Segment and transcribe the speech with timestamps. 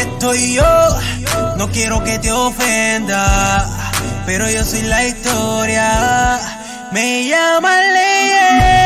[0.00, 0.98] estoy yo.
[1.56, 3.66] No quiero que te ofenda,
[4.26, 6.40] pero yo soy la historia.
[6.92, 8.79] Me llaman leyenda.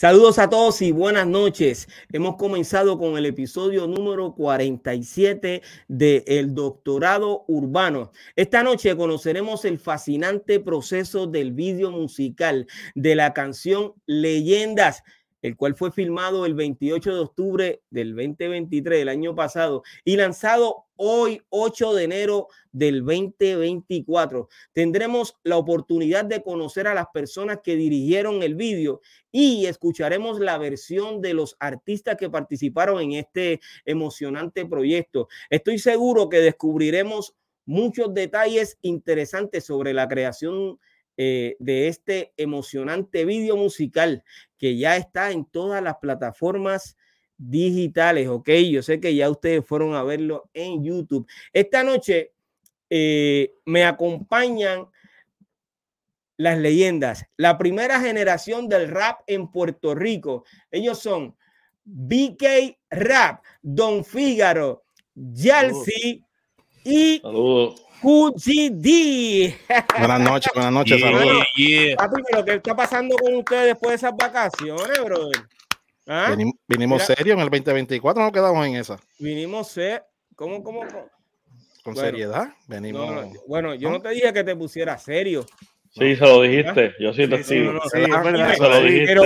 [0.00, 1.86] Saludos a todos y buenas noches.
[2.10, 8.10] Hemos comenzado con el episodio número 47 de El Doctorado Urbano.
[8.34, 15.02] Esta noche conoceremos el fascinante proceso del vídeo musical de la canción Leyendas
[15.42, 20.86] el cual fue filmado el 28 de octubre del 2023 del año pasado y lanzado
[21.02, 24.50] hoy 8 de enero del 2024.
[24.74, 29.00] Tendremos la oportunidad de conocer a las personas que dirigieron el vídeo
[29.32, 35.28] y escucharemos la versión de los artistas que participaron en este emocionante proyecto.
[35.48, 40.78] Estoy seguro que descubriremos muchos detalles interesantes sobre la creación
[41.16, 44.22] eh, de este emocionante vídeo musical
[44.58, 46.98] que ya está en todas las plataformas
[47.40, 48.50] digitales, ¿ok?
[48.70, 51.26] Yo sé que ya ustedes fueron a verlo en YouTube.
[51.52, 52.32] Esta noche
[52.90, 54.86] eh, me acompañan
[56.36, 60.44] las leyendas, la primera generación del rap en Puerto Rico.
[60.70, 61.36] Ellos son
[61.84, 64.84] BK Rap, Don Fígaro,
[65.14, 66.22] Yalsi
[66.84, 68.86] y QGD.
[69.98, 71.44] Buenas noches, buenas noches, saludos.
[71.56, 71.96] Yeah,
[72.44, 75.46] ¿qué está pasando con ustedes después de esas vacaciones, brother?
[76.12, 76.36] ¿Ah?
[76.66, 78.98] vinimos serios en el 2024, no quedamos en esa.
[79.20, 80.02] Vinimos serios.
[80.34, 80.80] ¿Cómo, cómo,
[81.84, 83.28] Con seriedad, venimos.
[83.46, 84.00] bueno, yo ¿no?
[84.00, 85.46] te dije que te pusiera serio.
[85.90, 86.94] Sí, se lo dijiste.
[86.98, 87.80] Yo sí te sigo.
[87.92, 89.22] Pero,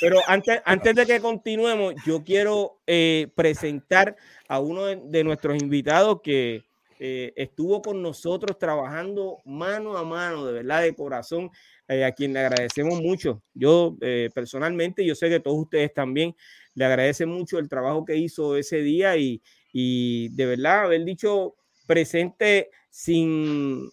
[0.00, 4.14] pero antes, antes de que continuemos, yo quiero eh, presentar
[4.46, 6.64] a uno de nuestros invitados que
[6.98, 11.50] eh, estuvo con nosotros trabajando mano a mano, de verdad, de corazón,
[11.90, 13.42] eh, a quien le agradecemos mucho.
[13.52, 16.36] Yo eh, personalmente, yo sé que todos ustedes también
[16.74, 19.42] le agradecen mucho el trabajo que hizo ese día y,
[19.72, 21.56] y de verdad haber dicho
[21.86, 23.90] presente sin,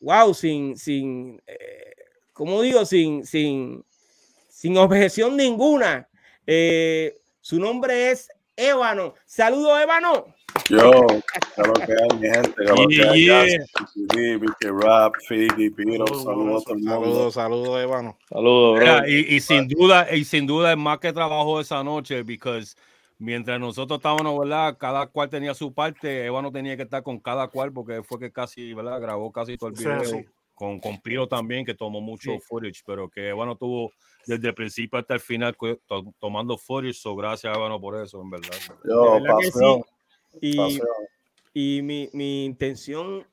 [0.00, 1.40] wow, sin, sin,
[2.32, 3.84] como digo, sin, sin,
[4.48, 6.08] sin objeción ninguna.
[7.40, 9.14] su nombre es Ébano.
[9.24, 10.34] Saludos, Ébano.
[10.70, 10.92] Yo,
[11.56, 14.70] lo que hay, mi gente, lo que hay, yeah.
[14.70, 18.16] Rap, Fidi, Piro, saludos a Saludos, saludos, Ivano.
[18.28, 22.62] Saludos, y, y, sin duda, y sin duda es más que trabajo esa noche, porque
[23.18, 24.76] mientras nosotros estábamos, ¿verdad?
[24.78, 28.30] Cada cual tenía su parte, Ivano tenía que estar con cada cual, porque fue que
[28.30, 29.00] casi, ¿verdad?
[29.00, 30.24] Grabó casi todo el video.
[30.54, 33.90] Con, con Piro también, que tomó mucho footage, pero que bueno tuvo
[34.26, 35.56] desde el principio hasta el final
[36.20, 38.56] tomando footage, so gracias Ivano por eso, en verdad.
[38.84, 39.84] Yo, pasó.
[40.40, 43.26] Y, mi, intención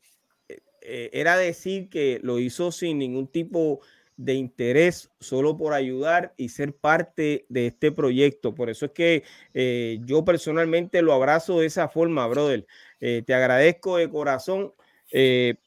[0.49, 3.81] eh, eh, era decir que lo hizo sin ningún tipo
[4.15, 8.55] de interés, solo por ayudar y ser parte de este proyecto.
[8.55, 12.65] Por eso es que eh, yo personalmente lo abrazo de esa forma, brother.
[12.99, 14.73] te agradezco de corazón.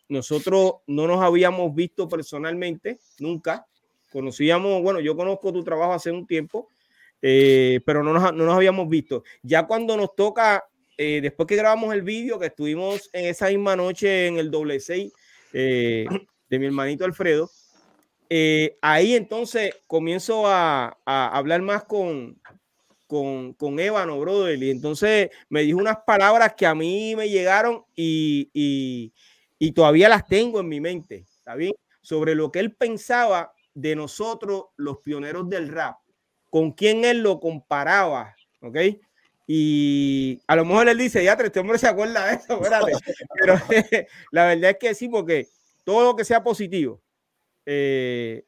[0.09, 3.67] nosotros no nos habíamos visto personalmente, nunca.
[4.11, 6.69] Conocíamos, bueno, yo conozco tu trabajo hace un tiempo,
[7.21, 9.23] pero no nos, no nos habíamos visto.
[9.43, 10.65] Ya cuando nos toca
[11.03, 14.79] eh, después que grabamos el vídeo, que estuvimos en esa misma noche en el doble
[14.81, 15.11] 6
[15.55, 16.07] eh,
[16.51, 17.51] de mi hermanito Alfredo,
[18.29, 22.39] eh, ahí entonces comienzo a, hablar más con,
[23.07, 27.83] con, con Ébano, brother, y entonces me dijo unas palabras que a mí me llegaron
[27.97, 29.15] y, y,
[29.59, 31.73] y todavía las tengo en mi mente, ¿está bien?
[32.03, 35.97] Sobre lo que él pensaba de nosotros, los pioneros del rap,
[36.51, 38.77] con quién él lo comparaba, ¿ok?
[39.53, 42.93] Y a lo mejor él dice, ya, este hombre se acuerda de eso, espérate.
[43.41, 43.55] Pero
[44.31, 45.49] la verdad es que sí, porque
[45.83, 47.03] todo lo que sea positivo,
[47.67, 48.45] eh,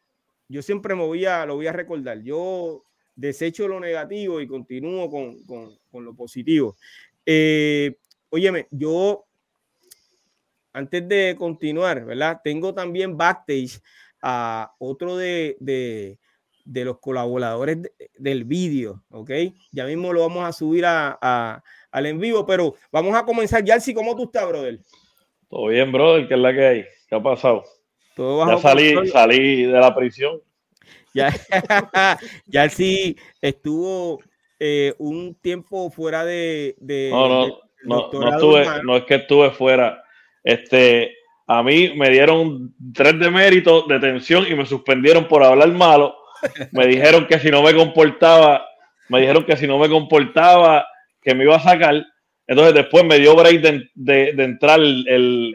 [0.46, 2.22] yo siempre me voy a, lo voy a recordar.
[2.22, 2.84] Yo
[3.16, 6.76] desecho lo negativo y continúo con, con, con lo positivo.
[7.26, 7.96] Eh,
[8.31, 9.26] óyeme, yo,
[10.72, 12.40] antes de continuar, ¿verdad?
[12.44, 13.81] Tengo también backstage
[14.22, 16.20] a otro de, de
[16.64, 17.79] de los colaboradores
[18.19, 19.31] del vídeo, ¿ok?
[19.70, 23.64] Ya mismo lo vamos a subir a, al en vivo, pero vamos a comenzar.
[23.64, 24.81] Yalsi, ¿cómo tú estás, brother?
[25.49, 26.85] Todo bien, brother, ¿qué es la que hay?
[27.09, 27.64] ¿Qué ha pasado?
[28.14, 30.41] Todo ya salí, salí de la prisión.
[31.14, 31.31] Ya,
[32.47, 34.20] Yalsi estuvo
[34.58, 36.76] eh, un tiempo fuera de...
[37.11, 37.47] no, no,
[37.85, 40.03] no, no, estuve, no es que estuve fuera.
[40.43, 41.15] Este,
[41.47, 46.21] A mí me dieron tres de mérito, detención y me suspendieron por hablar malo.
[46.73, 48.67] Me dijeron que si no me comportaba,
[49.09, 50.87] me dijeron que si no me comportaba,
[51.21, 52.05] que me iba a sacar.
[52.47, 53.61] Entonces después me dio break
[53.94, 55.55] de, entrar el, del,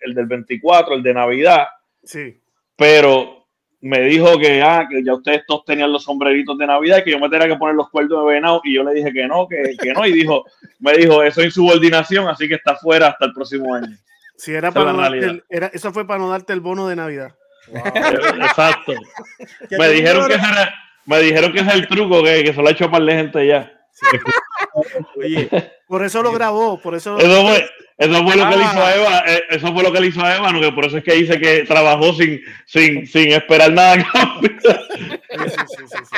[0.00, 1.66] el del 24, el de Navidad.
[2.04, 2.40] Sí.
[2.76, 3.40] Pero
[3.80, 7.10] me dijo que, ah, que ya ustedes todos tenían los sombreritos de Navidad y que
[7.12, 9.48] yo me tenía que poner los cuerdos de venado y yo le dije que no,
[9.48, 10.44] que, que no y dijo,
[10.78, 13.96] me dijo, eso es insubordinación, así que está fuera hasta el próximo año.
[14.36, 17.34] Sí, era para no darte era, eso fue para no darte el bono de Navidad.
[17.74, 18.92] Exacto.
[19.70, 20.74] me dijeron que era,
[21.06, 23.46] me dijeron que es el truco, que, que se lo ha hecho para la gente
[23.46, 23.72] ya.
[25.16, 25.48] Oye,
[25.86, 27.18] por eso lo grabó, por eso.
[27.18, 27.68] Eso fue,
[27.98, 28.94] eso fue lo que le hizo a ah.
[28.94, 30.60] Eva, eh, eso fue lo que le hizo a Eva, ¿no?
[30.60, 33.96] que por eso es que dice que trabajó sin, sin, sin esperar nada.
[34.40, 36.16] Sí, sí, sí,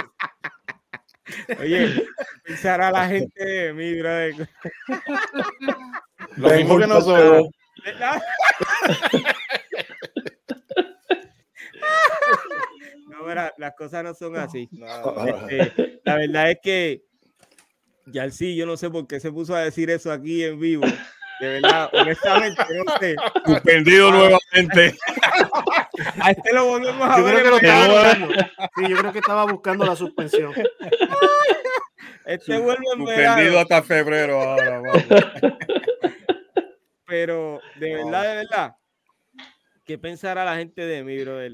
[1.61, 2.05] Oye,
[2.45, 4.49] pensará la gente de mí, brother.
[6.37, 7.49] Lo mismo que nosotros.
[13.57, 14.69] Las cosas no son así.
[15.49, 17.03] Este, la verdad es que
[18.07, 20.85] ya sí, yo no sé por qué se puso a decir eso aquí en vivo.
[21.41, 23.17] De verdad, honestamente, no sé.
[23.45, 24.97] Suspendido nuevamente.
[26.21, 27.35] A este lo volvemos a yo ver.
[27.35, 28.35] Creo que lo estaba buscando.
[28.77, 30.55] Sí, yo creo que estaba buscando la suspensión.
[32.25, 35.05] Este vuelve en Suspendido hasta febrero ahora, vamos.
[37.07, 38.77] Pero, de verdad, de verdad,
[39.85, 41.53] ¿qué pensará la gente de mí, brother?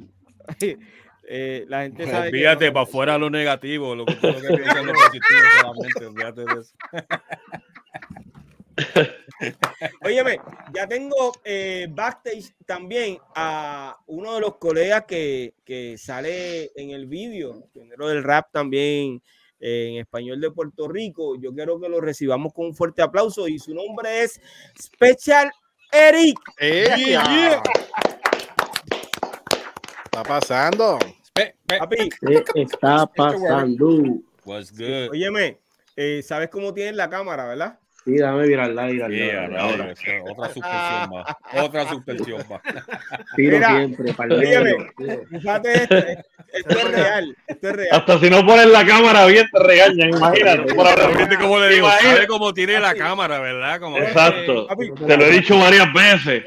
[1.31, 4.95] Eh, la gente sabe Olvídate, para afuera lo negativo, lo que, lo que piensa lo
[4.95, 6.75] positivo solamente, olvídate de eso.
[10.03, 10.41] Óyeme,
[10.73, 17.05] ya tengo eh, backstage también a uno de los colegas que, que sale en el
[17.07, 19.23] vídeo, género del rap también
[19.61, 21.37] eh, en español de Puerto Rico.
[21.39, 24.41] Yo quiero que lo recibamos con un fuerte aplauso y su nombre es
[24.81, 25.51] Special
[25.93, 26.39] Eric.
[30.05, 30.99] está pasando?
[32.55, 34.21] ¿Qué está pasando?
[34.45, 35.11] What's good?
[35.11, 35.59] Óyeme,
[35.97, 37.79] eh, ¿sabes cómo tienes la cámara, verdad?
[38.09, 39.17] Sí, dame virarla, virarla.
[39.17, 39.93] Yeah, ahora,
[40.31, 41.37] otra suspensión más.
[41.63, 42.61] Otra suspensión más.
[43.37, 44.77] Tiro siempre, Óyeme,
[45.29, 47.89] fíjate esto, esto es real, esto es real.
[47.93, 50.75] Hasta si no pones la cámara bien te regañan, imagínate.
[50.75, 53.79] Por ahora, como le digo, sabe cómo tiene la cámara, ¿verdad?
[53.79, 54.69] Como Exacto.
[55.07, 56.45] te lo he dicho varias veces.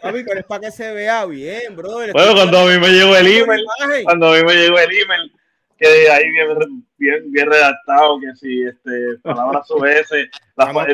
[0.00, 2.12] Papi, pero es para que se vea bien, brother.
[2.14, 3.62] Bueno, cuando a mí me llegó el email,
[4.04, 5.32] cuando a mí me llegó el email,
[5.78, 6.48] que ahí bien,
[6.96, 10.28] bien, bien redactado, que si este, palabras soeces,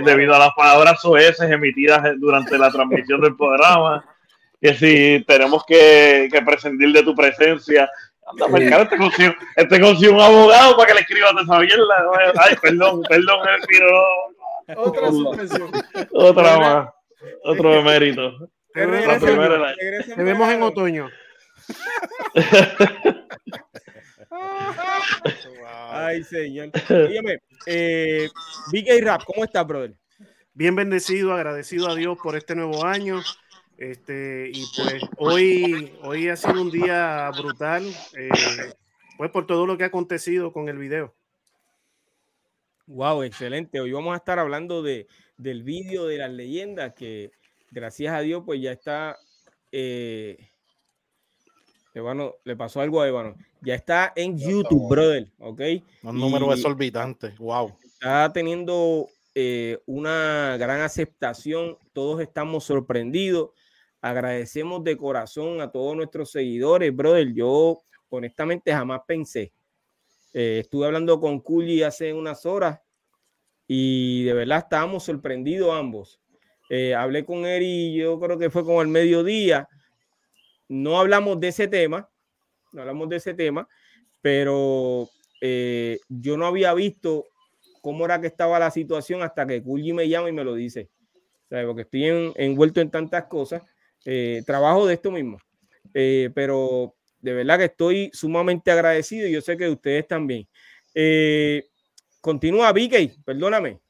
[0.04, 4.04] debido a las palabras soeces emitidas durante la transmisión del programa,
[4.60, 7.88] que si tenemos que, que prescindir de tu presencia,
[8.26, 11.94] Anda, pues, este consigo, este consigo un abogado para que le escriba a esa mierda.
[12.38, 13.40] Ay, perdón, perdón,
[14.66, 15.70] me Otra suspensión.
[16.12, 16.88] Otra más.
[17.44, 18.48] Otro mérito.
[18.72, 21.10] Te, vemos en otoño.
[25.90, 26.70] Ay, señor.
[27.08, 28.28] Dígame, eh,
[28.72, 29.94] Big Rap, ¿cómo estás, brother?
[30.52, 33.20] Bien bendecido, agradecido a Dios por este nuevo año.
[33.76, 37.84] Este, y pues hoy, hoy ha sido un día brutal,
[38.16, 38.28] eh,
[39.18, 41.14] pues por todo lo que ha acontecido con el video.
[42.86, 43.80] Wow, excelente.
[43.80, 47.32] Hoy vamos a estar hablando de, del vídeo de las leyendas que
[47.70, 49.16] gracias a Dios pues ya está
[49.72, 50.50] eh,
[52.44, 53.36] le pasó algo a Ivano.
[53.62, 55.28] Ya está en YouTube, brother.
[55.38, 55.60] ¿Ok?
[56.02, 57.34] Un número exorbitante.
[57.38, 57.76] Wow.
[57.82, 61.78] Está teniendo eh, una gran aceptación.
[61.92, 63.50] Todos estamos sorprendidos.
[64.00, 67.32] Agradecemos de corazón a todos nuestros seguidores, brother.
[67.32, 69.52] Yo honestamente jamás pensé.
[70.32, 72.80] Eh, estuve hablando con Kuli hace unas horas
[73.68, 76.20] y de verdad estábamos sorprendidos ambos.
[76.68, 79.68] Eh, hablé con él y yo creo que fue como el mediodía.
[80.68, 82.08] No hablamos de ese tema,
[82.72, 83.68] no hablamos de ese tema,
[84.22, 85.08] pero
[85.40, 87.26] eh, yo no había visto
[87.82, 90.88] cómo era que estaba la situación hasta que Kulji me llama y me lo dice.
[91.48, 93.62] porque estoy envuelto en tantas cosas.
[94.04, 95.38] Eh, trabajo de esto mismo.
[95.92, 100.48] pero de verdad que estoy sumamente agradecido y yo sé que ustedes también.
[102.20, 103.80] continúa, Vicky, perdóname.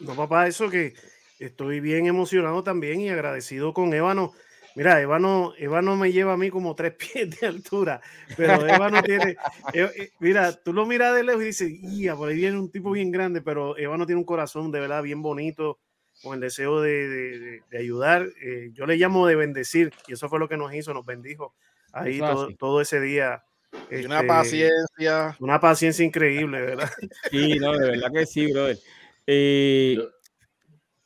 [0.00, 0.92] No, papá, eso que
[1.38, 4.32] estoy bien emocionado también y agradecido con Ébano.
[4.74, 8.00] Mira, Ébano, Ébano me lleva a mí como tres pies de altura,
[8.36, 9.36] pero Ébano tiene,
[9.72, 12.70] eh, eh, mira, tú lo miras de lejos y dices, ya, por ahí viene un
[12.70, 15.78] tipo bien grande, pero Ébano tiene un corazón de verdad bien bonito,
[16.22, 18.28] con el deseo de, ayudar.
[18.42, 21.54] Eh, yo le llamo de bendecir, y eso fue lo que nos hizo, nos bendijo
[21.92, 22.20] ahí
[22.58, 23.44] todo, ese día.
[23.90, 25.36] una este, paciencia.
[25.38, 26.90] Una paciencia increíble, ¿verdad?
[27.30, 28.78] Sí, no, de verdad que sí, brother
[29.26, 29.98] eh,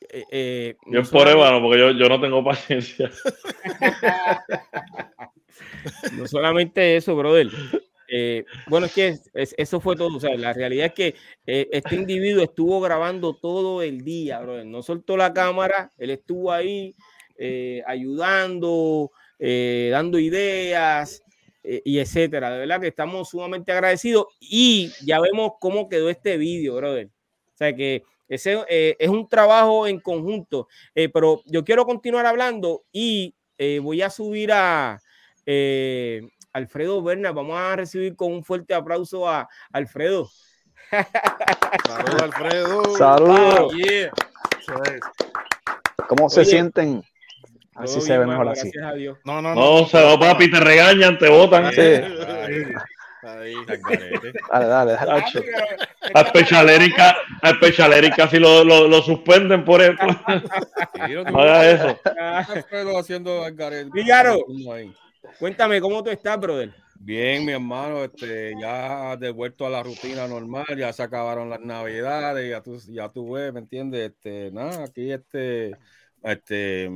[0.09, 3.11] eh, yo es por Ébano, porque yo, yo no tengo paciencia.
[6.17, 7.49] no solamente eso, brother.
[8.11, 10.17] Eh, bueno, es que eso fue todo.
[10.17, 14.65] O sea, la realidad es que eh, este individuo estuvo grabando todo el día, brother.
[14.65, 16.95] No soltó la cámara, él estuvo ahí
[17.37, 21.23] eh, ayudando, dando ideas
[21.63, 22.51] y etcétera.
[22.51, 27.07] De verdad que estamos sumamente agradecidos y ya vemos cómo quedó este vídeo, brother.
[27.07, 30.67] O sea que ese es un trabajo en conjunto.
[31.13, 33.35] pero yo quiero continuar hablando y
[33.81, 35.01] voy a subir a
[36.53, 37.31] Alfredo Berna.
[37.31, 40.29] Vamos a recibir con un fuerte aplauso a Alfredo.
[41.85, 42.97] Saludos, Alfredo.
[42.97, 43.73] Saludos.
[46.07, 47.03] ¿Cómo se sienten?
[47.75, 48.71] Así se ve mejor así.
[49.23, 49.81] No, no, no.
[49.81, 51.71] No, se va, papi, te regañan, te botan.
[51.71, 52.01] Sí.
[53.21, 54.93] Ahí, dale, dale, dale.
[56.13, 59.81] A Specialeri casi lo, lo, lo, suspenden por
[61.41, 61.99] hagas eso.
[62.97, 63.45] Haciendo
[65.37, 66.73] Cuéntame, ¿cómo tú estás, brother?
[67.01, 72.49] Bien, mi hermano, este, ya devuelto a la rutina normal, ya se acabaron las navidades,
[72.49, 74.11] ya tú, ya tú ves, ¿me entiendes?
[74.11, 75.77] Este, nada, aquí este,
[76.23, 76.89] este,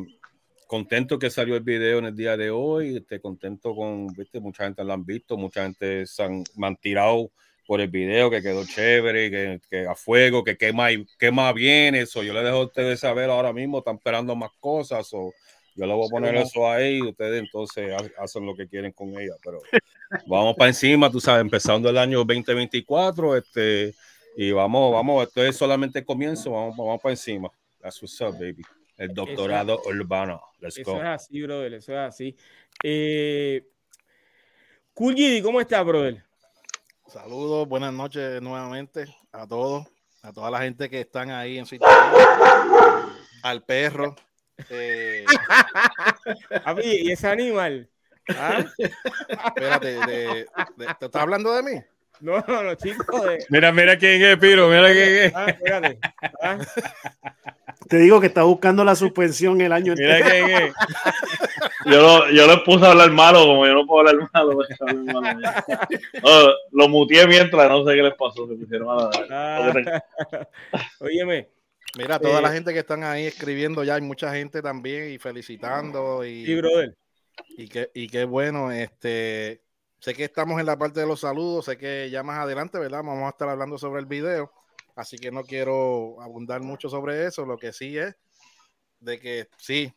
[0.73, 4.63] contento que salió el video en el día de hoy, este, contento con, viste, mucha
[4.63, 7.29] gente lo han visto, mucha gente se han, me han tirado
[7.67, 10.87] por el video, que quedó chévere, que, que a fuego, que quema,
[11.19, 15.07] quema bien eso, yo le dejo a ustedes saber ahora mismo, están esperando más cosas,
[15.13, 15.31] o
[15.75, 19.09] yo le voy a poner eso ahí y ustedes entonces hacen lo que quieren con
[19.09, 19.35] ella.
[19.43, 19.61] Pero
[20.25, 23.93] vamos para encima, tú sabes, empezando el año 2024, este,
[24.35, 27.51] y vamos, vamos, esto es solamente el comienzo, vamos, vamos para encima.
[27.79, 28.63] That's what's up, baby.
[28.97, 30.41] El doctorado urbano.
[30.59, 30.99] Let's eso go.
[30.99, 32.35] es así, brother, eso es así.
[32.83, 33.67] Eh,
[34.93, 36.23] cool Gidi, ¿cómo estás, brother?
[37.07, 39.87] Saludos, buenas noches nuevamente a todos,
[40.21, 41.77] a toda la gente que están ahí en su
[43.43, 44.15] al perro,
[44.69, 45.25] eh...
[46.83, 47.89] ¿y ese animal?
[48.29, 48.63] ¿Ah?
[48.77, 50.47] Espérate, de,
[50.77, 51.81] de, ¿te estás hablando de mí?
[52.21, 53.21] No, no, no, chicos.
[53.25, 53.45] De...
[53.49, 55.35] Mira, mira quién es, Piro, mira quién es.
[55.35, 55.99] Ah, espérate.
[56.41, 56.57] ¿Ah?
[57.87, 60.57] Te digo que está buscando la suspensión el año Mira entero.
[60.67, 60.73] es.
[61.85, 64.57] Yo lo, yo lo puse a hablar malo, como yo no puedo hablar malo.
[66.23, 68.95] oh, lo muteé mientras, no sé qué les pasó, se pusieron a
[69.29, 70.03] la...
[70.31, 70.47] Ah.
[70.99, 71.49] Óyeme,
[71.97, 75.17] Mira, toda Eh, la gente que están ahí escribiendo ya, hay mucha gente también y
[75.17, 76.25] felicitando.
[76.25, 76.95] Y, sí, brother.
[77.57, 79.61] y, qué, y qué bueno, este,
[79.99, 83.03] sé que estamos en la parte de los saludos, sé que ya más adelante, ¿verdad?
[83.03, 84.51] Vamos a estar hablando sobre el video,
[84.95, 88.15] así que no quiero abundar mucho sobre eso, lo que sí es
[88.99, 89.93] de que sí,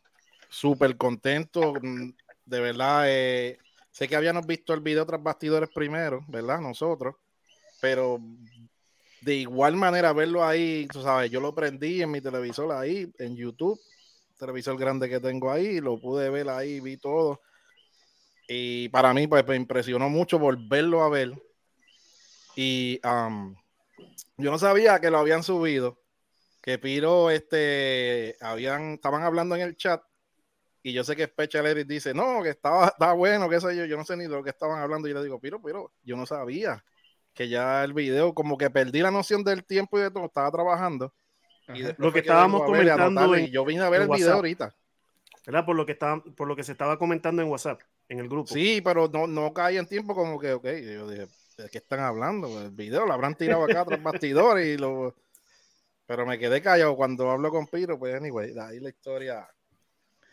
[0.49, 2.11] súper contento, mm,
[2.45, 3.59] de verdad, eh,
[3.91, 6.61] sé que habíamos visto el video tras bastidores primero, ¿verdad?
[6.61, 7.17] Nosotros,
[7.81, 8.19] pero
[9.21, 13.37] de igual manera verlo ahí, tú sabes, yo lo prendí en mi televisor ahí, en
[13.37, 13.81] YouTube,
[14.38, 17.41] televisor grande que tengo ahí, lo pude ver ahí, vi todo.
[18.49, 21.33] Y para mí, pues me impresionó mucho volverlo a ver.
[22.55, 23.55] Y um,
[24.37, 25.99] yo no sabía que lo habían subido,
[26.62, 30.03] que Piro, este, habían, estaban hablando en el chat.
[30.83, 33.85] Y yo sé que Special Edit dice, no, que estaba, estaba bueno, qué sé yo,
[33.87, 35.09] yo no sé ni de lo que estaban hablando.
[35.09, 36.85] Y yo le digo, Piro, Piro, yo no sabía
[37.35, 40.50] que ya el video, como que perdí la noción del tiempo y de todo, estaba
[40.50, 41.12] trabajando.
[41.75, 43.37] Y lo que estábamos comentando.
[43.37, 44.75] y yo vine a ver el video ahorita.
[45.45, 45.65] ¿Verdad?
[45.65, 48.53] Por lo, que estaba, por lo que se estaba comentando en WhatsApp, en el grupo.
[48.53, 52.01] Sí, pero no, no caía en tiempo como que, ok, yo dije, ¿de qué están
[52.01, 52.61] hablando?
[52.61, 55.15] El video lo habrán tirado acá tras bastidores y lo...
[56.07, 59.49] Pero me quedé callado cuando hablo con Piro, pues anyway, de ahí la historia.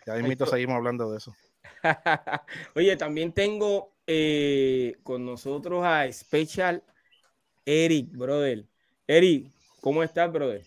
[0.06, 1.36] Ya mismo seguimos hablando de eso.
[2.76, 6.84] Oye, también tengo eh, con nosotros a Special
[7.66, 8.66] Eric, brother.
[9.08, 9.52] Eric,
[9.82, 10.64] ¿cómo estás, brother?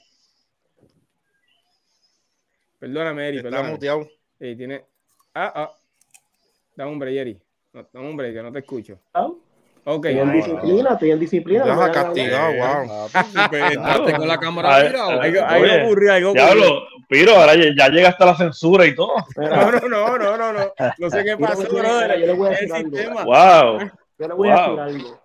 [2.78, 3.38] Perdóname, Eric.
[3.38, 3.72] Está perdóname.
[3.74, 4.08] muteado.
[4.40, 4.84] Eh, tiene...
[5.34, 5.72] Ah, ah.
[6.74, 7.40] Da hombre, Eric.
[7.74, 8.98] No, da hombre, que no te escucho.
[9.14, 9.30] Ah.
[9.88, 10.06] Ok.
[10.06, 11.64] Estoy en disciplina, estoy en disciplina.
[11.64, 12.86] Me hagas castigado, hablar.
[12.86, 13.08] wow.
[13.70, 15.10] Entraste con la cámara Ay, mirado.
[15.20, 16.32] Algo, ocurrió, algo ocurrió.
[16.32, 19.14] Diablo, Piro, ahora ya, llega hasta la censura y todo.
[19.36, 20.72] No, no, no, no, no, no.
[20.98, 22.18] No sé qué pasó, brother.
[22.18, 22.96] yo le voy a decir el algo.
[22.96, 23.24] sistema.
[23.24, 23.78] Wow.
[24.18, 25.20] Yo le voy a decir algo.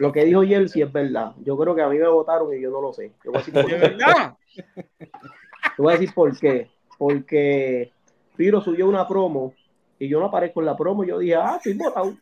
[0.00, 0.08] Lo.
[0.08, 1.34] Eh, que dijo Yelsi es verdad.
[1.44, 3.12] Yo creo que a mí me votaron y yo no lo sé.
[3.24, 3.76] Yo voy a decir por ¿De qué.
[3.76, 4.34] verdad?
[4.66, 6.68] Te voy a decir por qué.
[6.98, 7.92] Porque
[8.36, 9.54] Piro subió una promo
[10.00, 11.04] y yo no aparezco en la promo.
[11.04, 12.14] y Yo dije, ah, estoy votado.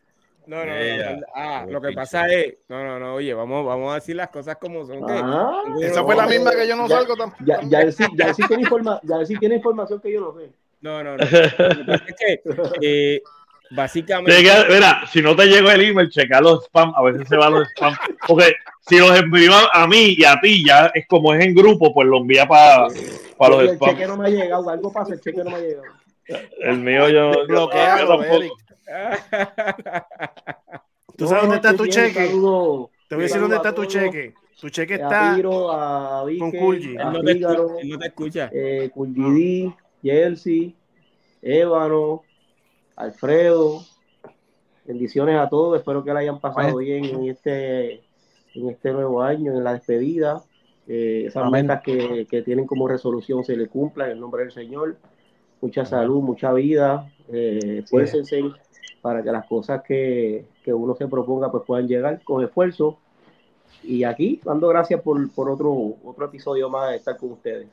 [0.46, 1.16] No, no, no, Ella.
[1.16, 1.26] no.
[1.34, 2.00] Ah, lo que pinche.
[2.00, 2.54] pasa es.
[2.68, 3.14] No, no, no.
[3.14, 5.06] Oye, vamos, vamos a decir las cosas como son.
[5.06, 7.44] que- Ah, Esa fue la misma que yo no Ya- salgo tampoco.
[7.46, 10.12] ya, ya, él sí, ya, él sí tiene informa, ya él sí tiene información que
[10.12, 10.50] yo no sé.
[10.80, 11.22] No, no, no.
[11.22, 11.30] Es
[12.18, 12.42] que
[12.82, 13.22] eh,
[13.70, 14.42] básicamente.
[14.68, 17.68] mira, si no te llegó el email, checa los spam, a veces se va los
[17.70, 17.94] spam.
[18.26, 21.94] Porque si los envío a mí y a ti, ya es como es en grupo,
[21.94, 22.88] pues lo envía para,
[23.38, 23.90] para los spam.
[23.90, 25.84] El cheque no me ha llegado, algo pasa, el cheque no me ha llegado.
[26.60, 27.46] El mío yo.
[27.46, 28.52] Bloqueado, Eric.
[31.16, 32.28] ¿Tú sabes dónde está tu cheque?
[33.08, 34.34] Te voy a decir dónde está tu cheque.
[34.60, 36.96] Tu cheque está Piro, a Vique, con Kulji.
[36.96, 38.50] a Él no te escucha, él no te escucha.
[38.52, 39.74] eh, Kulji D,
[40.04, 40.70] Chelsea,
[41.42, 42.22] Ébano,
[42.96, 43.82] Alfredo.
[44.84, 45.78] Bendiciones a todos.
[45.78, 47.94] Espero que la hayan pasado bien en este,
[48.54, 50.42] en este nuevo año, en la despedida.
[50.86, 51.66] Eh, esas Amén.
[51.66, 54.96] metas que, que tienen como resolución se le cumplan en el nombre del Señor.
[55.60, 57.10] Mucha salud, mucha vida.
[57.32, 58.42] Eh, esfuércense
[59.00, 62.98] para que las cosas que, que uno se proponga pues puedan llegar con esfuerzo.
[63.82, 65.72] Y aquí, dando gracias por, por otro,
[66.04, 67.66] otro episodio más de estar con ustedes.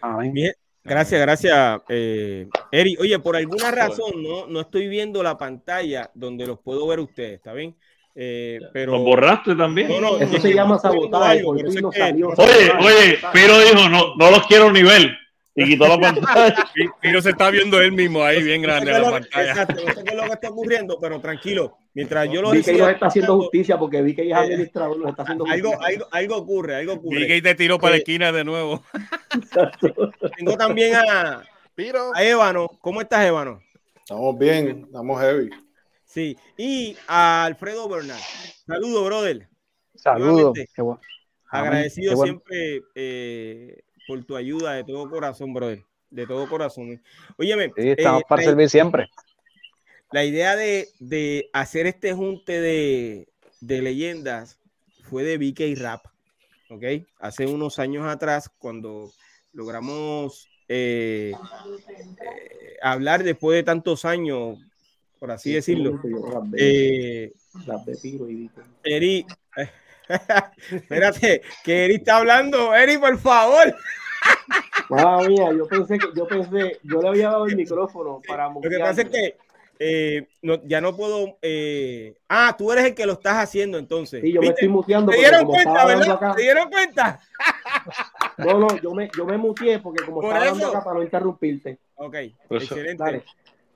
[0.00, 0.32] Amén.
[0.32, 2.96] Bien, gracias, gracias, eh, Eri.
[2.98, 7.34] Oye, por alguna razón no, no estoy viendo la pantalla donde los puedo ver ustedes,
[7.34, 7.76] ¿está bien?
[8.14, 9.88] Eh, pero Los borraste también.
[9.88, 12.28] No, no, Eso es se llama sabotaje, algo, que- salió.
[12.30, 15.10] Oye, oye, Piro dijo, no, no los quiero nivel.
[15.54, 16.70] Y quitó la pantalla.
[17.00, 19.50] Piro se está viendo él mismo ahí, bien grande No sé la pantalla.
[19.50, 21.76] Exacto, no sé qué es lo que está ocurriendo, pero tranquilo.
[21.92, 24.52] Mientras yo lo Vi que ellos está haciendo justicia porque vi que ella es Eh,
[24.54, 25.88] administrador, nos está haciendo algo, justicia.
[25.88, 27.18] algo, algo ocurre, algo ocurre.
[27.20, 28.82] Miguel te tiró para la Eh, esquina de nuevo.
[30.38, 31.42] Tengo también a,
[31.74, 32.12] Piro.
[32.14, 32.68] a Ébano.
[32.80, 33.60] ¿Cómo estás, Ébano?
[33.96, 35.50] Estamos bien, estamos heavy.
[36.04, 36.36] Sí.
[36.56, 38.18] Y a Alfredo Bernal.
[38.66, 39.48] Saludos, brother.
[39.94, 40.58] Saludos.
[41.52, 42.32] Agradecido bueno.
[42.32, 45.84] siempre eh, por tu ayuda de todo corazón, brother.
[46.10, 47.00] De todo corazón.
[47.38, 49.08] Óyeme, Sí, estamos eh, para servir siempre.
[50.10, 53.28] la idea de, de hacer este junte de,
[53.60, 54.58] de leyendas
[55.04, 56.04] fue de BK Rap,
[56.70, 56.82] ¿ok?
[57.20, 59.12] Hace unos años atrás, cuando
[59.52, 64.58] logramos eh, eh, hablar después de tantos años,
[65.20, 66.00] por así decirlo.
[66.02, 67.32] Las Eh,
[67.64, 68.50] las y
[68.82, 69.26] Eri,
[70.72, 72.74] espérate, que Eri está hablando.
[72.74, 73.72] Eri, por favor.
[74.88, 78.60] Mamma mía, yo pensé que, yo pensé, yo le había dado el micrófono para Lo
[78.60, 79.36] que pasa es que
[79.78, 81.38] eh, no- ya no puedo.
[81.42, 84.20] eh, Ah, tú eres el que lo estás haciendo entonces.
[84.20, 86.10] Sí, yo me estoy muteando ¿Se porque dieron cuenta, verdad?
[86.10, 86.34] acá.
[86.34, 87.20] ¿Se dieron cuenta?
[88.38, 90.76] No, no, yo me, yo me muteé porque como Por estaba hablando eso.
[90.76, 91.78] acá para no interrumpirte.
[91.94, 92.14] Ok,
[92.50, 93.02] excelente.
[93.02, 93.24] Dale.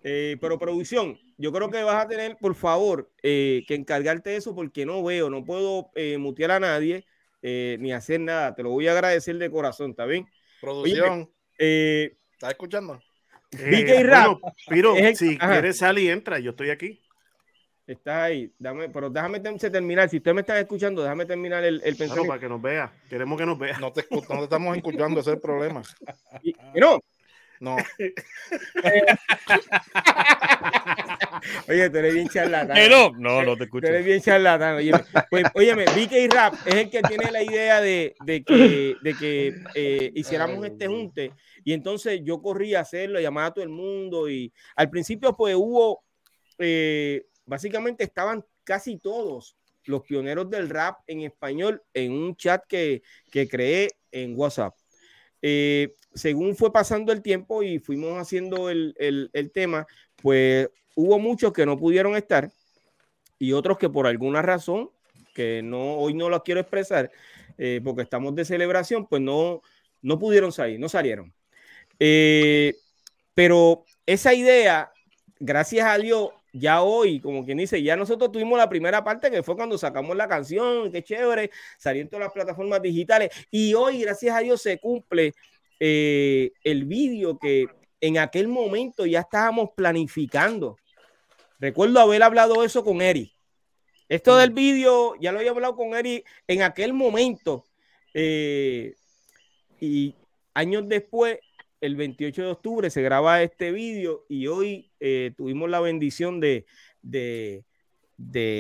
[0.03, 4.37] Eh, pero producción, yo creo que vas a tener, por favor, eh, que encargarte de
[4.37, 7.07] eso porque no veo, no puedo eh, mutear a nadie
[7.41, 8.55] eh, ni hacer nada.
[8.55, 10.27] Te lo voy a agradecer de corazón, ¿está bien?
[10.65, 11.31] Producción.
[11.59, 12.95] Eh, ¿Estás escuchando?
[12.95, 13.03] Rap.
[13.61, 15.53] Eh, bueno, Piro, el- si Ajá.
[15.53, 16.39] quieres salir, entra.
[16.39, 17.01] Yo estoy aquí.
[17.87, 20.09] estás ahí, dame, pero déjame terminar.
[20.09, 22.29] Si ustedes me están escuchando, déjame terminar el, el Claro, pensamiento.
[22.29, 22.93] para que nos vea.
[23.11, 23.79] Queremos que nos vea.
[23.79, 25.83] No te, no te estamos escuchando, ese es el problema.
[26.43, 26.99] Y- y no,
[27.61, 27.77] No.
[31.69, 32.75] oye, tú eres bien charlatán.
[32.75, 33.87] Pero no, no te Tú escucho.
[33.89, 34.77] eres bien charlatán.
[34.77, 39.15] Óyeme, pues, óyeme, BK Rap es el que tiene la idea de, de que, de
[39.15, 41.33] que eh, hiciéramos este junte.
[41.65, 44.29] Y entonces yo corrí a hacerlo, llamaba a todo el mundo.
[44.29, 46.05] Y al principio, pues hubo,
[46.59, 53.03] eh, básicamente estaban casi todos los pioneros del rap en español en un chat que,
[53.31, 54.75] que creé en WhatsApp.
[55.47, 59.87] Eh, según fue pasando el tiempo y fuimos haciendo el, el- tema,
[60.23, 62.51] pues hubo muchos que no pudieron estar
[63.39, 64.91] y otros que por alguna razón,
[65.35, 67.11] que no hoy no lo quiero expresar,
[67.59, 69.61] eh, porque estamos de celebración, pues no,
[70.03, 71.35] no pudieron salir, no salieron.
[72.01, 72.75] Eh,
[73.35, 74.93] pero esa idea,
[75.41, 79.43] gracias a Dios, ya hoy, como quien dice, ya nosotros tuvimos la primera parte que
[79.43, 84.03] fue cuando sacamos la canción, qué chévere, salió en todas las plataformas digitales y hoy,
[84.03, 85.35] gracias a Dios, se cumple
[85.81, 87.67] eh, el vídeo que
[88.01, 90.77] en aquel momento ya estábamos planificando.
[91.59, 93.33] Recuerdo haber hablado eso con Eri.
[94.09, 97.65] Esto del vídeo, ya lo había hablado con Eri en aquel momento.
[98.13, 98.95] eh,
[99.81, 100.15] y
[100.55, 101.39] años después,
[101.85, 106.65] el 28 de octubre, se graba este vídeo y hoy eh, tuvimos la bendición de,
[107.03, 107.65] de,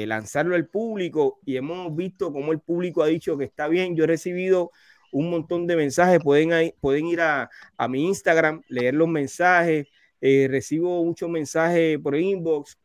[0.06, 3.96] lanzarlo al público y hemos visto cómo el público ha dicho que está bien.
[3.96, 4.70] Yo he recibido
[5.10, 9.86] un montón de mensajes, pueden, pueden ir a, a mi Instagram, leer los mensajes,
[10.20, 12.78] eh, recibo muchos mensajes por inbox.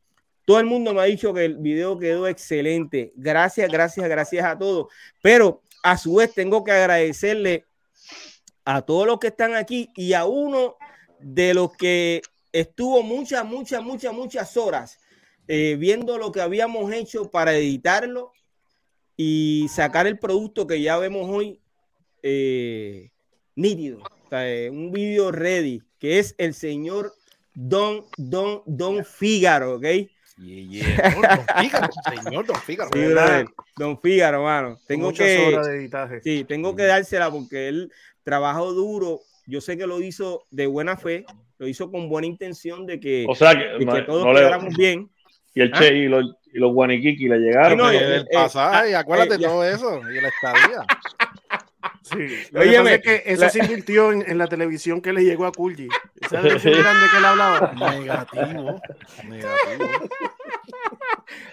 [0.46, 3.12] Todo el mundo me ha dicho que el video quedó excelente.
[3.16, 4.88] Gracias, gracias, gracias a todos.
[5.22, 7.66] Pero a su vez tengo que agradecerle
[8.70, 10.78] a todos los que están aquí y a uno
[11.20, 15.00] de los que estuvo muchas, muchas, muchas, muchas horas
[15.48, 18.32] eh, viendo lo que habíamos hecho para editarlo
[19.18, 21.60] y sacar el producto que ya vemos hoy
[22.22, 23.10] eh,
[23.56, 24.04] nítido.
[24.04, 27.12] O sea, eh, un video ready, que es el señor
[27.56, 29.86] Don, Don, Don Fígaro, ¿ok?
[30.38, 31.90] Yeah, Don Fígaro,
[32.24, 32.92] señor Don Fígaro.
[32.94, 34.80] Sí, Don Fígaro, hermano.
[34.86, 35.90] Tengo que,
[36.24, 37.92] sí, tengo que dársela porque él
[38.30, 39.22] trabajó duro.
[39.48, 41.26] Yo sé que lo hizo de buena fe,
[41.58, 45.10] lo hizo con buena intención de que, o sea, que, todos quedáramos bien.
[45.56, 45.80] Y el ¿Ah?
[45.80, 47.78] Che y los, y los Guaniquiqui le llegaron.
[47.80, 50.86] no, el, el, pasaje, acuérdate de todo eso, y la estadía.
[52.04, 55.52] Sí, lo Oye, que eso se invirtió en, en, la televisión que le llegó a
[55.52, 55.88] Kulji.
[56.30, 57.74] ¿Sabes de grande que él hablaba?
[57.74, 58.82] Negativo.
[59.28, 60.10] Negativo.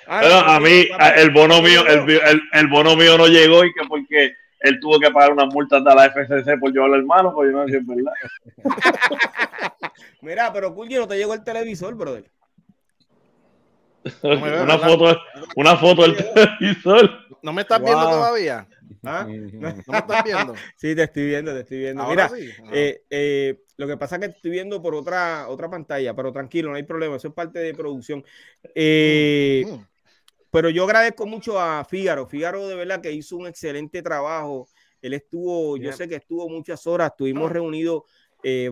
[0.07, 3.85] Pero a mí, el bono mío, el, el, el, bono mío no llegó y que
[3.89, 7.57] porque él tuvo que pagar unas multas de la FCC por llevarlo hermano, pues yo
[7.57, 8.13] no sé si es verdad.
[10.23, 12.31] Mira, pero Kulji no te llegó el televisor, brother.
[14.23, 15.19] una, foto,
[15.57, 17.11] una foto del televisor.
[17.43, 18.67] ¿No me estás viendo todavía?
[19.05, 19.27] ¿Ah?
[19.29, 20.55] ¿No, me estás viendo?
[20.77, 22.07] Sí, te estoy viendo, te estoy viendo.
[22.09, 22.31] Mira,
[22.73, 26.71] eh, eh, lo que pasa es que estoy viendo por otra, otra pantalla, pero tranquilo,
[26.71, 28.25] no hay problema, eso es parte de producción.
[28.75, 29.96] Eh, mm.
[30.57, 32.27] Pero yo agradezco mucho a Fígaro.
[32.27, 34.71] Fígaro de verdad que hizo un excelente trabajo.
[35.03, 38.05] Él estuvo, yo sé que estuvo muchas horas, estuvimos reunidos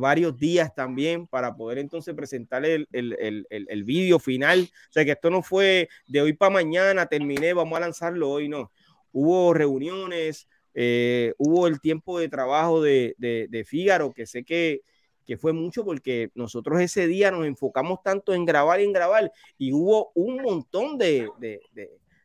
[0.01, 4.61] varios días también para poder entonces presentar el, el, el, el vídeo final.
[4.89, 8.49] O sea que esto no fue de hoy para mañana, terminé, vamos a lanzarlo hoy,
[8.49, 8.71] no
[9.13, 14.83] hubo reuniones, eh, hubo el tiempo de trabajo de, de, Fígaro, que sé que,
[15.27, 19.33] que, fue mucho porque nosotros ese día nos enfocamos tanto en grabar y en grabar
[19.59, 21.29] y hubo un montón de,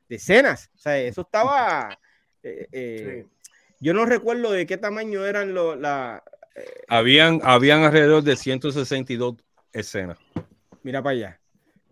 [0.09, 0.69] de escenas.
[0.75, 1.97] O sea, eso estaba...
[2.43, 3.25] Eh, eh,
[3.79, 5.77] yo no recuerdo de qué tamaño eran los...
[5.79, 6.23] La,
[6.87, 9.35] habían, habían alrededor de 162
[9.71, 10.17] escenas.
[10.83, 11.39] Mira para allá.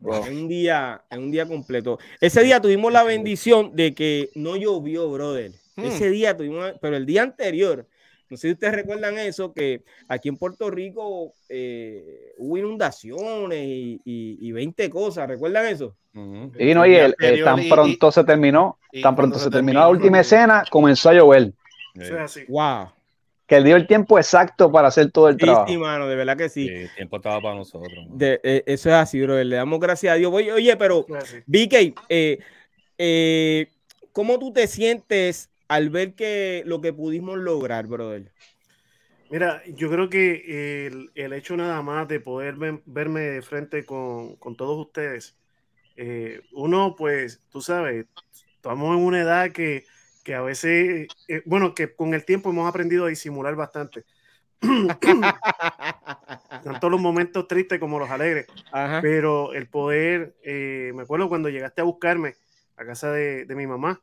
[0.01, 1.97] En un día, en un día completo.
[2.19, 5.51] Ese día tuvimos la bendición de que no llovió, brother.
[5.75, 5.85] Hmm.
[5.85, 7.87] Ese día tuvimos, pero el día anterior,
[8.29, 14.01] no sé si ustedes recuerdan eso, que aquí en Puerto Rico eh, hubo inundaciones y,
[14.05, 15.95] y, 20 cosas, ¿recuerdan eso?
[16.13, 20.63] Y no, y el, tan pronto se terminó, tan pronto se terminó la última escena,
[20.69, 21.53] comenzó a llover.
[22.47, 22.89] Wow
[23.47, 25.67] que dio el tiempo exacto para hacer todo el trabajo.
[25.67, 26.67] Sí, mano, de verdad que sí.
[26.67, 27.93] el tiempo estaba para nosotros.
[28.19, 29.41] Eh, eso es así, bro.
[29.41, 30.31] Le damos gracias a Dios.
[30.33, 31.05] Oye, oye pero,
[32.09, 32.39] eh,
[32.97, 33.67] eh,
[34.11, 38.31] ¿cómo tú te sientes al ver que lo que pudimos lograr, brother?
[39.29, 44.55] Mira, yo creo que el, hecho nada más de poder verme de frente con, con
[44.55, 45.35] todos ustedes,
[46.53, 48.05] uno, pues, tú sabes,
[48.55, 49.85] estamos en una edad que
[50.27, 54.03] que a veces, eh, bueno, que con el tiempo hemos aprendido a disimular bastante.
[56.65, 58.45] Tanto los momentos tristes como los alegres.
[59.01, 62.35] Pero el poder, eh, me acuerdo cuando llegaste a buscarme
[62.75, 64.01] a casa de, mi mamá,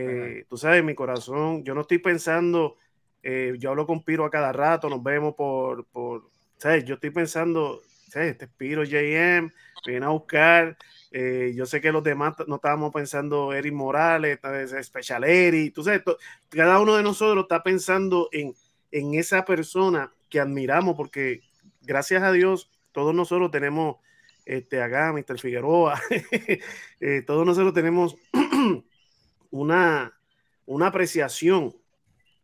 [0.00, 2.76] eh, tú sabes, mi corazón, yo no estoy pensando,
[3.58, 6.84] yo hablo con Piro a cada rato, nos vemos por, por ¿sabes?
[6.84, 8.32] Yo estoy pensando, ¿sabes?
[8.32, 9.50] Este Piro JM,
[9.84, 10.76] viene a buscar,
[11.12, 14.38] eh, yo sé que los demás no estábamos pensando Eric Morales,
[14.82, 16.02] Special Eric, tú sabes,
[16.48, 18.54] cada uno de nosotros está pensando en,
[18.90, 21.42] en esa persona que admiramos, porque
[21.82, 23.96] gracias a Dios, todos nosotros tenemos
[24.44, 25.38] este, acá, Mr.
[25.38, 26.00] Figueroa,
[27.00, 28.16] eh, todos nosotros tenemos
[29.50, 30.18] una,
[30.66, 31.74] una apreciación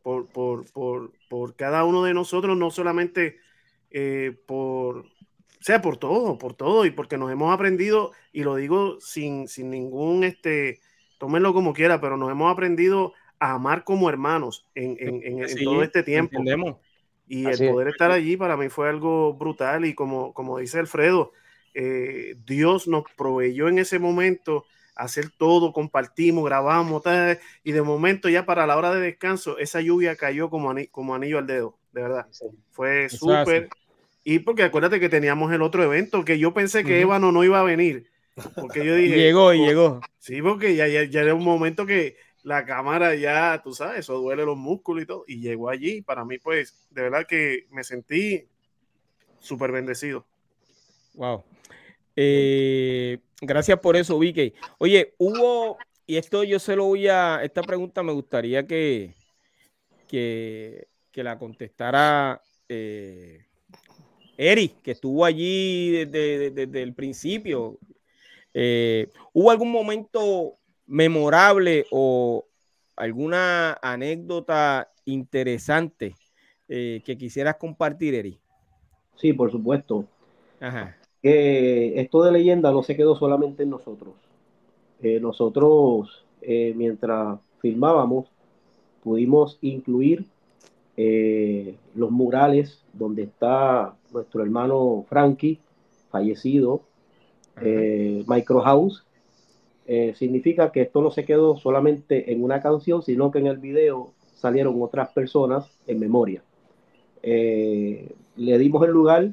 [0.03, 3.39] por, por, por, por, cada uno de nosotros, no solamente
[3.91, 4.99] eh, por,
[5.63, 9.47] o sea, por todo, por todo, y porque nos hemos aprendido, y lo digo sin,
[9.47, 10.81] sin ningún, este,
[11.19, 15.83] tómenlo como quiera, pero nos hemos aprendido a amar como hermanos en, en, en, todo
[15.83, 16.39] este tiempo.
[16.39, 16.79] Entendemos.
[17.29, 21.33] Y el poder estar allí para mí fue algo brutal, y como, como dice Alfredo,
[21.75, 27.03] eh, Dios nos proveyó en ese momento hacer todo, compartimos, grabamos,
[27.65, 31.39] y de momento ya para la hora de descanso, esa lluvia cayó como, como anillo
[31.39, 32.27] al dedo, de verdad.
[32.71, 33.69] Fue súper
[34.25, 37.61] y porque acuérdate que teníamos el otro evento, que yo pensé que Ébano no iba
[37.61, 38.07] a venir.
[38.55, 39.17] Porque yo dije.
[39.17, 40.01] llegó y llegó.
[40.19, 44.45] Sí, porque ya, ya, era un momento que la cámara ya, tú sabes, eso duele
[44.45, 45.25] los músculos y todo.
[45.27, 46.03] Y llegó allí.
[46.03, 48.47] Para mí, pues, de verdad que me sentí
[49.41, 50.25] súper bendecido.
[51.15, 51.43] Wow.
[52.17, 54.55] Eh, gracias por eso, Vicky.
[54.79, 59.15] Oye, hubo, y esto yo se lo voy a, esta pregunta me gustaría que,
[60.09, 63.45] que, que la contestara eh,
[64.37, 67.79] Eric, que estuvo allí desde, el principio,
[68.55, 72.47] eh, ¿hubo algún momento memorable o
[72.97, 76.15] alguna anécdota interesante
[76.69, 78.39] eh, que quisieras compartir, Eric?
[79.17, 80.09] Sí, por supuesto.
[81.23, 84.15] Esto de leyenda no se quedó solamente en nosotros.
[85.01, 88.27] Eh, nosotros, mientras filmábamos,
[89.03, 90.27] pudimos incluir
[91.95, 95.59] los murales donde está nuestro hermano Frankie,
[96.11, 96.83] fallecido
[97.61, 99.05] eh, Micro House,
[99.87, 103.59] eh, significa que esto no se quedó solamente en una canción, sino que en el
[103.59, 106.43] video salieron otras personas en memoria.
[107.23, 109.33] Eh, le dimos el lugar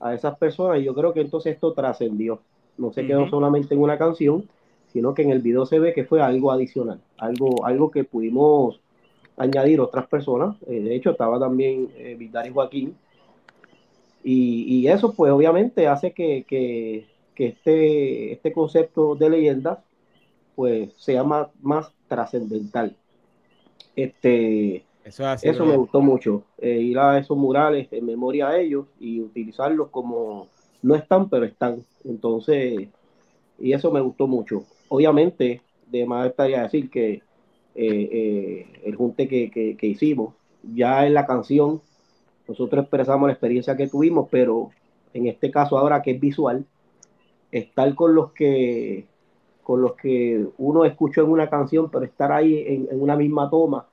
[0.00, 2.40] a esas personas y yo creo que entonces esto trascendió.
[2.76, 4.48] No se quedó solamente en una canción,
[4.92, 8.80] sino que en el video se ve que fue algo adicional, algo, algo que pudimos
[9.36, 10.56] añadir otras personas.
[10.66, 12.96] Eh, de hecho, estaba también eh, y Joaquín.
[14.22, 19.84] Y, y, eso, pues, obviamente hace que, que, que, este, este concepto de leyenda,
[20.54, 22.96] pues, sea más, más trascendental.
[23.96, 29.20] Este, eso, me gustó mucho, eh, ir a esos murales en memoria a ellos y
[29.20, 30.48] utilizarlos como
[30.82, 31.84] no están, pero están.
[32.04, 32.88] Entonces,
[33.58, 34.64] y eso me gustó mucho.
[34.88, 37.22] Obviamente, de más estaría decir que
[37.74, 40.34] eh, eh, el junte que, hicimos.
[40.74, 41.80] Ya en la canción,
[42.46, 44.70] nosotros expresamos la experiencia que tuvimos, pero
[45.14, 46.66] en este caso ahora que es visual,
[47.52, 49.06] estar con los que
[49.62, 53.86] con los que uno escuchó en una canción, pero estar ahí en, una misma toma,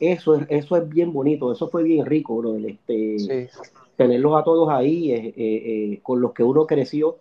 [0.00, 3.48] eso es, eso es bien bonito, eso fue bien rico, bro, este,
[3.96, 7.16] tenerlos a todos ahí, eh, con los que uno creció,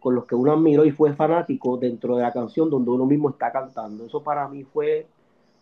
[0.00, 3.30] con los que uno admiró y fue fanático dentro de la canción donde uno mismo
[3.30, 4.04] está cantando.
[4.04, 5.06] Eso para mí fue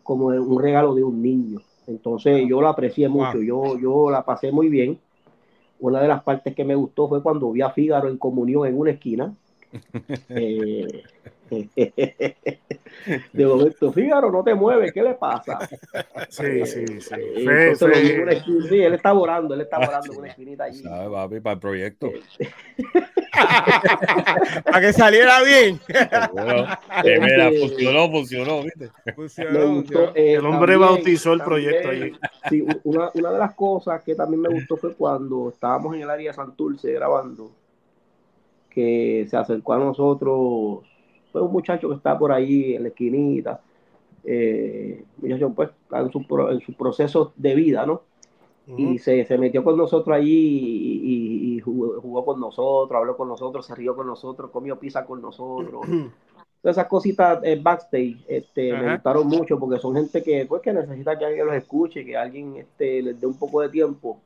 [0.03, 1.61] como un regalo de un niño.
[1.87, 4.99] Entonces yo la aprecié mucho, yo, yo la pasé muy bien.
[5.79, 8.79] Una de las partes que me gustó fue cuando vi a Fígaro en comunión en
[8.79, 9.35] una esquina.
[10.31, 11.05] Eh,
[13.33, 15.59] de momento, Fígaro, no te mueves, ¿qué le pasa?
[16.29, 17.15] Sí, sí, sí.
[18.69, 20.83] sí, él está orando, él está orando en una esquinita allí.
[20.83, 22.11] ¿Sabe, papi, para el proyecto.
[24.65, 25.81] para que saliera bien.
[27.05, 28.91] Eh, mira, funcionó, funcionó, ¿viste?
[29.15, 32.13] Funcionó, eh, el hombre bautizó el proyecto allí.
[32.49, 36.11] Sí, una, una de las cosas que también me gustó fue cuando estábamos en el
[36.11, 37.51] área de Santurce grabando,
[38.77, 40.81] que se acercó a nosotros
[41.33, 43.63] fue un muchacho que está por ahí en la esquinita,
[44.23, 46.19] eh, muchacho pues en su,
[46.51, 48.03] en su proceso de vida, ¿no?
[48.77, 53.77] Y se, se, metió con nosotros allí y, jugó, con nosotros, habló con nosotros, se
[53.77, 55.87] rió con nosotros, comió pizza con nosotros.
[56.61, 60.73] Todas esas cositas eh, backstage este, me gustaron mucho porque son gente que, pues, que
[60.73, 64.19] necesita que alguien los escuche, que alguien este, les dé un poco de tiempo.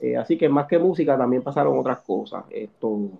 [0.00, 2.44] Eh, así que más que música también pasaron otras cosas.
[2.50, 3.10] Esto,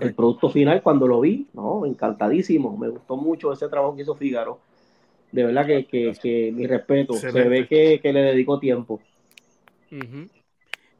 [0.00, 2.76] el producto final, cuando lo vi, no, encantadísimo.
[2.76, 4.60] Me gustó mucho ese trabajo que hizo Fígaro.
[5.30, 7.14] De verdad que, que, mi respeto.
[7.14, 9.00] Se ve que, le dedicó tiempo.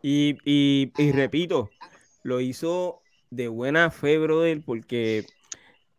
[0.03, 1.71] y, y, repito,
[2.23, 5.25] lo hizo de buena fe, brother, porque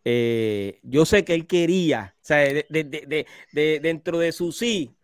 [0.05, 4.95] eh, yo sé que él quería, o sea, de, de, de, dentro de su sí,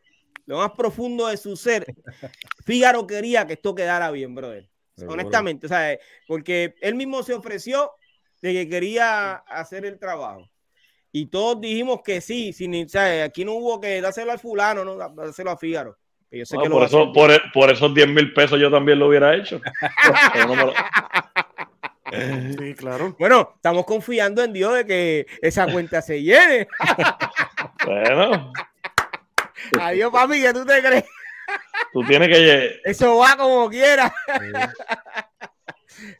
[0.46, 1.86] lo más profundo de su ser,
[2.66, 4.70] Fígaro quería que esto quedara bien, brother.
[5.08, 6.00] Honestamente, ¿sabes?
[6.28, 7.92] Porque él mismo se ofreció
[8.42, 10.50] de que quería hacer el trabajo.
[11.12, 13.24] Y todos dijimos que sí, sin, ¿sabes?
[13.24, 15.98] aquí no hubo que dárselo al fulano, no dárselo a Fígaro.
[16.70, 19.62] por, eso, por, esos 10 mil pesos yo también lo hubiera hecho.
[22.60, 23.16] sí, claro.
[23.18, 26.68] Bueno, estamos confiando en Dios de que esa cuenta se llene.
[27.86, 28.52] bueno.
[29.80, 31.06] Adiós, papi, ¿qué tú te crees?
[31.96, 32.82] Tú tienes que.
[32.84, 34.14] Eso va como quiera.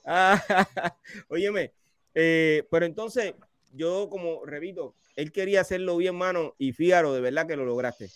[1.28, 1.74] óyeme,
[2.14, 3.34] eh, pero entonces,
[3.74, 8.08] yo como repito, él quería hacerlo bien, mano, y fíjaro, de verdad que lo lograste.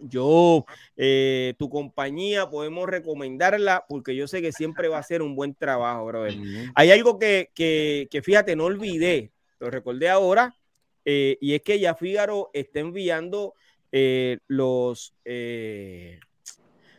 [0.00, 5.36] Yo, eh, tu compañía, podemos recomendarla porque yo sé que siempre va a ser un
[5.36, 6.34] buen trabajo, brother.
[6.74, 10.56] Hay algo que, que, que, fíjate, no olvidé, lo recordé ahora,
[11.04, 13.54] eh, y es que ya Fígaro está enviando
[13.92, 15.14] eh, los,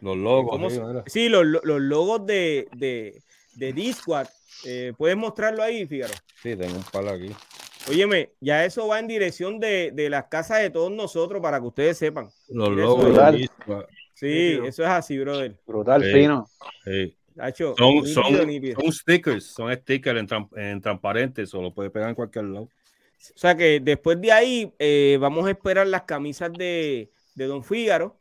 [0.05, 0.73] los logos.
[1.07, 3.21] Sí, los, los, logos de, de,
[3.55, 4.27] de Discord.
[4.65, 6.13] Eh, ¿Puedes mostrarlo ahí, Fíjaro?
[6.41, 7.31] Sí, tengo un palo aquí.
[7.89, 11.67] Óyeme, ya eso va en dirección de, de, las casas de todos nosotros para que
[11.67, 12.29] ustedes sepan.
[12.49, 13.49] Los logos de
[14.13, 15.55] Sí, eso es así, brother.
[15.67, 16.47] Brutal, fino.
[16.85, 17.17] Sí.
[17.53, 22.63] son, son, stickers, son stickers en, en transparente, eso lo puede pegar en cualquier lado.
[22.63, 27.63] O sea que después de ahí eh, vamos a esperar las camisas de, de Don
[27.63, 28.17] Fígaro.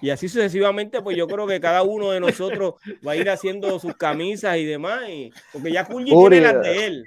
[0.00, 2.74] Y así sucesivamente, pues yo creo que cada uno de nosotros
[3.06, 5.02] va a ir haciendo sus camisas y demás.
[5.52, 7.04] porque ya Kunji tiene las de él.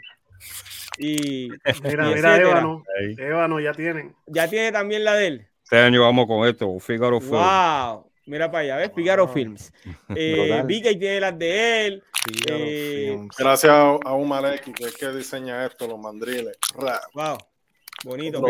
[0.99, 1.49] Y,
[1.83, 2.83] mira, mira, Ébano.
[3.17, 4.15] Ébano ya tienen.
[4.25, 5.47] Ya tiene también la de él.
[5.63, 7.37] Este año vamos con esto, Fígaro Films.
[7.37, 8.09] Wow.
[8.25, 8.91] Mira para allá, ¿ves?
[8.93, 9.71] Fígaro Films.
[10.15, 12.03] Eh, Vicky tiene las de él.
[12.47, 16.57] Eh, Gracias a, un Maleki, que es que diseña esto, los mandriles.
[17.13, 17.37] Wow,
[18.03, 18.43] bonito.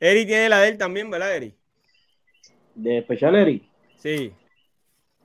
[0.00, 1.56] Eri tiene la de él también, ¿verdad, Eri?
[2.74, 3.62] ¿De Special?
[3.96, 4.32] Sí.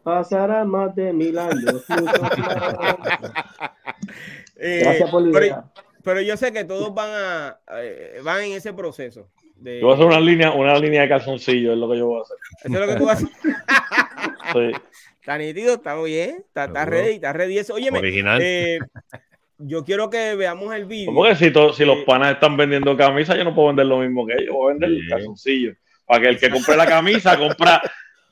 [0.04, 1.86] Pasará más de mil años.
[4.56, 5.64] Eh, Gracias por la idea.
[6.04, 9.30] Pero, yo sé que todos van a eh, van en ese proceso.
[9.56, 9.82] De...
[9.82, 12.20] Yo voy a hacer una línea, una línea de calzoncillo, es lo que yo voy
[12.20, 12.38] a hacer.
[12.64, 14.72] Eso es lo que tú vas a hacer.
[14.74, 14.80] sí.
[15.20, 17.60] Está nítido, está bien, está, está ready, está ready.
[17.60, 17.76] Eso.
[17.76, 18.40] Óyeme, Original.
[18.42, 18.80] Eh,
[19.60, 21.14] yo quiero que veamos el vídeo.
[21.14, 24.34] Porque si, si los panas están vendiendo camisas, yo no puedo vender lo mismo que
[24.34, 25.74] ellos, voy a vender el calzoncillo.
[26.10, 27.80] Para que el que compre la camisa, compra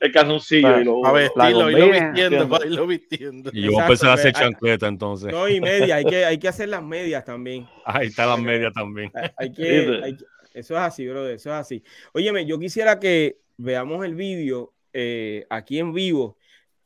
[0.00, 3.50] el calzoncillo y lo, a vestirlo y lo vistiendo, para irlo vistiendo.
[3.52, 5.30] Y yo voy a empezar a hacer chancleta entonces.
[5.30, 7.68] No, y media, hay que, hay que hacer las medias también.
[7.84, 9.12] Ahí está las medias también.
[9.36, 10.16] Hay, que,
[10.54, 11.84] eso es así, bro, eso es así.
[12.12, 16.36] Óyeme, yo quisiera que veamos el vídeo eh, aquí en vivo.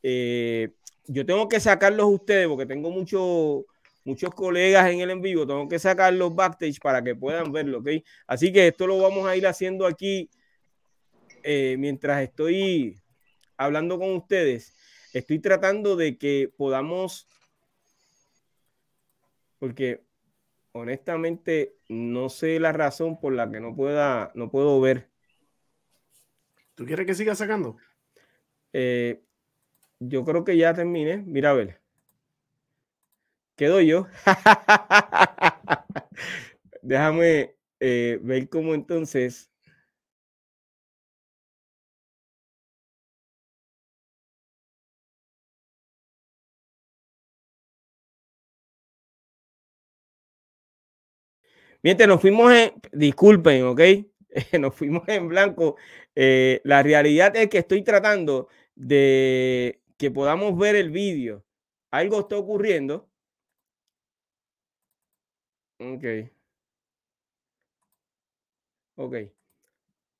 [0.03, 0.69] Eh,
[1.07, 3.63] yo tengo que sacarlos ustedes porque tengo muchos
[4.05, 7.89] muchos colegas en el en vivo, tengo que sacarlos backstage para que puedan verlo, ¿ok?
[8.27, 10.29] Así que esto lo vamos a ir haciendo aquí
[11.43, 13.01] eh, mientras estoy
[13.57, 14.73] hablando con ustedes,
[15.13, 17.27] estoy tratando de que podamos,
[19.59, 20.03] porque
[20.73, 25.09] honestamente no sé la razón por la que no pueda, no puedo ver.
[26.75, 27.77] ¿Tú quieres que siga sacando?
[28.73, 29.23] Eh,
[29.99, 31.17] yo creo que ya terminé.
[31.17, 31.81] Mira, a ver.
[33.55, 34.07] Quedo yo.
[36.81, 39.51] Déjame eh, ver cómo entonces
[51.83, 53.81] Mientras nos fuimos en, disculpen, ¿ok?
[54.59, 55.75] nos fuimos en blanco.
[56.15, 61.43] Eh, la realidad es que estoy tratando de que podamos ver el vídeo.
[61.91, 63.09] Algo está ocurriendo.
[65.79, 66.31] Ok.
[68.95, 69.15] Ok.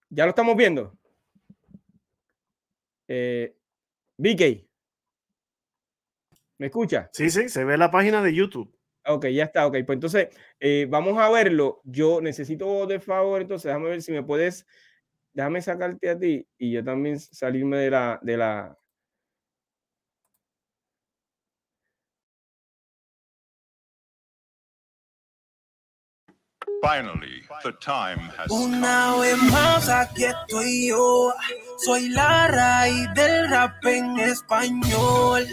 [0.10, 0.97] ¿Ya lo estamos viendo?
[3.08, 3.56] Eh,
[4.17, 4.67] BK.
[6.58, 7.10] ¿Me escucha?
[7.13, 8.73] Sí, sí, se ve la página de YouTube.
[9.06, 9.78] Ok, ya está, ok.
[9.86, 11.82] Pues entonces, eh, vamos a verlo.
[11.84, 14.66] Yo necesito de favor, entonces, déjame ver si me puedes,
[15.34, 18.78] déjame sacarte a ti y yo también salirme de la, de la,
[26.84, 31.34] Finally, the time has Una vez más aquí estoy yo,
[31.78, 35.48] soy la raíz del rap en español.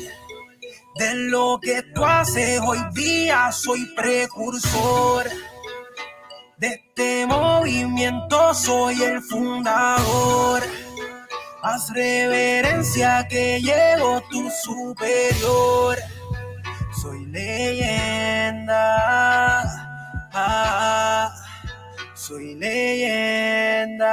[1.00, 5.24] De lo que tú haces hoy día soy precursor.
[6.58, 10.62] De este movimiento soy el fundador.
[11.62, 15.96] Haz reverencia que llego tu superior.
[17.00, 18.82] Soy leyenda.
[22.14, 24.06] Soy leyenda.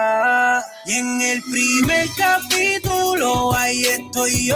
[0.86, 4.56] Y en el primer capítulo ahí estoy yo.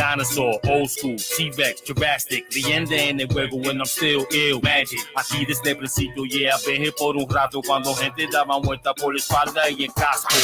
[0.00, 4.98] Dinosaur, old school, T-Rex, Jurassic, leyenda en el juego when I'm still ill, magic.
[5.14, 9.20] Así desde el principio, yeah, here por un rato cuando gente daba vuelta por la
[9.20, 10.34] espalda y en casco.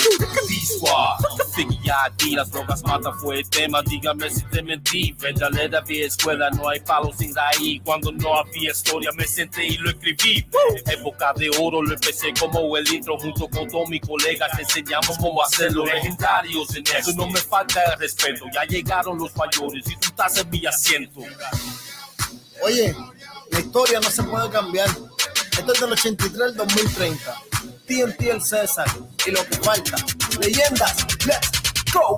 [0.47, 1.21] D-Squad,
[1.55, 5.17] Figgy ID, las drogas matan fue el tema, dígame si te mentí.
[5.19, 7.81] Vendale de vieja escuela, no hay palo sin raíz.
[7.83, 10.47] Cuando no había historia me senté y lo escribí.
[10.87, 14.51] época de oro lo empecé como el intro junto con todos mis colegas.
[14.59, 17.13] Enseñamos cómo hacerlo legendarios en eso.
[17.15, 19.33] No me falta el respeto, ya llegaron los
[19.73, 21.21] y tú estás en mi asiento.
[22.63, 22.95] Oye,
[23.51, 24.89] la historia no se puede cambiar.
[24.89, 27.43] Esto es del 83 al 2030.
[27.87, 28.87] TNT el César
[29.27, 29.97] y lo que falta.
[30.41, 31.66] Leyendas, let's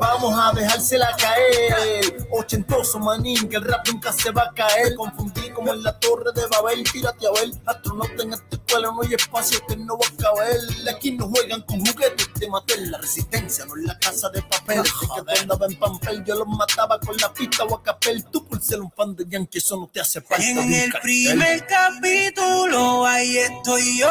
[0.01, 2.27] Vamos a dejársela caer.
[2.31, 4.95] Ochentoso manín, que el rap nunca se va a caer.
[4.97, 6.83] Confundí como en la torre de Babel.
[6.85, 10.61] Tírate a ver, astronauta en esta escuela no hay espacio que no va a caber.
[10.95, 14.83] Aquí no juegan con juguetes de matar La resistencia no es la casa de papel.
[14.83, 18.25] Desde que tú andabas en papel, yo los mataba con la pista o a capel.
[18.27, 20.45] Tú por ser un fan de Yankee, eso no te hace falta.
[20.45, 24.11] En el primer capítulo, ahí estoy yo.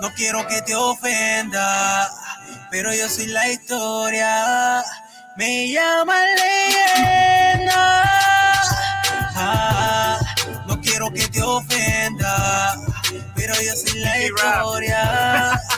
[0.00, 2.10] No quiero que te ofenda
[2.70, 4.82] pero yo soy la historia.
[5.36, 8.02] Me llama leyenda.
[9.36, 10.18] Ah,
[10.66, 12.76] no quiero que te ofenda,
[13.34, 15.60] pero yo soy la historia.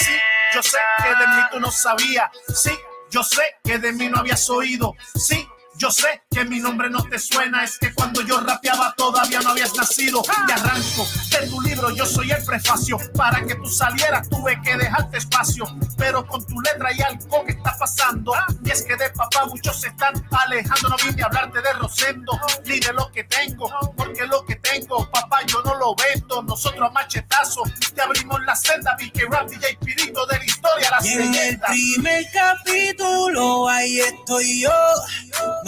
[0.00, 0.12] Sí,
[0.54, 2.30] yo sé que de mí tú no sabías.
[2.54, 2.72] Sí,
[3.10, 4.94] yo sé que de mí no habías oído.
[5.14, 5.46] Sí,
[5.78, 9.50] Yo sé que mi nombre no te suena, es que cuando yo rapeaba todavía no
[9.50, 10.22] habías nacido.
[10.48, 12.98] Y arranco de tu libro, yo soy el prefacio.
[13.14, 15.66] Para que tú salieras tuve que dejarte espacio.
[15.96, 18.32] Pero con tu letra hay algo que está pasando.
[18.64, 20.88] Y es que de papá muchos se están alejando.
[20.88, 22.32] No vine a hablarte de Rosendo
[22.64, 23.70] ni de lo que tengo.
[23.96, 26.42] Porque lo que tengo, papá, yo no lo vendo.
[26.42, 27.62] Nosotros a machetazo
[27.94, 28.96] te abrimos la senda.
[28.98, 34.62] Vi que Rap DJ Pirito de la historia, la en el primer capítulo, ahí estoy
[34.62, 35.67] yo.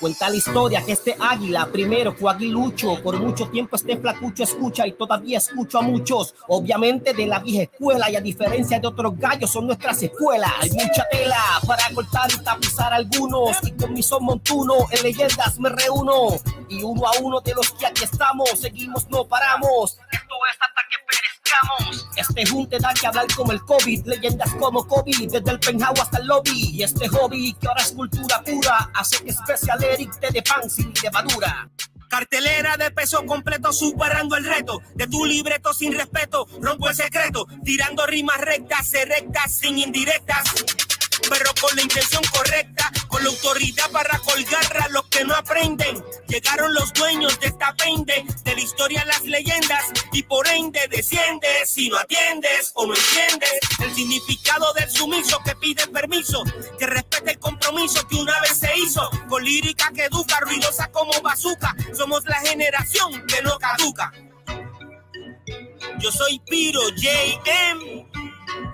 [0.00, 3.02] Cuenta la historia que este águila primero fue aguilucho.
[3.02, 6.34] Por mucho tiempo este flacucho escucha y todavía escucho a muchos.
[6.48, 10.50] Obviamente de la vieja escuela y a diferencia de otros gallos son nuestras escuelas.
[10.58, 11.36] Hay mucha tela
[11.66, 13.58] para cortar y tapizar algunos.
[13.62, 16.28] Y con mi son montuno en leyendas me reúno.
[16.70, 19.98] Y uno a uno de los que aquí estamos, seguimos, no paramos.
[20.10, 20.96] Esto es hasta que
[21.50, 22.08] perezcamos.
[22.16, 26.18] Este junte da que hablar como el COVID, leyendas como COVID, desde el penthouse hasta
[26.18, 26.70] el lobby.
[26.72, 30.68] Y este hobby que ahora es cultura pura, hace que Special Eric te de pan
[30.68, 31.70] sin levadura.
[32.08, 34.80] Cartelera de peso completo, superando el reto.
[34.94, 37.46] De tu libreto sin respeto, rompo el secreto.
[37.64, 40.42] Tirando rimas rectas, rectas, sin indirectas.
[41.28, 46.02] Pero con la intención correcta, con la autoridad para colgar a los que no aprenden.
[46.28, 51.70] Llegaron los dueños de esta pende, de la historia las leyendas, y por ende desciendes
[51.70, 56.42] si no atiendes o no entiendes el significado del sumiso que pide permiso,
[56.78, 61.12] que respete el compromiso que una vez se hizo, con lírica que educa, ruidosa como
[61.20, 61.74] bazooka.
[61.96, 64.12] Somos la generación que no caduca.
[65.98, 68.09] Yo soy Piro JM.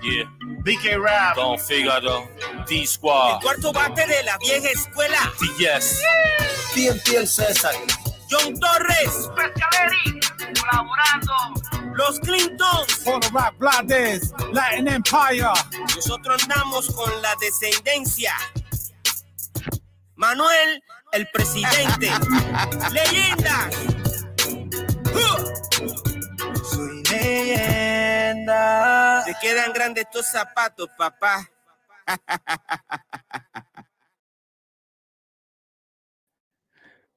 [0.01, 0.23] Yeah.
[0.63, 1.35] BK Rap.
[1.35, 2.27] Don Figaro.
[2.67, 3.41] D El Squad.
[3.41, 5.31] cuarto bate de la vieja escuela.
[5.57, 6.01] Yes.
[6.73, 7.73] TNT el César.
[8.29, 9.29] John Torres.
[10.59, 11.93] Colaborando.
[11.95, 12.93] Los Clintons.
[13.03, 15.53] For the Rap Blades, Latin Empire.
[15.95, 18.33] Nosotros andamos con la descendencia.
[20.15, 20.83] Manuel,
[21.13, 22.11] el presidente.
[22.91, 23.69] Leyenda.
[25.13, 26.06] Soy
[27.21, 29.23] leyenda.
[29.25, 31.49] Te quedan grandes estos zapatos, papá.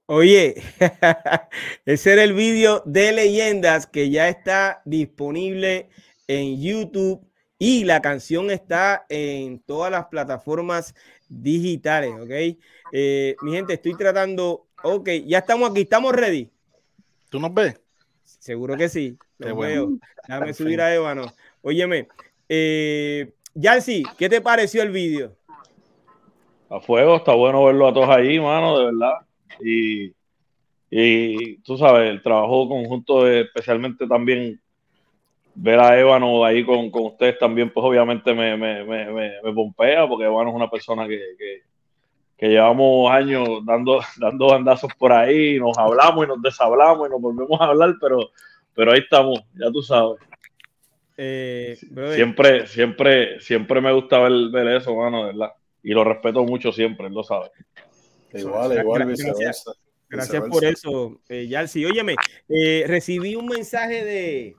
[0.07, 0.61] Oye,
[1.84, 5.88] ese era el vídeo de leyendas que ya está disponible
[6.26, 7.24] en YouTube
[7.59, 10.94] y la canción está en todas las plataformas
[11.28, 12.59] digitales, ¿ok?
[12.92, 16.51] Eh, mi gente, estoy tratando, ok, ya estamos aquí, estamos ready.
[17.28, 17.80] ¿Tú nos ves?
[18.24, 19.59] Seguro que sí, Bueno.
[19.59, 19.99] veo.
[20.28, 21.22] Déjame subir a Ébano.
[21.62, 22.09] Óyeme,
[22.49, 25.32] eh, Yancy, ¿qué te pareció el vídeo?
[26.72, 29.14] a fuego, está bueno verlo a todos ahí, mano, de verdad.
[29.61, 30.12] Y,
[30.88, 34.61] y tú sabes, el trabajo conjunto, de- especialmente también
[35.57, 39.53] ver a Ébano ahí con, con ustedes también, pues obviamente me, me, me, me, me
[39.53, 41.62] pompea, porque Ébano es una persona que, que,
[42.38, 47.20] que llevamos años dando, dando bandazos por ahí, nos hablamos y nos deshablamos y nos
[47.20, 48.30] volvemos a hablar, pero,
[48.74, 50.20] pero ahí estamos, ya tú sabes.
[51.16, 51.76] Eh,
[52.14, 55.52] Siempre, siempre, siempre me gusta ver, ver eso, mano, de verdad.
[55.82, 57.50] Y lo respeto mucho siempre, él lo sabe.
[58.32, 59.34] Igual, igual, Gracias.
[59.34, 59.72] viceversa.
[60.08, 61.84] Gracias por eso, eh, Yalsi.
[61.84, 62.16] Óyeme,
[62.48, 64.56] eh, recibí un mensaje de,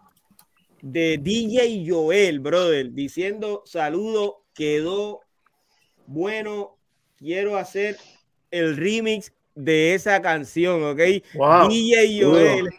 [0.82, 5.22] de DJ Joel, brother, diciendo saludo, quedó
[6.06, 6.78] bueno,
[7.18, 7.98] quiero hacer
[8.50, 11.00] el remix de esa canción, ¿ok?
[11.36, 11.68] Wow.
[11.70, 12.70] DJ Joel.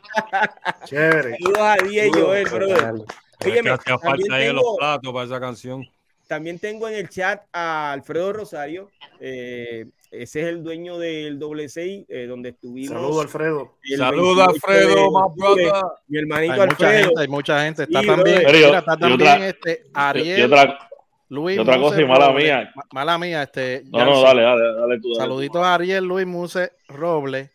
[0.84, 1.36] Chévere.
[1.38, 2.94] Saludos a DJ Joel, brother.
[3.38, 5.84] Es que Óyeme, hacía también falta ahí los tengo- platos para esa canción.
[6.28, 8.90] también tengo en el chat a Alfredo Rosario.
[9.20, 12.88] eh, ese es el dueño del doble seis, eh, donde estuvimos.
[13.00, 13.76] Saludo, Alfredo.
[13.96, 15.98] Saludos, 28 Alfredo.
[16.08, 17.04] Mi hermanito Hay mucha Alfredo.
[17.06, 17.82] gente, hay mucha gente.
[17.84, 20.90] Está Sí, también, mira, está también otra- este Y, Ariel, y otra,
[21.32, 22.44] Luis y otra cosa, y mala Robles.
[22.44, 22.72] mía.
[22.74, 23.82] Ma- Mala mía, este.
[23.90, 24.82] no, no, dale, dale, dale tú.
[24.84, 25.14] dale tú.
[25.14, 27.50] Saluditos a Ariel Luis Muse Robles,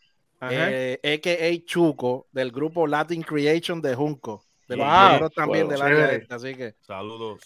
[0.49, 1.65] eh, a.k.a.
[1.65, 4.43] Chuco, del grupo Latin Creation de Junco.
[4.67, 5.29] De los Wow.
[5.29, 5.71] también Wow.
[5.73, 7.39] del área esta, así que Saludos.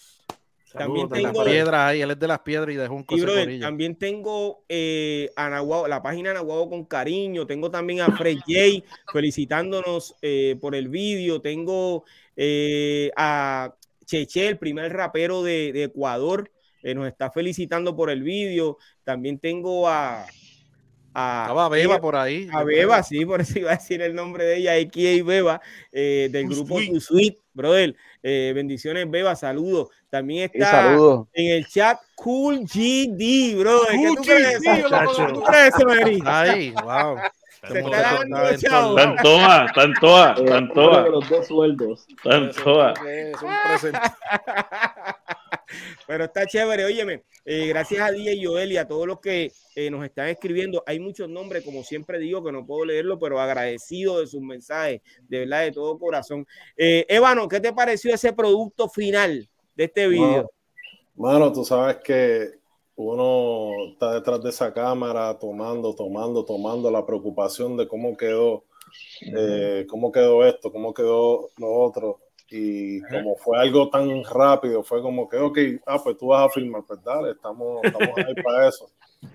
[0.72, 3.14] También Saludos, de las tengo, piedras ahí, él es de las piedras y de Junco
[3.14, 5.50] y, brother, también tengo eh, a
[5.86, 7.46] la página Anahuabo con cariño.
[7.46, 11.42] Tengo también a Fred J felicitándonos eh, por el vídeo.
[11.42, 12.04] Tengo
[12.36, 13.74] eh, a
[14.12, 16.50] Cheche, el primer rapero de, de Ecuador,
[16.82, 18.76] eh, nos está felicitando por el vídeo.
[19.04, 20.26] También tengo a.
[21.14, 22.46] a Estaba Beba por ahí.
[22.52, 26.28] A Beba, sí, por eso iba a decir el nombre de ella, X Beba, eh,
[26.30, 27.38] del Too grupo Sweet.
[27.54, 27.96] brother.
[28.22, 29.88] Eh, bendiciones, Beba, saludos.
[30.10, 30.94] También está
[31.32, 33.92] en el chat Cool GD, brother.
[33.92, 34.60] ¿Qué tú crees?
[34.60, 36.20] ¿Qué tú crees?
[36.26, 37.16] Ahí, wow.
[37.68, 38.48] Se está dando.
[38.48, 41.08] Están todas, están todas, están todas.
[41.08, 42.04] Los dos sueldos.
[42.08, 42.98] Están todas.
[46.06, 47.22] Pero está chévere, óyeme.
[47.44, 50.82] Eh, gracias a DJ Joel y a todos los que eh, nos están escribiendo.
[50.86, 55.00] Hay muchos nombres, como siempre digo, que no puedo leerlo, pero agradecido de sus mensajes,
[55.28, 56.46] de verdad, de todo corazón.
[56.76, 60.50] Eh, Ébano, ¿qué te pareció ese producto final de este video?
[61.14, 62.61] Mano, tú sabes que
[63.02, 68.64] uno está detrás de esa cámara tomando, tomando, tomando la preocupación de cómo quedó,
[69.36, 72.20] eh, cómo quedó esto, cómo quedó lo otro.
[72.50, 76.50] Y como fue algo tan rápido, fue como que, ok, ah, pues tú vas a
[76.50, 78.90] filmar, pues dale, estamos, estamos ahí para eso,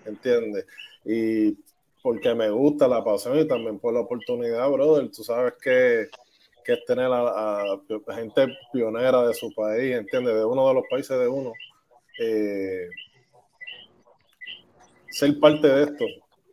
[0.05, 0.67] ¿entiendes?
[1.03, 1.57] Y
[2.03, 6.07] porque me gusta la pasión y también por la oportunidad, brother, tú sabes que,
[6.63, 7.79] que es tener a,
[8.13, 10.35] gente pionera de su país, ¿entiendes?
[10.35, 11.53] De uno de los países de uno.
[12.19, 12.87] Eh,
[15.09, 16.05] ser parte de esto,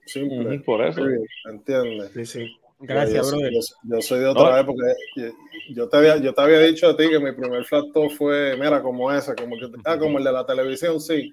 [0.07, 0.61] simple.
[0.61, 1.03] por eso.
[1.49, 2.11] ¿Entiendes?
[2.13, 2.57] Sí, sí.
[2.87, 3.39] Gracias, yo,
[3.85, 4.85] yo, soy de otra época.
[5.71, 7.87] Yo, te había, yo te había dicho a ti que mi primer flat
[8.17, 11.33] fue, mira, como ese, como, que, ah, como el de la televisión, sí.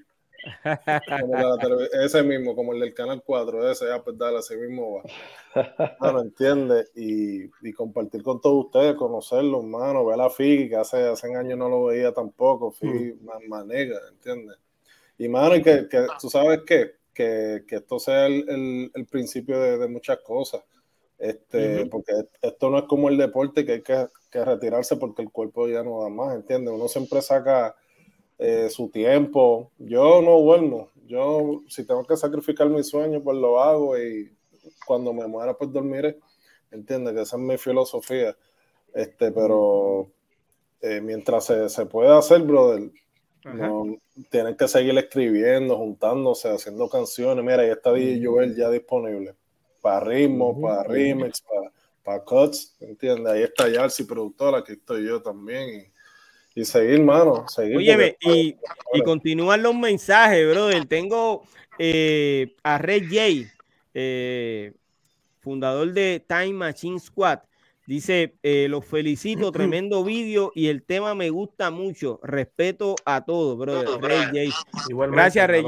[2.04, 5.96] ese mismo, como el del Canal 4, ese, ya, pues dale, ese mismo va.
[6.00, 11.08] Bueno, entiende y, y, compartir con todos ustedes, conocerlos, mano, ver a Figi, que hace,
[11.08, 13.50] hace años no lo veía tampoco, Figi, mm.
[13.50, 14.58] manega, ¿entiendes?
[15.18, 19.59] Y, mano, y que, que tú sabes qué, que, que esto sea el, el, principio
[19.59, 20.64] de, de, muchas cosas.
[21.18, 25.30] Este, Porque esto no es como el deporte que hay que, que, retirarse porque el
[25.30, 26.74] cuerpo ya no da más, ¿entiendes?
[26.74, 27.76] Uno siempre saca
[28.39, 29.72] eh, su tiempo.
[29.78, 30.89] Yo no duermo.
[31.05, 34.36] Yo, si tengo que sacrificar mi sueño, pues lo hago y
[34.88, 36.18] cuando me muera, pues dormiré.
[36.72, 37.14] ¿Entiendes?
[37.14, 38.36] Que esa es mi filosofía.
[38.93, 40.09] Este, pero
[40.82, 42.89] eh, mientras se, se pueda hacer, brother,
[43.44, 43.98] no,
[44.30, 47.44] tienen que seguir escribiendo, juntándose, haciendo canciones.
[47.44, 49.36] Mira, ahí está DJ Joel ya disponible
[49.82, 51.72] para ritmo, para remix, para,
[52.04, 53.34] para cuts, ¿entiendes?
[53.34, 55.92] Ahí está Yarsi, productora, aquí estoy yo también.
[56.54, 57.78] Y, seguir, mano, seguir.
[57.78, 58.56] Óyeme, y,
[58.94, 60.86] y, continúan los mensajes, brother.
[60.86, 61.44] Tengo
[61.80, 63.50] eh, a Red J,
[63.94, 64.74] eh,
[65.39, 67.39] fundador de Time Machine Squad.
[67.88, 72.20] Dice, eh, los felicito, tremendo vídeo y el tema me gusta mucho.
[72.24, 74.00] Respeto a todos, brother.
[74.02, 74.52] Rey
[75.12, 75.64] Gracias, Rey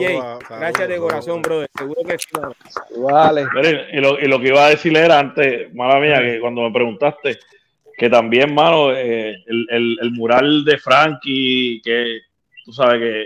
[0.50, 1.70] Gracias de corazón, brother.
[1.78, 3.00] Seguro que sí.
[3.02, 3.46] Vale.
[3.92, 6.72] Y lo, y lo, que iba a decirle era antes, mala mía, que cuando me
[6.72, 7.40] preguntaste,
[7.98, 12.20] que también, mano, eh, el, el, el, mural de Frankie, que
[12.66, 13.26] tú sabes que,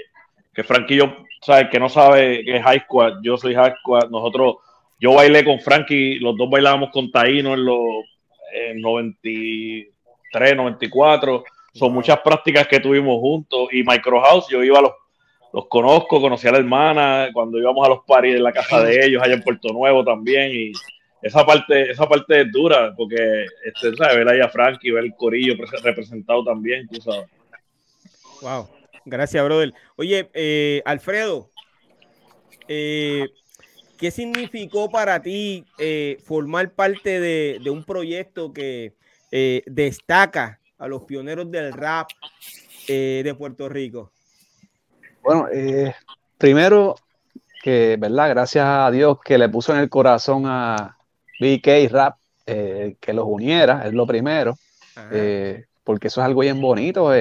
[0.54, 4.10] que Frankie, yo, sabes, que no sabe que es High Squad, yo soy High Squad,
[4.10, 4.56] nosotros,
[5.00, 8.06] yo bailé con Frankie, los dos bailábamos con Taino en los
[8.70, 11.44] en 93, 94.
[11.74, 13.70] Son muchas prácticas que tuvimos juntos.
[13.72, 14.92] Y Micro House, yo iba a los,
[15.54, 19.06] los conozco, conocí a la hermana cuando íbamos a los paris en la casa de
[19.06, 20.52] ellos, allá en Puerto Nuevo también.
[20.52, 20.72] Y
[21.22, 24.18] esa parte, esa parte es dura, porque este, ¿sabes?
[24.18, 27.28] ver ahí a Frankie, ver el corillo representado también, tú sabes.
[28.42, 28.68] Wow,
[29.06, 29.74] gracias, brother.
[29.96, 31.50] Oye, eh, Alfredo,
[32.68, 33.26] eh,
[33.98, 38.94] ¿Qué significó para ti eh, formar parte de, un proyecto que
[39.32, 42.08] eh, destaca a los pioneros del rap
[42.88, 44.12] eh, de Puerto Rico?
[45.24, 45.48] Bueno,
[46.38, 46.96] primero
[47.64, 48.30] que, ¿verdad?
[48.30, 50.96] Gracias a Dios que le puso en el corazón a
[51.40, 54.56] BK Rap que los uniera, es lo primero,
[55.84, 57.12] porque eso es algo bien bonito.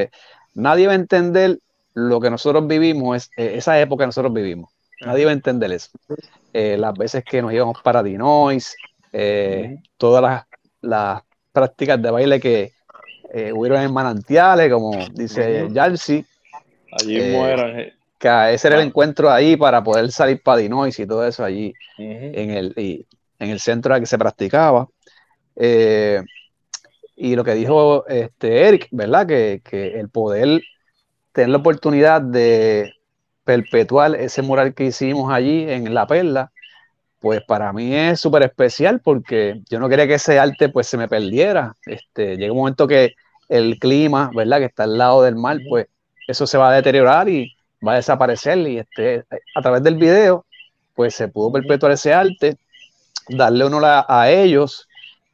[0.55, 1.59] nadie va a entender
[1.95, 4.76] lo que nosotros vivimos, esa época que nosotros vivimos.
[5.01, 5.91] Nadie va a entender eso.
[6.53, 8.75] Eh, las veces que nos íbamos para Dinois,
[9.13, 10.45] eh, todas
[10.81, 11.23] las,
[11.53, 12.73] prácticas de baile que
[13.33, 16.25] eh, hubieron en manantiales, como dice Jalsi.
[16.93, 17.93] Allí mueran.
[18.19, 21.75] Que ese era el encuentro ahí para poder salir para Dinois y todo eso allí
[21.99, 23.07] en, el,
[23.39, 24.89] en el centro en que se practicaba.
[27.17, 29.27] y lo que dijo este Eric, ¿verdad?
[29.27, 30.63] Que, que el poder
[31.33, 32.96] tener la oportunidad de
[33.47, 36.51] perpetuar ese mural que hicimos allí en La Perla,
[37.21, 40.99] pues para mí es súper especial porque yo no quería que ese arte pues se
[40.99, 41.77] me perdiera.
[41.87, 43.15] Este, llega un momento que
[43.49, 44.59] el clima, ¿verdad?
[44.59, 45.87] Que está al lado del mar, pues
[46.27, 48.59] eso se va a deteriorar y va a desaparecer.
[48.59, 49.25] Y este,
[49.55, 50.45] a través del video,
[50.95, 52.59] pues se pudo perpetuar ese arte,
[53.29, 54.89] darle honor a, ellos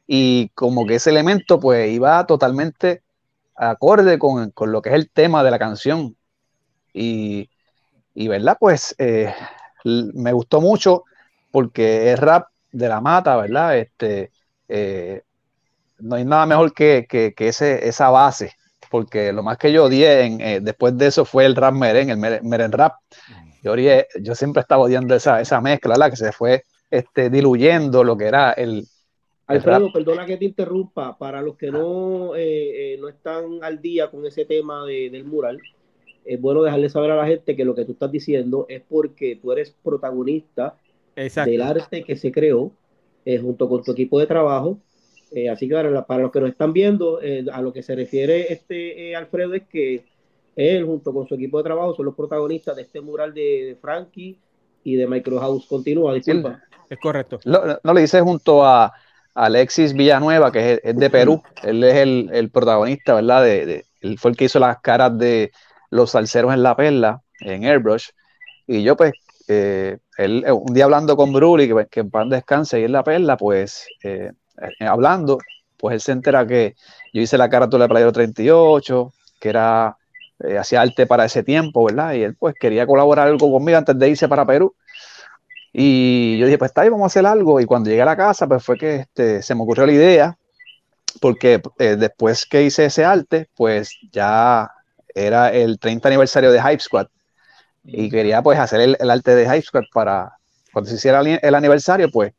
[0.05, 3.01] y como que ese elemento pues iba totalmente
[3.55, 6.15] acorde con, con, lo que es el tema de la canción.
[6.93, 7.49] Y
[8.13, 9.33] y verdad, pues eh,
[9.83, 11.03] me gustó mucho
[11.51, 13.77] porque es rap de la mata, ¿verdad?
[13.77, 14.31] Este,
[14.67, 15.21] eh,
[15.99, 17.05] no hay nada mejor que,
[17.37, 18.53] ese, esa base
[18.89, 22.17] porque lo más que yo odié eh, después de eso fue el rap meren, el
[22.17, 22.93] meren, rap.
[23.63, 26.11] Yo, siempre estaba odiando esa, esa mezcla, ¿verdad?
[26.11, 28.85] Que se fue este, diluyendo lo que era el,
[29.47, 31.17] Alfredo, perdona que te interrumpa.
[31.17, 35.59] Para los que no, eh, no están al día con ese tema de- del mural,
[36.25, 39.37] es bueno dejarle saber a la gente que lo que tú estás diciendo es porque
[39.41, 40.75] tú eres protagonista
[41.15, 41.51] Exacto.
[41.51, 42.71] del arte que se creó
[43.25, 44.77] eh, junto con tu equipo de trabajo.
[45.31, 47.81] Eh, así que para, la- para los que nos están viendo, eh, a lo que
[47.83, 50.05] se refiere este eh, Alfredo es que
[50.55, 53.75] él junto con su equipo de trabajo son los protagonistas de este mural de, de
[53.81, 54.37] Frankie
[54.83, 55.65] y de Micro House.
[55.67, 56.61] Continúa, disculpa.
[56.89, 57.39] Es correcto.
[57.45, 58.91] Lo- no le hice junto a
[59.33, 61.41] Alexis Villanueva, que es, es de Perú.
[61.63, 63.43] Él es el, el protagonista, ¿verdad?
[63.43, 65.51] De, de- él fue el que hizo las caras de
[65.93, 68.09] los salseros en la perla, en Airbrush.
[68.67, 69.13] Y yo, pues,
[69.47, 73.03] eh, él, eh, un día hablando con Bruli, que, en pan descanse ahí en la
[73.03, 74.31] perla, pues, eh,
[74.79, 75.37] eh, hablando,
[75.77, 76.75] pues él se entera que
[77.13, 79.97] yo hice la carátula de Playero 38, que era,
[80.39, 82.13] eh, hacía arte para ese tiempo, ¿verdad?
[82.13, 84.75] Y él, pues, quería colaborar algo conmigo antes de irse para Perú.
[85.73, 87.59] Y yo dije, pues está ahí, vamos a hacer algo.
[87.59, 90.37] Y cuando llegué a la casa, pues fue que este, se me ocurrió la idea,
[91.21, 94.71] porque después que hice ese arte, pues ya
[95.15, 97.07] era el 30 aniversario de Hype Squad.
[97.85, 100.33] Y quería pues hacer el, el arte de Hype Squad para
[100.71, 102.33] cuando se hiciera el, el aniversario, pues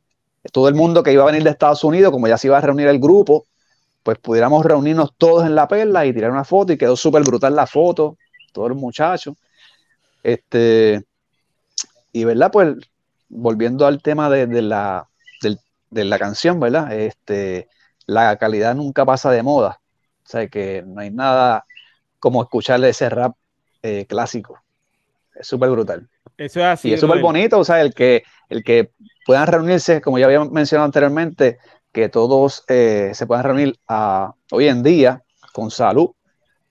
[0.52, 2.60] todo el mundo que iba a venir de Estados Unidos, como ya se iba a
[2.60, 3.46] reunir el grupo,
[4.02, 7.56] pues pudiéramos reunirnos todos en la perla y tirar una foto y quedó súper brutal
[7.56, 8.16] la foto,
[8.52, 9.36] todos los muchachos.
[10.22, 11.04] Este,
[12.12, 12.74] y verdad, pues
[13.28, 15.08] volviendo al tema de, de la,
[15.42, 15.58] del-
[15.90, 16.92] de la canción, ¿verdad?
[16.92, 17.68] Este,
[18.06, 19.80] la calidad nunca pasa de moda.
[20.24, 21.64] O sea, que no hay nada
[22.24, 23.36] como escucharle ese rap
[23.82, 24.58] eh, clásico.
[25.34, 26.08] Es súper brutal.
[26.38, 26.88] Eso es así.
[26.88, 28.92] Y es súper bonito, o sea, el que, el que
[29.26, 31.58] puedan reunirse, como ya había mencionado anteriormente,
[31.92, 35.22] que todos eh, se puedan reunir a- hoy en día
[35.52, 36.12] con salud,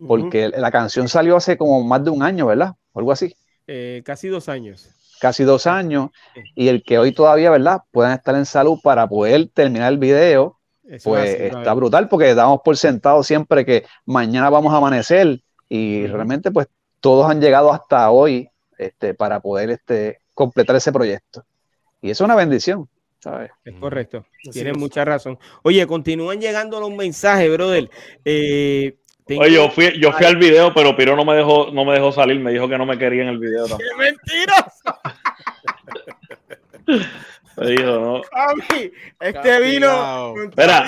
[0.07, 2.73] porque la canción salió hace como más de un año, ¿verdad?
[2.93, 3.35] O algo así,
[3.67, 4.89] Eh, casi dos años.
[5.19, 6.09] casi dos años,
[6.55, 7.81] y el que hoy todavía, ¿verdad?
[7.91, 12.09] Puedan estar en salud para poder terminar el video, Eso pues es así, está brutal,
[12.09, 15.41] porque damos por sentado siempre que mañana vamos a amanecer,
[15.75, 16.67] y realmente pues
[16.99, 18.47] todos han llegado hasta hoy
[18.77, 21.43] este, para poder este, completar ese proyecto.
[21.99, 23.49] Y eso es una bendición, ¿sabes?
[23.65, 24.23] Es correcto.
[24.51, 24.77] Tienes es.
[24.77, 25.39] mucha razón.
[25.63, 27.89] Oye, continúan llegando los mensajes, brother.
[28.23, 31.85] Eh, tengo- Oye, yo fui, yo fui al video, pero Piro no me dejó, no
[31.85, 33.65] me dejó salir, me dijo que no me quería en el video.
[33.65, 34.99] ¡Qué mentiroso!
[37.63, 38.21] No.
[39.19, 40.35] Este vino.
[40.43, 40.85] Espera,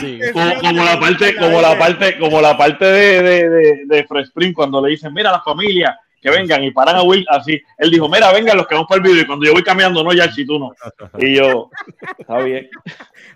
[0.62, 4.54] como, la parte, como la parte, como la parte de, de, de, de Fresh Spring
[4.54, 7.62] cuando le dicen, mira la familia, que vengan y paran a Will así.
[7.78, 9.22] Él dijo, mira, vengan los que vamos para el video.
[9.22, 10.72] Y cuando yo voy caminando, no, ya si tú no.
[11.20, 11.70] Y yo,
[12.18, 12.68] está bien.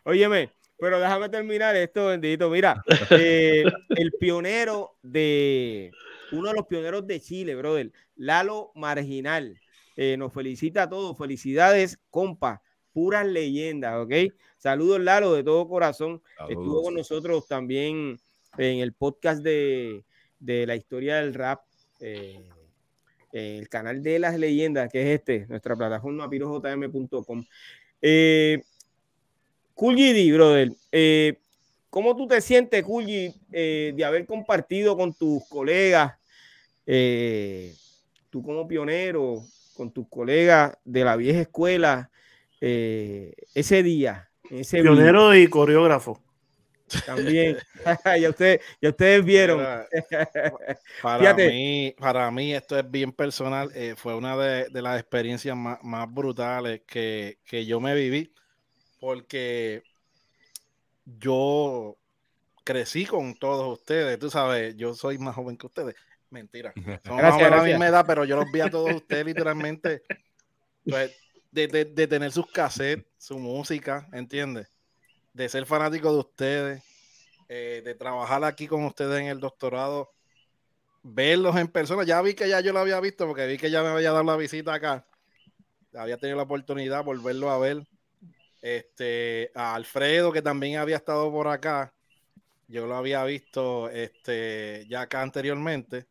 [0.04, 2.50] Óyeme, pero déjame terminar esto, bendito.
[2.50, 5.92] Mira, eh, el pionero de
[6.32, 9.60] uno de los pioneros de Chile, brother, Lalo Marginal,
[9.96, 11.18] eh, nos felicita a todos.
[11.18, 12.64] Felicidades, compa,
[13.00, 14.12] puras leyendas, ¿ok?
[14.58, 16.22] Saludos, Lalo, de todo corazón.
[16.50, 18.20] Estuvo con nosotros también
[18.58, 20.04] en el podcast de,
[20.38, 21.62] de la historia del rap.
[22.02, 22.43] eh,
[23.32, 27.45] el canal de las leyendas, que es este, nuestra plataforma pirojm.com.
[28.02, 28.62] Eh,
[29.76, 31.38] Cool GD, brother, eh,
[31.89, 36.16] ¿cómo tú te sientes, Cool G, eh, de haber compartido con tus colegas,
[36.86, 37.74] eh,
[38.30, 39.41] tú como pionero,
[39.76, 42.10] con tus colegas de la vieja escuela,
[42.62, 46.22] eh, ese día, ese Pionero y coreógrafo.
[47.05, 47.57] también.
[48.22, 49.60] ya, ustedes, ya ustedes vieron.
[51.01, 51.47] Para Fíjate.
[51.47, 53.72] mí, para mí esto es bien personal.
[53.76, 58.34] eh, fue una de, de las experiencias más, más brutales que, que yo me viví,
[58.99, 59.84] porque
[61.05, 61.97] yo
[62.64, 64.20] crecí con todos ustedes.
[64.20, 65.95] Tú sabes, yo soy más joven que ustedes.
[66.30, 66.74] Mentira.
[67.05, 67.66] Somos más o Gracias, a la gracias.
[67.66, 70.03] misma edad, pero yo los vi a todos ustedes literalmente.
[70.88, 71.12] pues,
[71.52, 74.72] de, de- de tener sus cassettes, su música, ¿entiendes?
[75.34, 76.84] De ser fanático de ustedes,
[77.50, 80.12] eh, de trabajar aquí con ustedes en el doctorado,
[81.04, 82.04] verlos en persona.
[82.04, 84.24] Ya vi que ya yo lo había visto porque vi que ya me había dado
[84.24, 85.06] la visita acá.
[85.93, 87.84] Había tenido la oportunidad de volverlo a ver.
[88.62, 91.93] Este, a Alfredo, que también había estado por acá.
[92.68, 96.08] Yo lo había visto este, ya acá anteriormente.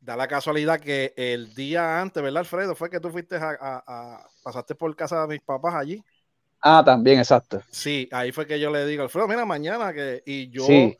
[0.00, 2.74] Da la casualidad que el día antes, ¿verdad, Alfredo?
[2.74, 6.02] Fue que tú fuiste a, a- a- pasaste por casa de mis papás allí.
[6.62, 7.62] Ah, también, exacto.
[7.70, 10.22] Sí, ahí fue que yo le digo, Alfredo, mira, mañana que.
[10.26, 10.96] Y yo, Sí.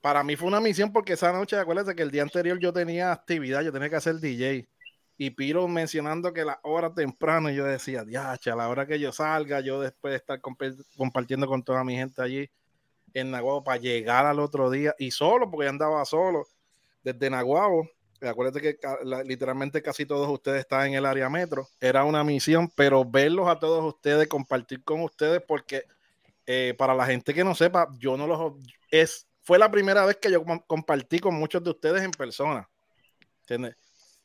[0.00, 3.12] para mí fue una misión porque esa noche, acuérdate que el día anterior yo tenía
[3.12, 4.68] actividad, yo tenía que hacer DJ.
[5.18, 9.12] Y Piro mencionando que la hora temprano, yo decía, diache, a la hora que yo
[9.12, 12.50] salga, yo después de estar compa- compartiendo con toda mi gente allí
[13.14, 16.46] en Nahuatl para llegar al otro día y solo, porque yo andaba solo.
[17.04, 17.88] desde Naguabo.
[18.22, 18.78] Acuérdate que
[19.24, 21.68] literalmente casi todos ustedes están en el área metro.
[21.80, 25.84] Era una misión, pero verlos a todos ustedes, compartir con ustedes, porque
[26.46, 28.54] eh, para la gente que no sepa, yo no los
[28.90, 32.68] es fue la primera vez que yo compartí con muchos de ustedes en persona.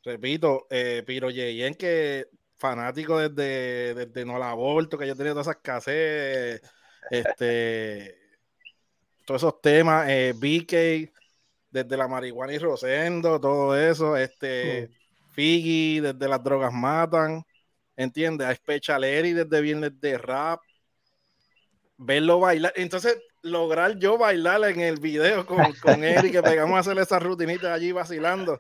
[0.04, 5.48] Repito, eh, Piro Yeyen, que fanático desde, desde No la Aborto, que yo tenía todas
[5.48, 6.62] esas cassettes,
[7.10, 8.16] este,
[9.26, 10.34] todos esos temas, eh,
[11.70, 14.90] desde la marihuana y Rosendo, todo eso, este,
[15.34, 17.44] Figgy, desde las drogas matan,
[17.96, 18.48] ¿entiendes?
[18.48, 20.62] A Specialeri desde Viernes de Rap,
[21.98, 22.74] verlo bailar.
[22.76, 26.98] Entonces, lograr yo bailar en el video con, con él y que pegamos a hacer
[26.98, 28.58] esas rutinitas allí vacilando.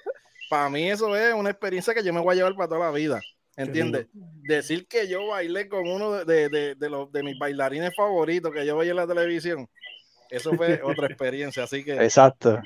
[0.49, 2.91] Para mí eso es una experiencia que yo me voy a llevar para toda la
[2.91, 3.21] vida.
[3.55, 4.07] ¿Entiendes?
[4.13, 8.63] Decir que yo bailé con uno de, de, de, los, de mis bailarines favoritos que
[8.65, 9.67] yo veía en la televisión,
[10.29, 11.63] eso fue otra experiencia.
[11.63, 11.93] Así que.
[11.95, 12.61] Exacto.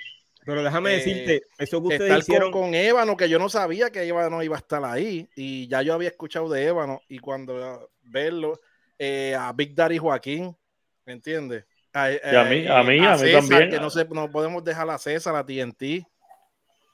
[0.46, 4.08] Pero déjame decirte, eso que ustedes hicieron con, con Ébano, que yo no sabía que
[4.08, 8.60] Ébano iba a estar ahí, y ya yo había escuchado de Ébano, y cuando verlo,
[8.98, 10.56] eh, a Big Daddy Joaquín,
[11.06, 11.66] ¿me entiendes?
[11.94, 13.70] A, a, a, mí, a mí, a, mí también.
[13.70, 16.06] Que no, se, no podemos dejar a César, a TNT.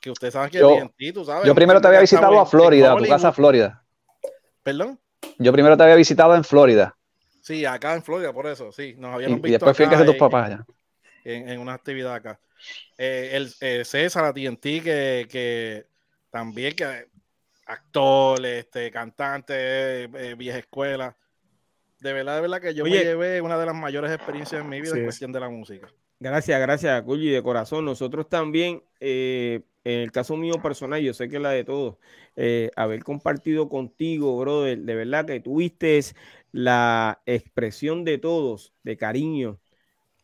[0.01, 1.45] Que ustedes saben que yo, TNT, tú sabes.
[1.45, 3.83] Yo primero te había visitado a Florida, a tu casa Florida.
[4.63, 4.99] ¿Perdón?
[5.37, 6.97] Yo primero te había visitado en Florida.
[7.41, 8.95] Sí, acá en Florida, por eso, sí.
[8.97, 9.47] Nos habíamos y, visto.
[9.47, 10.65] Y después fui a casa de tus papás allá.
[11.23, 12.39] En, en, una actividad acá.
[12.97, 15.87] Eh, el eh, César, a TNT, que, que
[16.29, 17.07] también que
[17.65, 21.17] actor, este, cantante, eh, vieja escuela
[21.99, 24.69] de verdad, de verdad que yo Oye, me llevé una de las mayores experiencias en
[24.69, 25.91] mi vida sí, en cuestión de la música.
[26.19, 27.85] Gracias, gracias, Culli, de corazón.
[27.85, 31.97] Nosotros también, eh, en el caso mío personal, yo sé que la de todos,
[32.35, 35.99] eh, haber compartido contigo, brother, de verdad que tuviste
[36.51, 39.59] la expresión de todos, de cariño,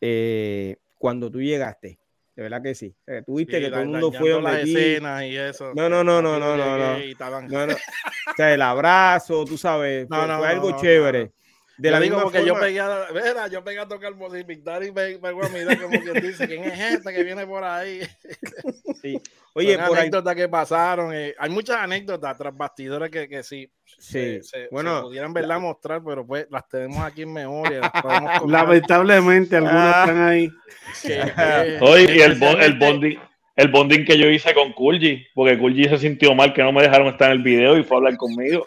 [0.02, 2.00] eh, cuando tú llegaste.
[2.36, 2.96] De verdad que sí.
[3.26, 5.74] Tuviste que todo el mundo fue escenas y eso.
[5.76, 7.68] No, no, no, no, no, no, no.
[7.68, 7.74] No.
[7.74, 11.32] O sea, el abrazo, tú sabes, fue, algo chévere.
[11.76, 14.14] De yo la digo misma porque yo forma- pegué a, mira, yo pegué a tocar
[14.46, 17.64] Big Daddy me pegó a mirar como quien dice, ¿quién es este que viene por
[17.64, 18.02] ahí?
[19.02, 19.20] Sí.
[19.56, 23.44] Oye, Son por ahí- anécdotas que pasaron, eh, hay muchas anécdotas tras bastidores que, que
[23.44, 23.98] sí, Sí.
[24.00, 27.82] se, se- Bueno, se pudieran verla mostrar, pero pues las tenemos aquí en memoria.
[27.82, 27.92] las.
[28.48, 30.02] Lamentablemente, algunas Ah.
[30.08, 30.50] están ahí.
[31.02, 33.20] Que- Oye, y el, bo- el especialmente- bonding,
[33.56, 36.82] el bonding que yo hice con Kulji, porque Kulji se sintió mal que no me
[36.82, 38.66] dejaron estar en el video y fue a hablar conmigo.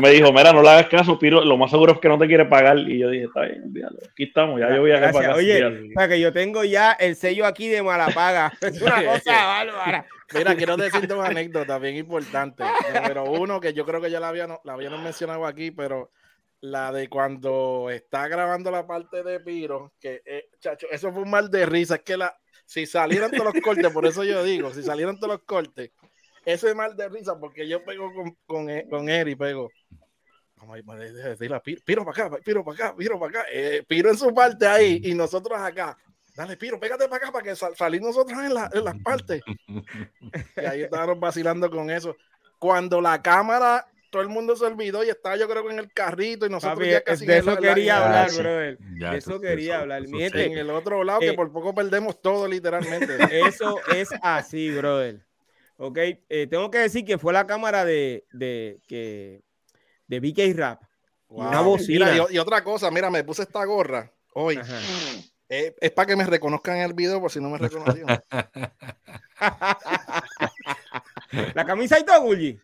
[0.00, 2.26] Me dijo, mira, no le hagas caso, Piro, lo más seguro es que no te
[2.26, 2.78] quiere pagar.
[2.78, 5.14] Y yo dije, está bien, olvídalo, aquí estamos, ya yo voy a Gracias.
[5.14, 5.36] para acá.
[5.36, 5.90] Oye, olvídalo".
[5.90, 8.52] o sea, que yo tengo ya el sello aquí de Malapaga.
[8.62, 10.06] Es una cosa bárbara.
[10.34, 12.66] Mira, quiero decir dos anécdotas bien importantes.
[12.94, 16.10] Número uno, que yo creo que ya la habían, la habían mencionado aquí, pero
[16.60, 21.30] la de cuando está grabando la parte de Piro, que, eh, chacho, eso fue un
[21.30, 21.96] mal de risa.
[21.96, 22.34] Es que la,
[22.68, 25.90] si salieran todos los cortes, por eso yo digo, si salieran todos los cortes,
[26.44, 29.70] ese mal de risa, porque yo pego con, con, e- con Eri, pego.
[30.56, 33.48] Vamos a ir, decirle Piro, Piro para acá, Piro para acá, Piro para acá.
[33.50, 35.96] Eh, Piro en su parte ahí y nosotros acá.
[36.36, 39.40] Dale, Piro, pégate para acá para que sal, nosotros en, la- en las partes.
[40.56, 42.14] Y ahí estábamos vacilando con eso.
[42.58, 45.92] Cuando la cámara, todo el mundo se olvidó y estaba yo creo que en el
[45.92, 48.38] carrito y nosotros Papi, ya es- casi de eso quería la- hablar, sí.
[48.40, 48.78] brother.
[48.78, 50.02] De eso quería eso- hablar.
[50.02, 50.24] eso Mi sí.
[50.24, 53.18] gente, en el otro lado, que Eh, por poco perdemos todo literalmente.
[53.54, 55.24] Eso es así, brother.
[55.76, 55.98] Ok,
[56.28, 59.42] eh, tengo que decir que fue la cámara de, de, que,
[60.06, 60.82] de BK Rap.
[61.30, 62.10] Y Una bocina.
[62.10, 64.56] Mira, y, y otra cosa, mira, me puse esta gorra hoy.
[64.56, 64.80] Ajá.
[65.50, 68.18] Eh, es para que me reconozcan en el video por si no me reconocieron.
[71.54, 72.58] La camisa y todo, Gulli.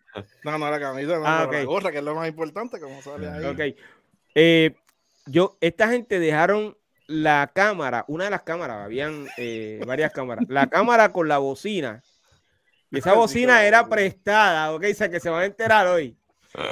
[0.45, 3.29] No, no, la camisa, no, Ah, la gorra, que es lo más importante, como sale
[3.29, 3.45] ahí.
[3.45, 3.77] Ok.
[4.35, 4.75] Eh,
[5.27, 10.67] yo, esta gente dejaron la cámara, una de las cámaras, habían eh, varias cámaras, la
[10.69, 12.03] cámara con la bocina.
[12.91, 16.17] Y esa bocina era prestada, ok, o sea, que se van a enterar hoy.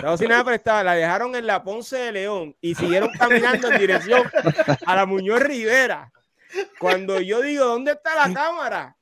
[0.00, 3.78] La bocina era prestada, la dejaron en la Ponce de León y siguieron caminando en
[3.78, 4.22] dirección
[4.86, 6.12] a la Muñoz Rivera.
[6.78, 8.96] Cuando yo digo, ¿dónde está la cámara?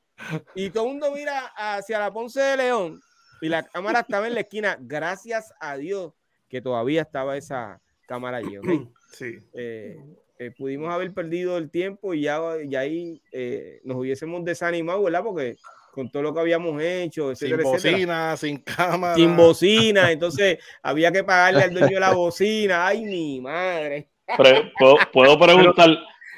[0.54, 3.00] Y todo el mundo mira hacia la Ponce de León
[3.40, 4.76] y la cámara estaba en la esquina.
[4.80, 6.12] Gracias a Dios
[6.48, 8.56] que todavía estaba esa cámara allí.
[9.12, 9.38] Sí.
[9.54, 9.98] Eh,
[10.38, 15.24] eh, pudimos haber perdido el tiempo y ya, y ahí eh, nos hubiésemos desanimado, ¿verdad?
[15.24, 15.56] Porque
[15.90, 17.68] con todo lo que habíamos hecho, Sin etcétera.
[17.68, 19.16] bocina, sin cámara.
[19.16, 22.86] Sin bocina, entonces había que pagarle al dueño de la bocina.
[22.86, 24.08] Ay, mi madre.
[24.78, 25.90] ¿puedo, puedo preguntar,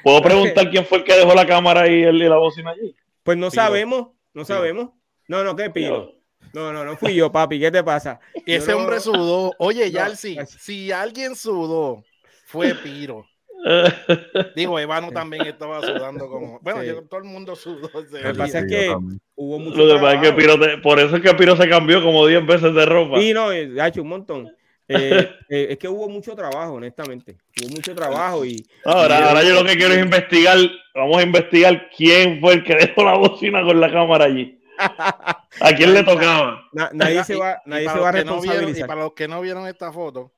[0.03, 2.95] ¿puedo preguntar quién fue el que dejó la cámara y, el, y la bocina allí?
[3.23, 3.63] Pues no Piro.
[3.63, 4.89] sabemos, no sabemos.
[5.27, 6.11] No, no, ¿qué piro?
[6.53, 7.59] No, no, no fui yo, papi.
[7.59, 8.19] ¿Qué te pasa?
[8.45, 9.53] Y ese no- hombre sudó.
[9.59, 12.03] Oye, No, Yalsi, es- si alguien sudó,
[12.45, 13.25] fue Piro.
[14.55, 16.59] Digo, Evano también estaba sudando como.
[16.61, 17.89] Bueno, yo, todo el mundo sudó.
[17.93, 18.93] Lo que pasa es que
[19.35, 19.77] hubo mucho.
[19.77, 22.27] Lo que pasa es que Piro te- por eso es que Piro se cambió como
[22.27, 23.19] 10 veces de ropa.
[23.21, 24.53] Sí, no, ha hecho un montón.
[24.87, 27.37] Eh, eh, es que hubo mucho trabajo, honestamente.
[27.61, 28.65] Hubo mucho trabajo y.
[28.85, 30.57] Ahora, y- ahora yo lo que quiero es investigar,
[30.93, 34.59] vamos a investigar quién fue el que dejó la bocina con la cámara allí.
[34.77, 36.63] ¿A quién le tocaba?
[36.73, 38.87] Na- nadie se va, nadie se va a no vieron- y responsabilizar.
[38.87, 40.31] para los que no vieron esta foto,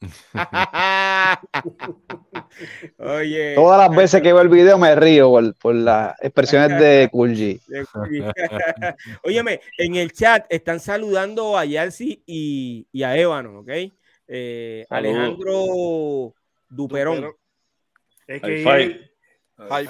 [2.98, 3.54] Oye.
[3.54, 7.60] Todas las veces que veo el video me río por, por las expresiones de G.
[9.24, 13.70] Óyeme, en el chat están saludando a Yalsi y, y a Ébano, ¿ok?
[14.28, 14.84] Eh.
[14.90, 16.34] Alejandro
[16.68, 17.32] Duperón.
[18.26, 19.06] Es High que.
[19.56, 19.88] Saludos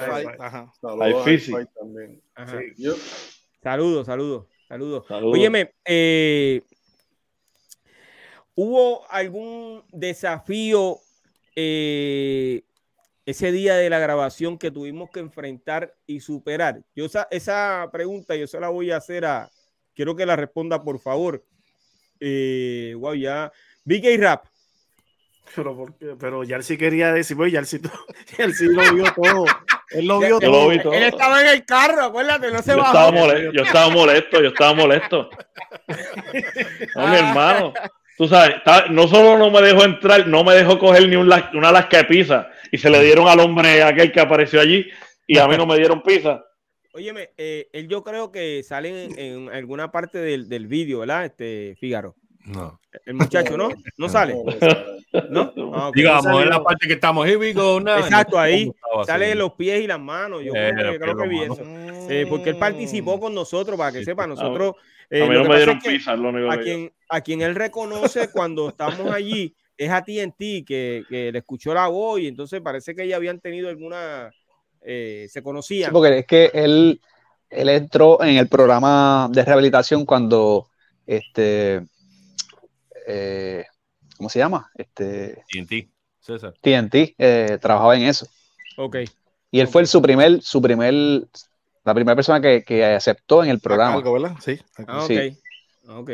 [3.61, 5.07] Saludos, saludos, saludos.
[5.07, 5.33] Saludos.
[5.33, 6.61] Óyeme, eh,
[8.57, 10.97] ¿hubo algún desafío
[11.55, 12.63] eh,
[13.25, 16.81] ese día de la grabación que tuvimos que enfrentar y superar?
[16.95, 19.49] Yo esa, esa pregunta yo se la voy a hacer a,
[19.93, 21.45] quiero que la responda por favor.
[22.19, 23.51] Eh, wow, ya.
[23.85, 24.45] BK Rap.
[25.55, 26.15] Pero, ¿por qué?
[26.19, 27.79] pero Yarsi quería decir, pues Yarsi,
[28.37, 29.45] Yarsi lo vio todo.
[29.91, 30.63] Él lo vio Yo todo.
[30.63, 30.93] lo vi todo.
[30.93, 32.87] Él estaba en el carro, acuérdate, no se Yo bajó.
[32.97, 35.29] estaba, molesto, yo estaba molesto, yo estaba molesto.
[36.95, 37.73] No, mi hermano.
[38.17, 41.31] Tú sabes, está- no solo no me dejó entrar, no me dejó coger ni un
[41.53, 42.49] una lasca de pizza.
[42.71, 44.87] Y se le dieron al hombre aquel que apareció allí.
[45.27, 46.43] Y a mí no me dieron pizza.
[46.93, 51.25] Óyeme, eh, él yo creo que sale en, en alguna parte del, del vídeo, ¿verdad?
[51.25, 52.15] Este Fígaro.
[52.45, 52.79] No.
[53.05, 53.69] El muchacho, ¿no?
[53.97, 54.33] No sale.
[55.29, 55.53] ¿No?
[55.73, 55.91] Ah.
[55.93, 57.97] Digamos, No en la parte que estamos, here we go now.
[57.99, 60.41] Exacto, ahí ¿Cómo estaba sale los pies y las manos.
[60.43, 61.57] Yo Eh, creo, que- creo que vi eso.
[62.09, 64.73] Eh, porque él participó con nosotros, para que sepa, nosotros.
[65.09, 67.41] Eh, a mí lo no me dieron pizza, lo único a que quien, a quien
[67.41, 72.27] él reconoce cuando estamos allí es a TNT, que, que le escuchó la voz y
[72.27, 74.31] entonces parece que ya habían tenido alguna.
[74.81, 75.91] eh, se Sí, conocían.
[75.91, 76.99] porque es que él,
[77.49, 80.67] él entró en el programa de rehabilitación cuando
[81.05, 81.85] este
[83.07, 83.65] eh,
[84.17, 84.69] ¿cómo se llama?
[84.75, 85.89] Este TNT,
[86.19, 86.53] César.
[86.61, 88.27] TNT eh, trabajaba en eso.
[88.77, 88.97] Ok.
[89.51, 90.93] Y él fue el, su primer, su primer,
[91.87, 93.95] la primera persona que, que aceptó en el programa.
[93.95, 94.35] Algo, ¿verdad?
[94.43, 94.59] Sí.
[94.85, 95.07] Ah, ok.
[95.07, 95.37] Sí.
[95.87, 96.11] Ok.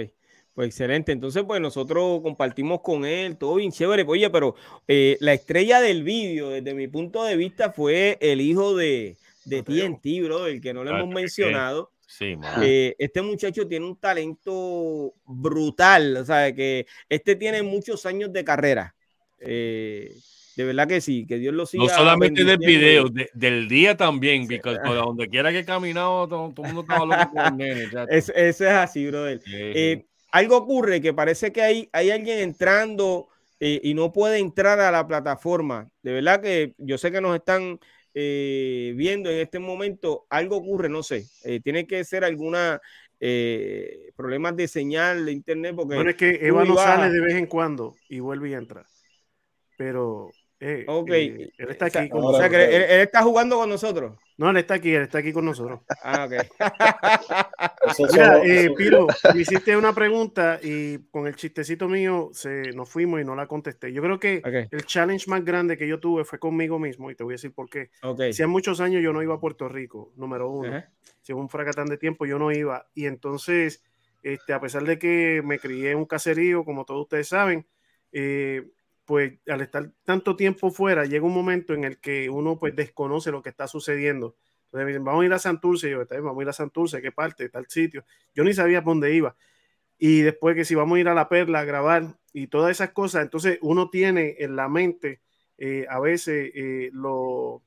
[0.54, 1.12] Pues excelente.
[1.12, 4.06] Entonces, pues nosotros compartimos con él, todo bien chévere.
[4.08, 4.56] Oye, pero
[4.88, 9.64] eh, la estrella del vídeo, desde mi punto de vista, fue el hijo de, de
[9.64, 11.16] TNT, bro, el que no lo Ah, hemos ¿qué?
[11.16, 11.92] mencionado.
[12.06, 12.62] Sí, man.
[12.64, 18.44] Eh, este muchacho tiene un talento brutal, o sea, que este tiene muchos años de
[18.44, 18.94] carrera.
[19.40, 20.14] Eh,
[20.56, 21.84] de verdad que sí, que Dios lo siga.
[21.84, 26.28] No solamente del video, de- del día también, porque por donde quiera que he caminado,
[26.28, 27.90] todo, todo el mundo estaba loco con el nene.
[27.92, 28.04] ya.
[28.04, 29.42] Es- eso es así, brother.
[29.44, 33.28] Sí, Eh, algo ocurre que parece que hay, hay alguien entrando
[33.60, 35.90] eh, y no puede entrar a la plataforma.
[36.02, 37.80] De verdad que yo sé que nos están
[38.14, 40.26] eh, viendo en este momento.
[40.30, 41.26] Algo ocurre, no sé.
[41.46, 42.80] Eh, tiene que ser alguna
[43.20, 47.36] eh, problemas de señal de internet porque Bueno, es que Eva no sale de vez
[47.36, 48.86] en cuando y vuelve y entra.
[49.78, 50.30] Pero
[50.66, 51.10] eh, Ok.
[51.12, 53.68] eh, él está O sea- aquí con o sea, que él, él está jugando con
[53.70, 54.18] nosotros.
[54.38, 55.82] No, él está aquí, él está aquí con nosotros.
[56.04, 56.34] Ah, ok.
[58.14, 63.22] Mira, eh, Piro, me hiciste una pregunta y con el chistecito mío se nos fuimos
[63.22, 63.92] y no la contesté.
[63.94, 64.70] Yo creo que Ok.
[64.72, 67.54] el challenge más grande que yo tuve fue conmigo mismo y te voy a decir
[67.54, 67.90] por qué.
[68.02, 68.22] Ok.
[68.32, 70.70] Hacía muchos años yo no iba a Puerto Rico, número uno.
[70.70, 70.90] Ajá.
[71.22, 73.84] Hacía un fracatán de tiempo yo no iba y entonces,
[74.24, 77.66] este, a pesar de que me crié en un caserío, como todos ustedes saben,
[78.12, 78.64] eh,
[79.06, 83.32] pues al estar tanto tiempo fuera, llega un momento en el que uno pues desconoce
[83.32, 84.36] lo que está sucediendo.
[84.72, 87.02] Entonces vamos a ir a Santurce, y yo, "Está bien, vamos a ir a Santurce,
[87.02, 87.50] ¿qué parte?
[87.50, 88.06] Tal sitio.
[88.34, 89.36] Yo ni sabía por dónde iba.
[89.98, 92.92] Y después que si vamos a ir a La Perla a grabar y todas esas
[92.92, 95.22] cosas, entonces uno tiene en la mente
[95.58, 97.64] eh, a veces eh, lo,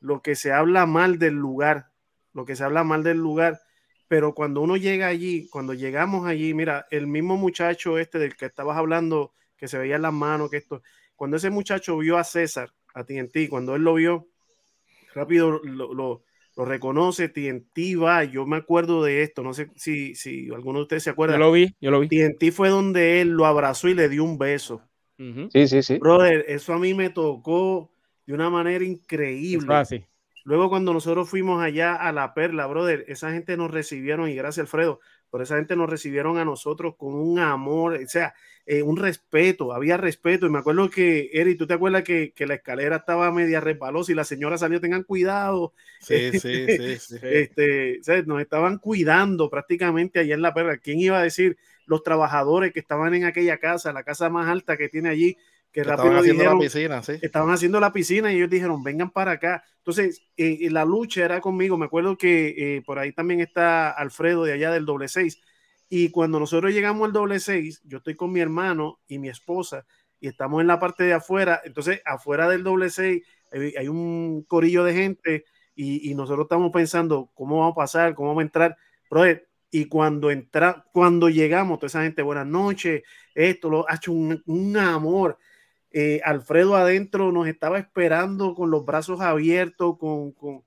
[0.00, 1.88] lo que se habla mal del lugar,
[2.32, 3.60] lo que se habla mal del lugar,
[4.08, 8.46] pero cuando uno llega allí, cuando llegamos allí, mira, el mismo muchacho este del que
[8.46, 10.82] estabas hablando, que se veía en las manos, que esto,
[11.16, 14.28] cuando ese muchacho vio a César, a TNT, cuando él lo vio,
[15.14, 16.22] rápido lo, lo-
[16.56, 20.82] lo reconoce, TNT va, yo me acuerdo de esto, no sé si, si alguno de
[20.84, 21.34] ustedes se acuerda.
[21.34, 22.08] Yo lo vi, yo lo vi.
[22.08, 24.80] TNT fue donde él lo abrazó y le dio un beso.
[25.52, 25.98] Sí, sí, sí.
[25.98, 27.90] Brother, eso a mí me tocó
[28.24, 29.82] de una manera increíble.
[30.44, 34.64] Luego cuando nosotros fuimos allá a La Perla, brother, esa gente nos recibieron, y gracias
[34.64, 35.00] Alfredo,
[35.34, 38.34] por esa gente nos recibieron a nosotros con un amor, o sea,
[38.66, 40.46] eh, un respeto, había respeto.
[40.46, 44.12] Y me acuerdo que, Eri, ¿tú te acuerdas que, que la escalera estaba media resbalosa
[44.12, 45.72] y la señora salió, tengan cuidado?
[45.98, 47.16] Sí, sí, sí, sí.
[47.20, 50.76] Este, o sea, nos estaban cuidando prácticamente allá en La Perla.
[50.76, 51.56] ¿Quién iba a decir?
[51.84, 55.36] Los trabajadores que estaban en aquella casa, la casa más alta que tiene allí,
[55.74, 57.12] que Estaban haciendo la dijeron, piscina, sí.
[57.20, 59.64] estaban haciendo la piscina y ellos dijeron, vengan para acá.
[59.78, 61.76] Entonces, eh, eh, la lucha era conmigo.
[61.76, 65.40] Me acuerdo que eh, por ahí también está Alfredo de allá del doble seis.
[65.88, 69.84] Y cuando nosotros llegamos al doble seis, yo estoy con mi hermano y mi esposa
[70.20, 71.60] y estamos en la parte de afuera.
[71.64, 75.44] Entonces, afuera del doble seis hay, hay un corillo de gente
[75.74, 78.76] y, y nosotros estamos pensando cómo vamos a pasar, cómo vamos a entrar.
[79.10, 83.02] Brother, y cuando entra, cuando llegamos, toda esa gente, buenas noches,
[83.34, 85.36] esto lo ha hecho un, un amor.
[85.96, 90.64] Eh, Alfredo adentro nos estaba esperando con los brazos abiertos, con, con, o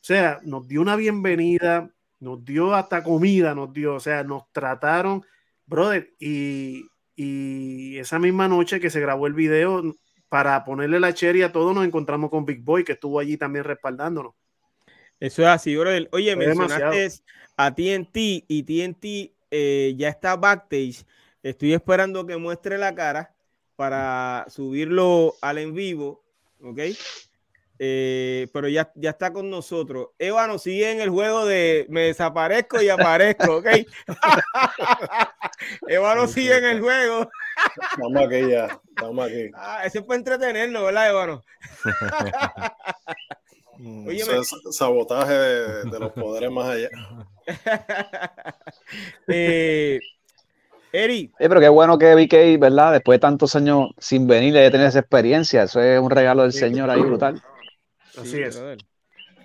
[0.00, 5.24] sea, nos dio una bienvenida, nos dio hasta comida, nos dio, o sea, nos trataron,
[5.64, 9.80] brother, y, y esa misma noche que se grabó el video,
[10.28, 13.64] para ponerle la cherry a todos, nos encontramos con Big Boy, que estuvo allí también
[13.64, 14.34] respaldándonos.
[15.20, 16.08] Eso es así, brother.
[16.10, 17.24] Oye, Fue mencionaste demasiado.
[17.56, 18.16] a TNT
[18.48, 21.06] y TNT eh, ya está backstage.
[21.44, 23.33] Estoy esperando que muestre la cara
[23.76, 26.22] para subirlo al en vivo,
[26.62, 26.80] ¿ok?
[27.78, 30.10] Eh, pero ya, ya está con nosotros.
[30.18, 33.66] Eva nos sigue en el juego de me desaparezco y aparezco, ¿ok?
[35.88, 37.28] Eva nos sigue en el juego.
[37.90, 39.50] Estamos aquí ya, estamos aquí.
[39.54, 41.44] Ah, ese es para entretenernos, ¿verdad, Evano?
[44.06, 44.38] Óyeme.
[44.38, 46.88] Eso es sabotaje de, de los poderes más allá.
[49.28, 49.98] eh,
[50.94, 52.92] Eri, Eh, pero qué bueno que BK, ¿verdad?
[52.92, 55.64] Después de tantos años sin venir, de tener esa experiencia.
[55.64, 56.60] Eso es un regalo del Sí.
[56.60, 57.42] Señor ahí brutal.
[58.16, 58.62] Así Sí, es.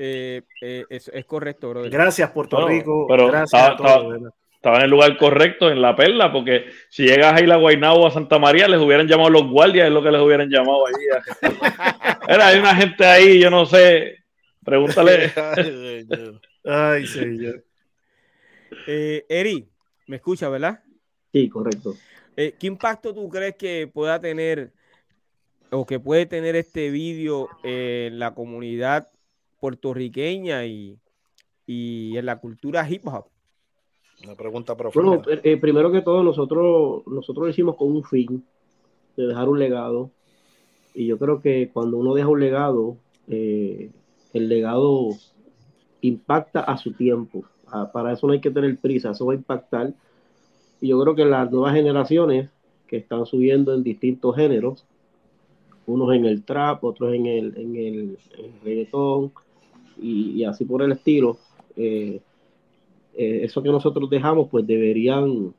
[0.02, 1.90] Eh, eh, es, es correcto, brother.
[1.92, 3.06] Gracias, Puerto No, Rico.
[3.10, 4.22] pero gracias estaba, a todos.
[4.54, 8.12] estaba- en el lugar correcto, en la perla, porque si llegas ahí a Guaynabo a
[8.12, 10.94] Santa María, les hubieran llamado los guardias, es lo que les hubieran llamado ahí.
[12.28, 14.18] Era, hay una gente ahí, yo no sé.
[14.64, 15.32] Pregúntale.
[16.66, 17.64] Ay, señor.
[18.88, 19.68] Eh, Eri,
[20.08, 20.80] ¿me escucha, verdad?
[21.32, 21.96] Sí, correcto.
[22.36, 24.72] Eh, ¿Qué impacto tú crees que pueda tener
[25.72, 29.10] o que puede tener este vídeo en la comunidad
[29.60, 31.00] puertorriqueña y,
[31.66, 33.26] y en la cultura hip hop?
[34.24, 35.18] Una pregunta profunda.
[35.18, 38.44] Bueno, eh, eh, primero que todo, nosotros, nosotros lo hicimos con un fin
[39.16, 40.12] de dejar un legado.
[40.94, 43.92] Y yo creo que cuando uno deja un legado, eh,
[44.34, 45.10] el legado
[46.02, 47.46] impacta a su tiempo.
[47.68, 49.94] Ah, para eso no hay que tener prisa, eso va a impactar.
[50.82, 52.50] Y yo creo que las nuevas generaciones
[52.88, 54.86] que están subiendo en distintos géneros,
[55.88, 59.32] unos en el trap, otros en el, en el, en reggaetón
[60.02, 61.38] y, y así por el estilo,
[61.76, 62.22] eh,
[63.16, 65.54] eh, eso que nosotros dejamos, pues deberían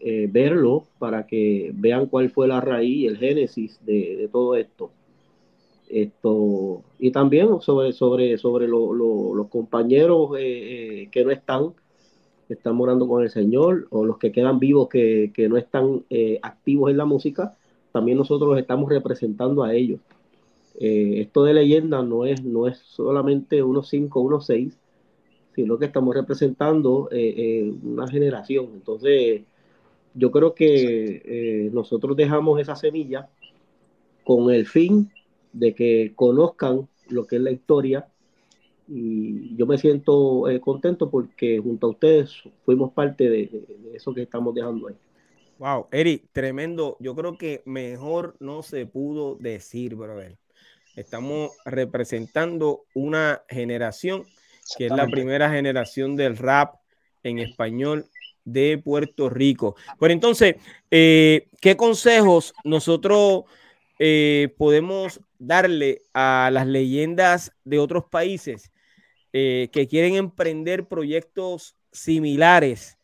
[0.00, 4.90] eh, verlo para que vean cuál fue la raíz, el génesis de, de todo esto.
[5.88, 11.74] Esto, y también sobre, sobre, sobre lo- lo- los compañeros que no están,
[12.46, 16.04] que están morando con el Señor, o los que quedan vivos que, que no están
[16.10, 17.56] eh, activos en la música,
[17.92, 20.00] también nosotros los estamos representando a ellos.
[20.80, 24.76] Eh, esto de leyenda no es, no es solamente unos 5, unos 6,
[25.54, 28.70] sino que estamos representando eh, una generación.
[28.74, 29.42] Entonces,
[30.14, 33.28] yo creo que nosotros dejamos esa semilla
[34.24, 35.10] con el fin
[35.52, 38.08] de que conozcan lo que es la historia
[38.88, 42.32] y yo me siento eh, contento porque junto a ustedes
[42.64, 44.94] fuimos parte de, de- de eso que estamos dejando ahí.
[45.58, 46.96] Wow, Eri, tremendo.
[47.00, 50.36] Yo creo que mejor no se pudo decir, brother.
[50.96, 54.24] Estamos representando una generación
[54.76, 56.76] que es la primera generación del rap
[57.22, 58.06] en español
[58.44, 59.76] de Puerto Rico.
[59.98, 60.56] Pero entonces,
[60.90, 63.44] eh, ¿qué consejos nosotros
[63.98, 68.70] eh, podemos darle a las leyendas de otros países
[69.36, 72.96] eh, que quieren emprender proyectos similares?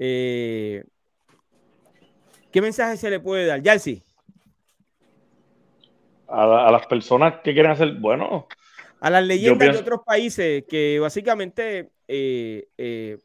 [0.00, 0.82] Eh,
[2.50, 3.62] ¿Qué mensaje se le puede dar?
[3.62, 4.02] Yalsi.
[6.28, 8.48] A, la- a las personas que quieren hacer, bueno,
[9.00, 13.18] A las leyendas pienso- de otros países que básicamente eh,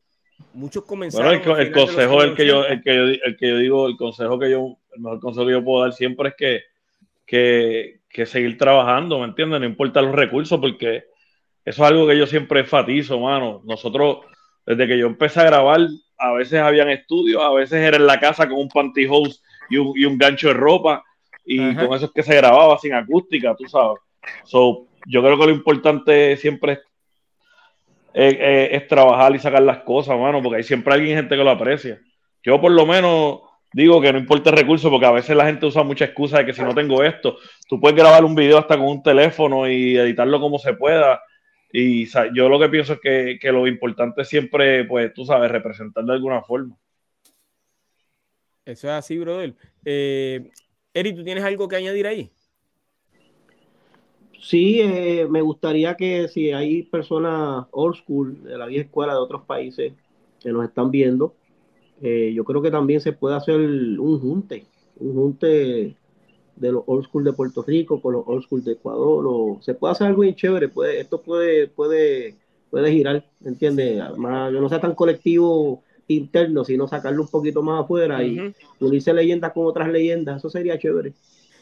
[0.53, 1.33] muchos Bueno, comenzaron.
[1.33, 2.73] el, a el consejo, el que, yo, 80.
[2.73, 5.51] el, que yo, el que yo digo, el consejo que yo, el mejor consejo que
[5.53, 6.61] yo puedo dar siempre es que,
[7.25, 9.59] que, que seguir trabajando, ¿me entiendes?
[9.61, 11.05] No importa los recursos, porque
[11.65, 13.61] eso es algo que yo siempre enfatizo, mano.
[13.65, 14.19] Nosotros,
[14.65, 15.79] desde que yo empecé a grabar,
[16.17, 19.39] a veces habían estudios, a veces era en la casa con un pantyhose
[19.69, 21.03] y un, y un gancho de ropa,
[21.45, 21.87] y Ajá.
[21.87, 23.99] con eso es que se grababa sin acústica, tú sabes.
[24.43, 26.79] So, yo creo que lo importante siempre es
[28.13, 31.43] es, es- es trabajar y sacar las cosas, mano, porque hay siempre alguien gente que
[31.43, 31.99] lo aprecia.
[32.43, 33.39] Yo por lo menos
[33.73, 36.45] digo que no importa el recurso, porque a veces la gente usa mucha excusa de
[36.45, 37.37] que si no tengo esto,
[37.69, 41.21] tú puedes grabar un video hasta con un teléfono y editarlo como se pueda.
[41.73, 45.51] Y yo lo que pienso es que, que lo importante es siempre, pues, tú sabes,
[45.51, 46.77] representar de alguna forma.
[48.65, 49.55] Eso es así, brother.
[49.85, 50.51] Eh,
[50.93, 52.31] Eri, ¿tú tienes algo que añadir ahí?
[54.39, 59.19] Sí, eh, me gustaría que si hay personas old school de la vieja escuela de
[59.19, 59.93] otros países
[60.39, 61.35] que nos están viendo,
[62.01, 64.65] eh, yo creo que también se puede hacer un junte,
[64.97, 65.95] un junte
[66.55, 69.73] de los old school de Puerto Rico con los old school de Ecuador, o se
[69.73, 72.35] puede hacer algo bien chévere, puede, esto puede, puede,
[72.69, 73.99] puede girar, ¿entiendes?
[74.01, 79.53] Además, no sea tan colectivo interno, sino sacarlo un poquito más afuera y unirse leyendas
[79.53, 81.13] con otras leyendas, eso sería chévere.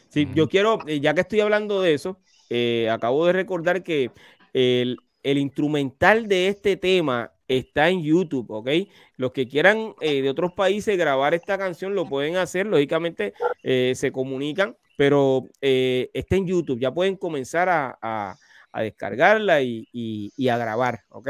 [0.08, 2.18] Sí, yo quiero, eh, ya que estoy hablando de eso,
[2.48, 4.10] eh, acabo de recordar que
[4.52, 8.68] el, el, instrumental de este tema está en YouTube, ¿ok?
[9.16, 14.12] Los que quieran eh, de otros países grabar esta canción lo pueden hacer, lógicamente se
[14.12, 18.36] comunican, pero está en YouTube, ya pueden comenzar a, a,
[18.72, 21.28] a descargarla y, y, y, a grabar, ¿ok?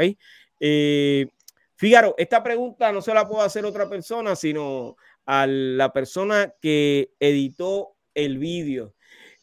[1.81, 7.11] Fíjaro, esta pregunta no se la puedo hacer otra persona, sino a la persona que
[7.19, 8.93] editó el vídeo.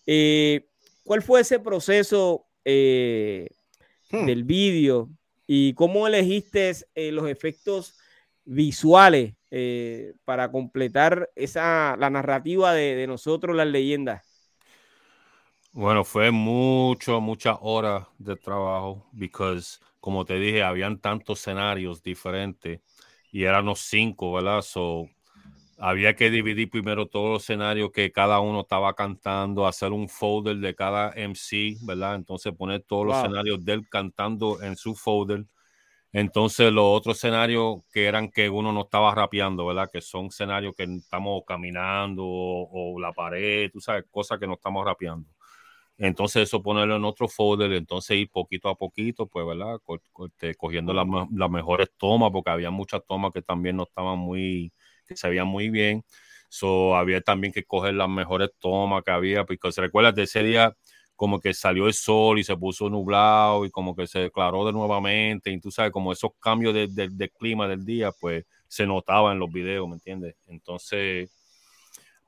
[0.07, 0.69] Eh,
[1.03, 3.49] ¿Cuál fue ese proceso eh,
[4.13, 4.27] hmm.
[4.27, 5.11] del vídeo
[5.49, 7.97] y cómo elegiste eh, los efectos
[8.47, 9.35] visuales
[10.25, 14.23] para completar esa, la narrativa de, de nosotros, las leyendas?
[15.73, 22.81] Bueno, fue mucho, muchas horas de trabajo, because como te dije, habían tantos escenarios diferentes
[23.31, 24.63] y eran los cinco, ¿verdad?
[24.63, 25.09] So,
[25.79, 30.57] había que dividir primero todos los escenarios que cada uno estaba cantando, hacer un folder
[30.59, 32.17] de cada MC, ¿verdad?
[32.17, 35.47] Entonces poner todos los escenarios de él cantando en su folder.
[36.13, 39.91] Entonces los otros escenarios que eran que uno no estaba rapeando, ¿verdad?
[39.93, 44.55] Que son escenarios que estamos caminando o, o la pared, tú sabes, cosas que no
[44.55, 45.29] estamos rapeando.
[45.99, 49.79] Entonces eso ponerlo en otro folder, entonces ir poquito a poquito, pues, ¿verdad?
[50.27, 54.73] Este, cogiendo las mejores tomas, porque había muchas tomas que también no estaban muy,
[55.09, 56.05] que se veían muy bien.
[56.49, 60.43] So, había también que coger las mejores tomas que había, porque se recuerda de ese
[60.43, 60.75] día
[61.17, 64.73] como que salió el sol y se puso nublado y como que se declaró de
[64.73, 69.33] nuevamente, y tú sabes, como esos cambios de, de clima del día, pues se notaba
[69.33, 70.37] en los videos, ¿me entiendes?
[70.47, 71.31] Entonces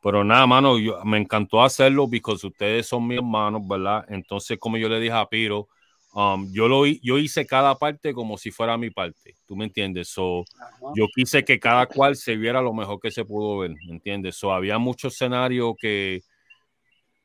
[0.02, 4.04] pero nada, mano, yo, me encantó hacerlo porque ustedes son mis hermanos, ¿verdad?
[4.08, 5.68] Entonces, como yo le dije a Piro,
[6.12, 10.08] um, yo, lo, yo hice cada parte como si fuera mi parte, ¿tú me entiendes?
[10.08, 10.44] So,
[10.94, 14.36] yo quise que cada cual se viera lo mejor que se pudo ver, ¿me entiendes?
[14.36, 16.22] So, había muchos escenarios que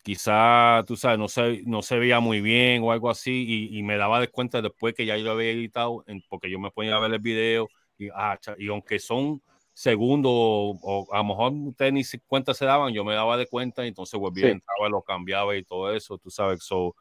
[0.03, 3.81] quizá, tú sabes, no se, no se veía muy bien o algo así y, y
[3.81, 6.95] me daba de cuenta después que ya yo lo había editado, porque yo me ponía
[6.95, 7.67] a ver el video
[7.97, 9.41] y, ah, y aunque son
[9.73, 13.83] segundo o, a lo mejor ustedes ni cuenta se daban, yo me daba de cuenta
[13.83, 16.63] y entonces volvía, entraba, lo cambiaba y todo eso, tú sabes.
[16.63, 16.95] So,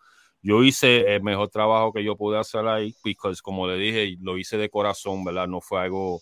[0.44, 4.36] yo hice el mejor trabajo que yo pude hacer ahí, porque como le dije, lo
[4.36, 5.48] hice de corazón, ¿verdad?
[5.48, 6.20] No fue algo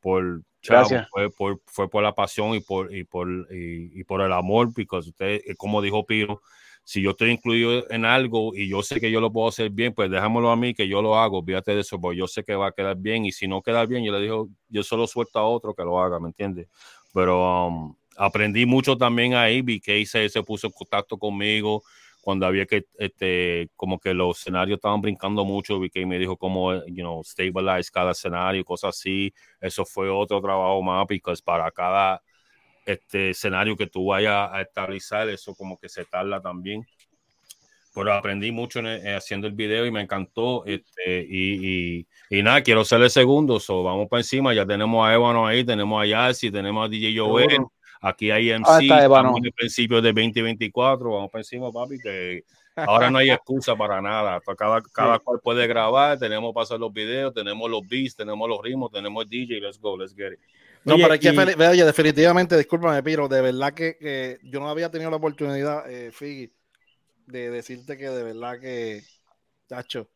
[0.00, 4.32] por chavo, fue por, fue por la pasión y por, y por, y, por el
[4.32, 6.40] amor, porque usted, como dijo Piro,
[6.84, 9.92] si yo estoy incluido en algo y yo sé que yo lo puedo hacer bien,
[9.92, 12.54] pues déjamelo a mí que yo lo hago, fíjate de eso, porque yo sé que
[12.54, 15.40] va a quedar bien y si no queda bien, yo le digo, yo solo suelto
[15.40, 16.68] a otro que lo haga, ¿me entiendes?
[17.12, 21.82] Pero um, aprendí mucho también ahí, vi que se, se puso en contacto conmigo
[22.24, 26.74] cuando había que, este, como que los escenarios estaban brincando mucho, que me dijo cómo,
[26.86, 32.22] you know, stabilize cada escenario, cosas así, eso fue otro trabajo más, porque para cada
[32.86, 36.86] este escenario que tú vayas a estabilizar, eso como que se tarda también.
[37.94, 40.64] Pero aprendí mucho eh, haciendo el video y me encantó.
[40.66, 43.60] Este, y, y, nada, quiero ser el segundo.
[43.60, 44.52] So, vamos para encima.
[44.52, 47.64] Ya tenemos a Ébano ahí, tenemos a Yassi, tenemos a DJ Joel.
[48.04, 48.90] Aquí hay MC.
[48.90, 51.10] Ah, estamos en el principio de 2024.
[51.10, 51.98] Vamos para encima, papi.
[51.98, 52.44] Que
[52.76, 54.42] ahora no hay excusa para nada.
[54.56, 56.18] Cada, cada cual puede grabar.
[56.18, 59.60] Tenemos para hacer los videos, tenemos los beats, tenemos los ritmos, tenemos el DJ.
[59.60, 60.40] Let's go, let's get it.
[60.84, 65.10] No, pero es que, oye, definitivamente, discúlpame, Piro, de verdad que, yo no había tenido
[65.10, 66.52] la oportunidad, eh, Figi,
[67.26, 69.02] de decirte que de verdad que,
[69.66, 70.10] tacho,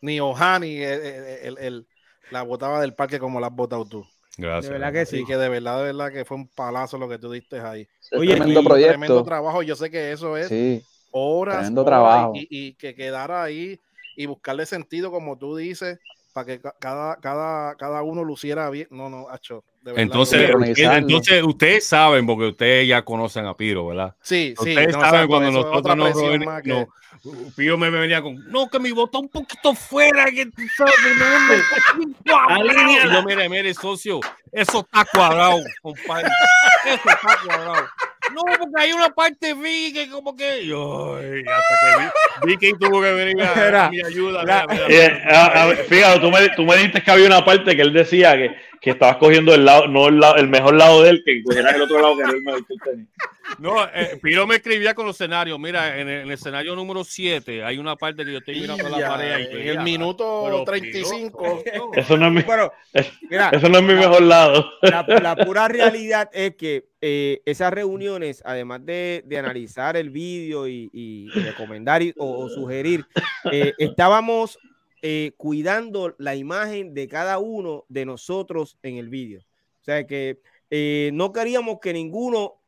[0.00, 1.86] ni Ohani el, el,
[2.30, 4.06] la botaba del parque como la has botado tú.
[4.38, 4.72] Gracias.
[4.72, 5.24] De verdad que sí.
[5.24, 7.86] que de verdad, de verdad que fue un palazo lo que tú diste ahí.
[8.12, 8.92] Oye, tremendo proyecto.
[8.92, 9.62] Tremendo trabajo.
[9.62, 12.32] Yo sé que eso es sí, horas, tremendo trabajo.
[12.34, 13.78] Y, y, que quedara ahí
[14.16, 15.98] y buscarle sentido, como tú dices,
[16.32, 18.88] para que cada, cada, cada uno luciera bien.
[18.90, 19.64] No, no, hacho.
[19.84, 24.14] Entonces, entonces ustedes saben, porque ustedes ya conocen a Piro, ¿verdad?
[24.22, 24.70] Sí, sí.
[24.70, 26.16] Ustedes saben cuando nosotros nos.
[26.64, 26.88] No,
[27.54, 30.94] Piro me venía con, no, que mi voto un poquito fuera, que tú sabes,
[32.24, 34.18] no, yo, mire, mire, socio,
[34.50, 36.28] eso está cuadrado, compadre.
[36.84, 37.88] Eso está cuadrado.
[38.34, 42.10] No, porque hay una parte vi que como que yo hasta
[42.40, 44.66] que vi, que tuvo que venir a, mi ayuda.
[44.88, 48.54] Eh, fíjate, tú me, tú me dijiste que había una parte que él decía que,
[48.80, 51.74] que estabas cogiendo el lado, no el, lado, el mejor lado de él, que cogieras
[51.74, 53.06] el otro lado que era el mejor que tenía.
[53.58, 55.58] No, eh, Piro me escribía con los escenarios.
[55.58, 58.88] Mira, en el, en el escenario número 7 hay una parte que yo estoy mirando
[58.88, 59.48] la Ya, pared.
[59.52, 61.62] y en el minuto pero 35.
[61.94, 64.64] Eso no es mi, Bueno, es- mira, eso no es mi mejor lado.
[64.82, 70.66] la, la pura realidad es que eh, esas reuniones, además de, de analizar el vídeo
[70.68, 73.04] y, y recomendar y- o, o sugerir,
[73.50, 74.58] eh, estábamos
[75.02, 79.40] eh, cuidando la imagen de cada uno de nosotros en el vídeo.
[79.40, 80.38] O sea que
[80.70, 82.61] eh, no queríamos que ninguno,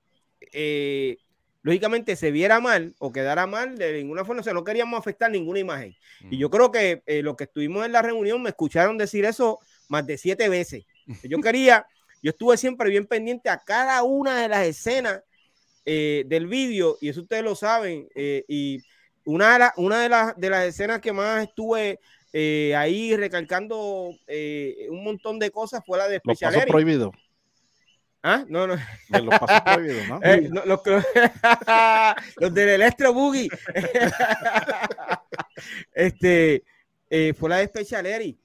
[0.52, 1.16] eh,
[1.62, 4.40] lógicamente, se viera mal o quedara mal de ninguna forma.
[4.40, 5.94] O sea, no queríamos afectar ninguna imagen.
[6.30, 9.58] Y yo creo que eh, los que estuvimos en la reunión me escucharon decir eso
[9.88, 10.84] más de siete veces.
[11.22, 11.86] Yo quería,
[12.22, 15.22] yo estuve siempre bien pendiente a cada una de las escenas
[15.84, 18.08] eh, del vídeo, y eso ustedes lo saben.
[18.14, 18.80] eh, y
[19.26, 21.98] una de, la- una de, las, de las escenas que más estuve
[22.76, 24.08] ahí recalcando
[24.88, 26.68] un montón de cosas fue la de Special Eric.
[26.68, 27.10] prohibidos.
[28.26, 28.42] ¿Ah?
[28.48, 28.74] No, no.
[29.10, 30.18] De los pasos prohibidos, ¿no?
[30.24, 30.80] Eh, no, los,
[32.38, 33.50] los del Electro Boogie.
[35.94, 36.64] este
[37.10, 38.38] eh, fue la de Special Eric.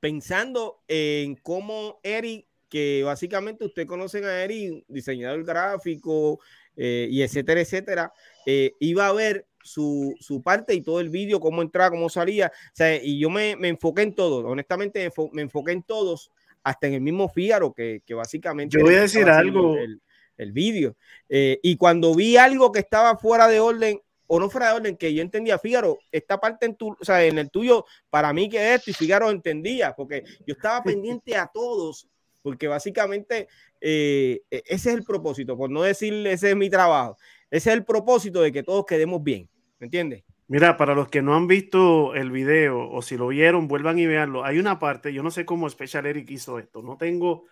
[0.00, 6.40] Pensando en cómo Eric, que básicamente usted conocen a Eric, diseñador gráfico
[6.76, 8.12] eh, y etcétera, etcétera,
[8.46, 12.50] eh, iba a ver su, su parte y todo el vídeo, cómo entraba, cómo salía.
[12.54, 15.82] O sea, y yo me, me enfoqué en todo, honestamente me, enfo- me enfoqué en
[15.82, 16.30] todos,
[16.68, 19.76] hasta en el mismo Fígaro, que, que básicamente Yo voy a decir algo.
[19.76, 20.00] el-
[20.36, 20.96] el vídeo.
[21.28, 24.96] Eh, y cuando vi algo que estaba fuera de orden, o no fuera de orden,
[24.96, 28.48] que yo entendía, Fígaro, esta parte en tu, o sea, en el tuyo, para mí
[28.48, 32.06] que esto, y Fígaro entendía, porque yo estaba pendiente a todos,
[32.42, 33.48] porque básicamente
[33.80, 37.16] eh, e- ese es el propósito, por no decir ese es mi trabajo,
[37.50, 39.48] ese es el propósito de que todos quedemos bien,
[39.80, 40.22] ¿me entiendes?
[40.48, 44.06] Mira, para los que no han visto el video o si lo vieron, vuelvan y
[44.06, 44.44] veanlo.
[44.44, 47.44] Hay una parte, yo no sé cómo Special Eric hizo esto, no tengo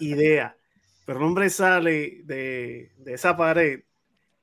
[0.00, 0.54] idea,
[1.06, 3.84] pero el hombre sale de, de esa pared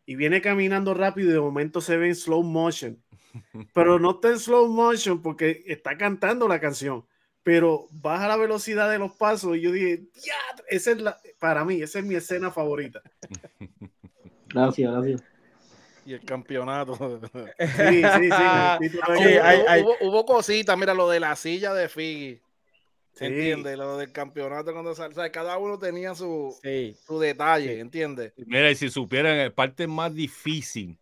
[0.07, 2.97] y viene caminando rápido y de momento se ve en slow motion.
[3.75, 7.05] Pero no está en slow motion porque está cantando la canción,
[7.43, 10.33] pero baja la velocidad de los pasos y yo dije, "Ya,
[10.67, 13.01] es la, para mí, esa es mi escena favorita.
[14.47, 15.23] Gracias, gracias.
[16.09, 16.93] Y el campeonato.
[17.59, 18.97] Sí, sí, sí.
[18.97, 22.41] Hubo, Sí, hay- hay- hubo- hubo cositas, mira lo de la silla de Figgy.
[23.13, 23.25] Sí.
[23.25, 23.77] ¿Entiendes?
[23.77, 26.95] Lo del campeonato cuando sal- o sea, cada uno tenía su, Sí.
[27.05, 28.33] su detalle, ¿entiendes?
[28.37, 30.97] Mira, y si supieran, la parte más difícil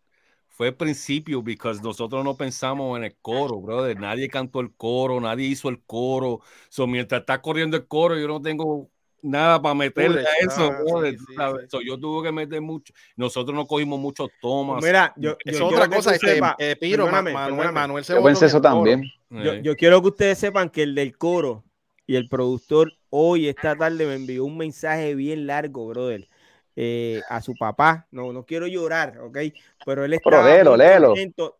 [0.49, 3.97] fue el principio, porque nosotros no pensamos en el coro, brother.
[3.99, 6.41] Nadie cantó el coro, nadie hizo el coro.
[6.69, 8.89] So, mientras está corriendo el coro, yo no tengo
[9.21, 10.71] nada para meterle a eso,
[11.03, 11.35] sí, sí.
[11.69, 12.93] So, yo tuve que meter mucho.
[13.15, 14.83] Nosotros no cogimos muchos tomas.
[14.83, 17.79] Mira, yo, Es yo otra cosa, este, eh, Piro, perdóname, Manuel, perdóname.
[17.79, 19.03] Manuel se Yo botó pensé en eso también.
[19.29, 21.63] Yo, Eh, yo quiero que ustedes sepan que el del coro
[22.05, 26.27] y el productor hoy, esta tarde, me envió un mensaje bien largo, brother,
[26.75, 28.07] eh, a su papá.
[28.11, 29.37] No, no quiero llorar, ¿ok?
[29.85, 30.29] Pero él está.
[30.29, 31.13] Pero léelo, léelo.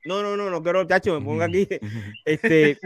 [0.06, 1.68] No, no, no, no quiero, chacho, me ponga aquí.
[2.26, 2.78] Este,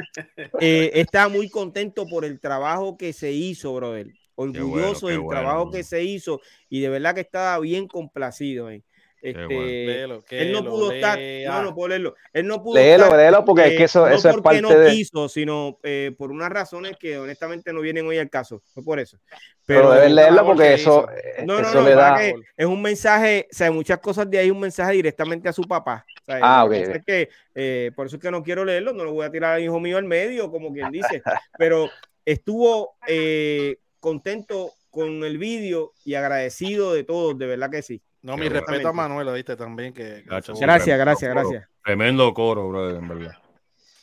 [0.60, 4.08] eh, está muy contento por el trabajo que se hizo, brother.
[4.42, 5.42] Orgulloso del bueno.
[5.42, 8.70] trabajo que se hizo y de verdad que estaba bien complacido.
[8.70, 8.84] eh.
[9.24, 9.62] Este, bueno.
[9.62, 12.16] Léelo, que él no lo pudo estar, no, no puedo leerlo.
[12.34, 14.70] Él no pudo Léelo, estar, léelo, porque es que eso- no eso es porque no
[14.70, 18.64] parte de- quiso, sino eh, por unas razones que honestamente no vienen hoy al caso.
[18.74, 19.20] Fue por eso.
[19.68, 22.18] Pero deben leerlo porque que eso, eh, No, no, eso no, le da.
[22.18, 25.62] que es un mensaje, o sea, muchas cosas de ahí, un mensaje directamente a su
[25.66, 26.04] papá.
[26.08, 26.98] O sea, Ah, lo que ok, pasa ok.
[26.98, 29.54] es que, eh, por eso es que no quiero leerlo, no lo voy a tirar
[29.54, 31.22] al hijo mío al medio, como quien dice,
[31.60, 31.92] pero
[32.26, 38.02] estuvo eh, contento con el vídeo y agradecido de todos, de verdad que sí.
[38.22, 39.56] No, Qué mi respeto a Manuel, ¿viste?
[39.56, 40.24] También que...
[40.26, 40.98] Gracias, gracias,
[41.34, 41.34] coro.
[41.50, 41.70] gracias.
[41.84, 43.32] Tremendo coro, brother, en verdad.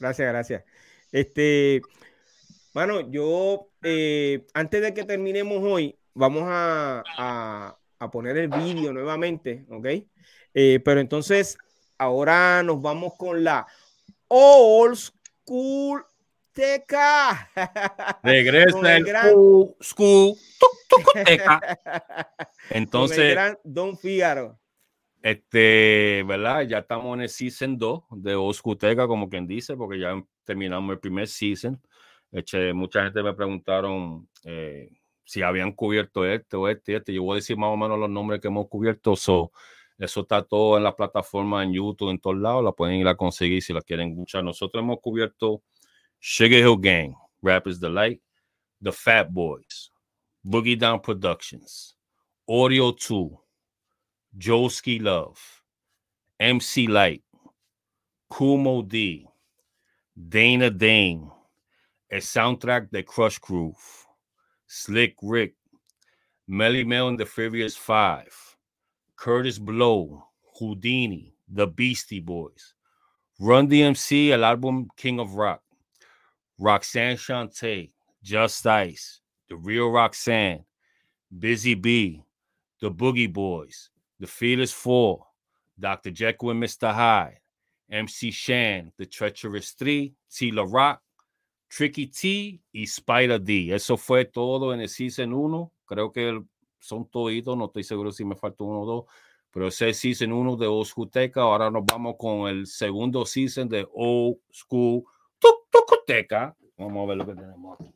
[0.00, 0.64] Gracias, gracias.
[1.12, 1.82] Este,
[2.72, 8.92] bueno, yo eh, antes de que terminemos hoy, vamos a, a- a poner el vídeo
[8.92, 9.86] nuevamente, ¿ok?
[10.54, 11.58] Eh, pero entonces,
[11.98, 13.66] ahora nos vamos con la
[14.28, 16.04] Old School
[16.58, 17.48] Teca.
[18.20, 19.76] Con Regresa el el gran- tuc.
[19.96, 21.40] Con el
[22.70, 24.58] Entonces, gran Don Fígaro.
[25.22, 26.62] Este, ¿verdad?
[26.62, 30.98] Ya estamos en el season 2 de Oscuteca, como quien dice, porque ya terminamos el
[30.98, 31.80] primer season.
[32.32, 34.90] Este, mucha gente me preguntaron eh,
[35.24, 37.12] si habían cubierto este o este, este.
[37.12, 39.14] Yo voy a decir más o menos los nombres que hemos cubierto.
[39.14, 39.52] So,
[39.96, 42.64] eso está todo en la plataforma, en YouTube, en todos lados.
[42.64, 44.42] La pueden ir a conseguir si la quieren escuchar.
[44.42, 45.62] Nosotros hemos cubierto
[46.20, 48.20] Sugar Hill Gang, Rappers Delight,
[48.82, 49.90] The Fat Boys,
[50.46, 51.94] Boogie Down Productions,
[52.48, 53.38] Audio 2,
[54.36, 55.38] Joeski Love,
[56.40, 57.22] MC Light,
[58.30, 59.26] Kumo D,
[60.28, 61.30] Dana Dane,
[62.10, 64.06] a soundtrack that Crush Groove,
[64.66, 65.54] Slick Rick,
[66.48, 68.34] Melly Mel and the Furious Five,
[69.16, 70.24] Curtis Blow,
[70.58, 72.74] Houdini, The Beastie Boys,
[73.38, 75.62] Run DMC, el álbum King of Rock,
[76.58, 77.90] Roxanne Shante,
[78.22, 80.64] Just Ice, The Real Roxanne,
[81.30, 82.22] Busy B,
[82.80, 85.24] The Boogie Boys, The Fearless Four,
[85.78, 86.10] Dr.
[86.10, 86.92] Jekyll and Mr.
[86.92, 87.40] Hyde,
[87.90, 90.50] MC Shan, The Treacherous Three, T.
[90.50, 91.00] La Rock,
[91.68, 93.72] Tricky T y Spider D.
[93.72, 95.72] Eso fue todo en el Season 1.
[95.84, 96.42] Creo que
[96.80, 99.04] son toditos, no estoy seguro si me falta uno o dos,
[99.50, 101.42] pero ese es Season 1 de Old School Teca.
[101.42, 105.04] Ahora nos vamos con el segundo Season de Old School
[106.06, 106.56] Teca.
[106.78, 107.94] Vamos a ver lo que tenemos aquí.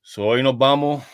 [0.00, 1.04] So, hoy nos vamos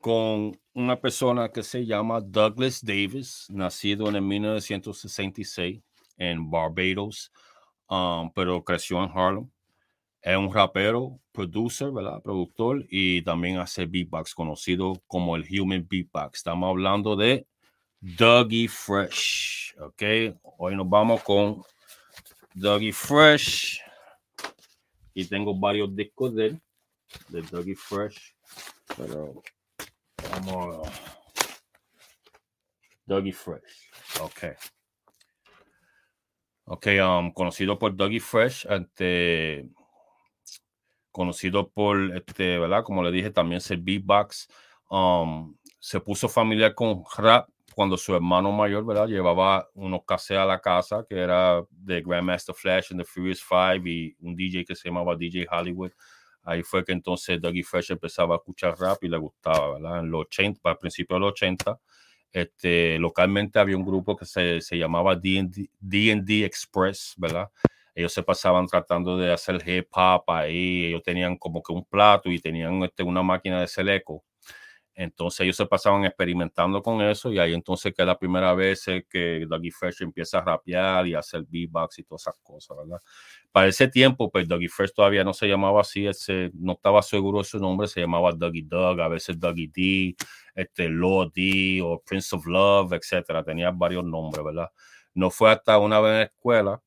[0.00, 5.80] con una persona que se llama Douglas Davis, nacido en el 1966
[6.18, 7.32] en Barbados,
[8.34, 9.50] pero creció en Harlem.
[10.20, 12.20] Es un rapero, producer, ¿verdad?
[12.22, 16.38] Productor y también hace beatbox, conocido como el Human Beatbox.
[16.38, 17.46] Estamos hablando de
[18.00, 20.02] Dougie Fresh, ¿ok?
[20.58, 21.64] Hoy nos vamos con
[22.54, 23.80] Dougie Fresh
[25.14, 26.62] y tengo varios discos de él,
[27.28, 28.36] de Dougie Fresh,
[28.96, 29.42] pero
[30.30, 30.88] vamos
[33.04, 34.44] Dougie Fresh, ok.
[36.66, 39.68] Ok, um, conocido por Dougie Fresh, este,
[41.10, 42.84] conocido por, este, ¿verdad?
[42.84, 44.48] Como le dije, también ser beatbox.
[44.88, 47.48] Um, se puso familiar con rap
[47.78, 49.06] cuando su hermano mayor, ¿verdad?
[49.06, 53.88] Llevaba unos cassettes a la casa que era de Grandmaster Flash and the Furious Five
[53.88, 55.92] y un DJ que se llamaba DJ Hollywood.
[56.42, 60.00] Ahí fue que entonces Dougie Fresh empezaba a escuchar rap y le gustaba, ¿verdad?
[60.00, 61.78] En los 80, al principio de los 80,
[62.32, 67.48] este, localmente había un grupo que se, se llamaba D&D Express, ¿verdad?
[67.94, 72.28] Ellos se pasaban tratando de hacer hip hop ahí, ellos tenían como que un plato
[72.28, 74.24] y tenían este, una máquina de eco
[74.98, 78.84] entonces ellos se pasaban experimentando con eso y ahí entonces que es la primera vez
[79.08, 83.00] que Dougie Fresh empieza a rapear y a hacer beatbox y todas esas cosas, ¿verdad?
[83.52, 87.38] Para ese tiempo, pues Dougie Fresh todavía no se llamaba así, ese, no estaba seguro
[87.38, 90.16] de su nombre, se llamaba Dougie Doug, a veces Dougie D,
[90.52, 93.44] este, Lord D o Prince of Love, etcétera.
[93.44, 94.68] Tenía varios nombres, ¿verdad?
[95.14, 96.82] No fue hasta una vez en la escuela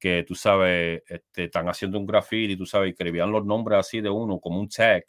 [0.00, 4.10] que tú sabes, este, están haciendo un graffiti, tú sabes, escribían los nombres así de
[4.10, 5.04] uno como un tag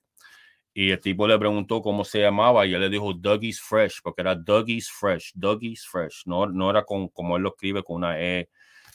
[0.74, 4.22] y el tipo le preguntó cómo se llamaba y él le dijo Dougie's Fresh, porque
[4.22, 8.20] era Dougie's Fresh, Dougie's Fresh, no, no era con, como él lo escribe con una
[8.20, 8.50] E.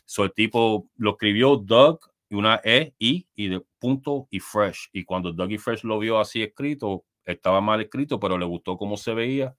[0.05, 4.91] So el tipo lo escribió Doug y una E, I y de punto y Fresh.
[4.93, 8.97] Y cuando Dougie Fresh lo vio así escrito, estaba mal escrito, pero le gustó cómo
[8.97, 9.55] se veía.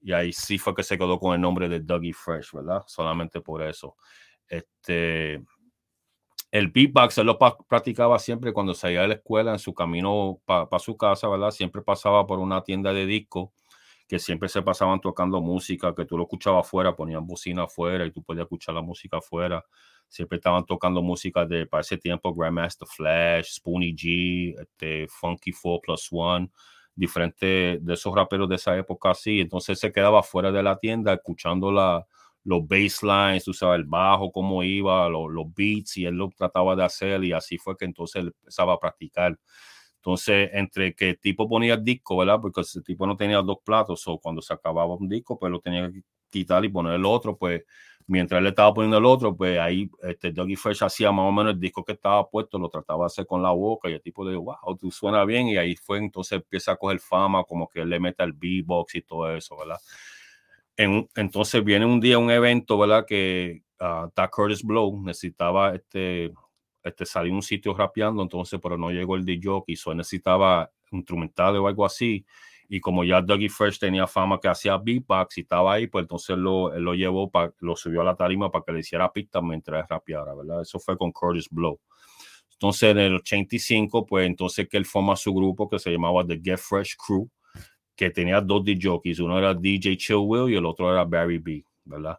[0.00, 2.82] Y ahí sí fue que se quedó con el nombre de Dougie Fresh, ¿verdad?
[2.86, 3.96] Solamente por eso.
[4.48, 5.42] Este,
[6.50, 10.78] el beatbox él lo practicaba siempre cuando salía de la escuela en su camino para
[10.78, 11.50] su casa, ¿verdad?
[11.52, 13.50] Siempre pasaba por una tienda de discos
[14.08, 18.10] que siempre se pasaban tocando música, que tú lo escuchabas afuera, ponían bocina afuera y
[18.10, 19.64] tú podías escuchar la música afuera.
[20.08, 25.80] Siempre estaban tocando música de, para ese tiempo, Grandmaster Flash, Spoonie G, este, Funky 4
[25.80, 26.50] Plus One,
[26.92, 29.38] diferentes de esos raperos de esa época así.
[29.38, 32.04] Entonces se quedaba fuera de la tienda escuchando la,
[32.44, 37.24] los basslines, tú el bajo, cómo iba, los, beats, y él lo trataba de hacer,
[37.24, 39.38] y así fue que entonces él empezaba a practicar.
[39.96, 42.38] Entonces, entre que el tipo ponía el disco, ¿verdad?
[42.40, 45.60] Porque ese tipo no tenía dos platos, o cuando se acababa un disco, pues lo
[45.60, 47.64] tenía que quitar y poner el otro, pues
[48.06, 51.32] mientras él le estaba poniendo el otro, pues ahí este Dougie Fresh hacía más o
[51.32, 54.02] menos el disco que estaba puesto, lo trataba de hacer con la boca y el
[54.02, 57.44] tipo le dijo, wow, tú suena bien, y ahí fue entonces empieza a coger fama,
[57.44, 59.78] como que él le mete el beatbox y todo eso, ¿verdad?
[61.14, 63.04] Entonces viene un día un evento, ¿verdad?
[63.06, 66.32] Que uh, Curtis Blow necesitaba este,
[66.82, 71.68] este salir un sitio rapeando, entonces, pero no llegó el DJ, so necesitaba instrumental o
[71.68, 72.24] algo así.
[72.68, 76.36] Y como ya Dougie Fresh tenía fama que hacía beatbox y estaba ahí, pues entonces
[76.38, 79.42] lo, él lo llevó, para lo subió a la tarima para que le hiciera pista
[79.42, 80.62] mientras rapeara, ¿verdad?
[80.62, 81.80] Eso fue con Curtis Blow.
[82.52, 86.40] Entonces en el 85, pues entonces que él forma su grupo que se llamaba The
[86.42, 87.28] Get Fresh Crew
[88.00, 91.62] que tenía dos DJs, uno era DJ Chill Will y el otro era Barry B,
[91.84, 92.18] ¿verdad?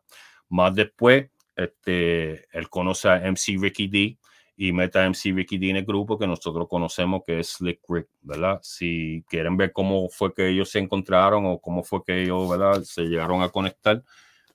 [0.50, 4.16] Más después, este, él conoce a MC Ricky D
[4.56, 7.80] y mete a MC Ricky D en el grupo que nosotros conocemos que es Slick
[7.90, 8.60] Rick, ¿verdad?
[8.62, 12.84] Si quieren ver cómo fue que ellos se encontraron o cómo fue que ellos, ¿verdad?
[12.84, 14.04] Se llegaron a conectar,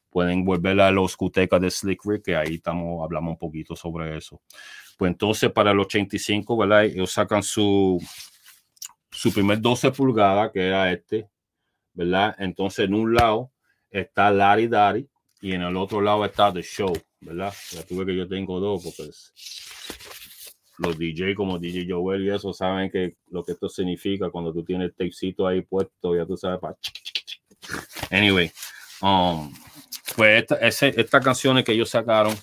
[0.08, 4.16] pueden volver a los cutecas de Slick Rick, que ahí estamos, hablamos un poquito sobre
[4.16, 4.40] eso.
[4.96, 6.84] Pues entonces para el 85, ¿verdad?
[6.84, 8.00] Ellos sacan su,
[9.16, 11.28] su primer 12 pulgadas, que era este,
[11.94, 12.36] ¿verdad?
[12.38, 13.50] Entonces, en un lado
[13.90, 15.08] está Larry Daddy
[15.40, 17.52] y en el otro lado está The Show, ¿verdad?
[17.70, 19.10] Ya tuve que yo tengo dos porque
[20.78, 24.62] los DJ como DJ Joel y eso saben que lo que esto significa cuando tú
[24.62, 26.76] tienes el tapecito ahí puesto, ya tú sabes para...
[28.10, 28.52] Anyway,
[29.00, 29.50] um,
[30.14, 32.34] pues esta, ese, estas canciones que ellos sacaron,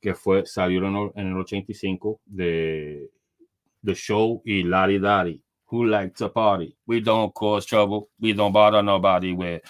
[0.00, 3.10] que fue, salieron en el 85 de
[3.84, 5.42] The Show y Lari Daddy.
[5.70, 6.76] Who likes to party?
[6.86, 8.08] We don't cause trouble.
[8.20, 9.32] We don't bother nobody.
[9.32, 9.60] With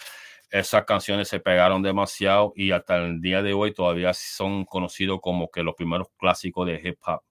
[0.51, 5.51] esas canciones se pegaron demasiado y hasta el día de hoy todavía son conocidos como
[5.51, 7.23] que los primeros clásicos de hip hop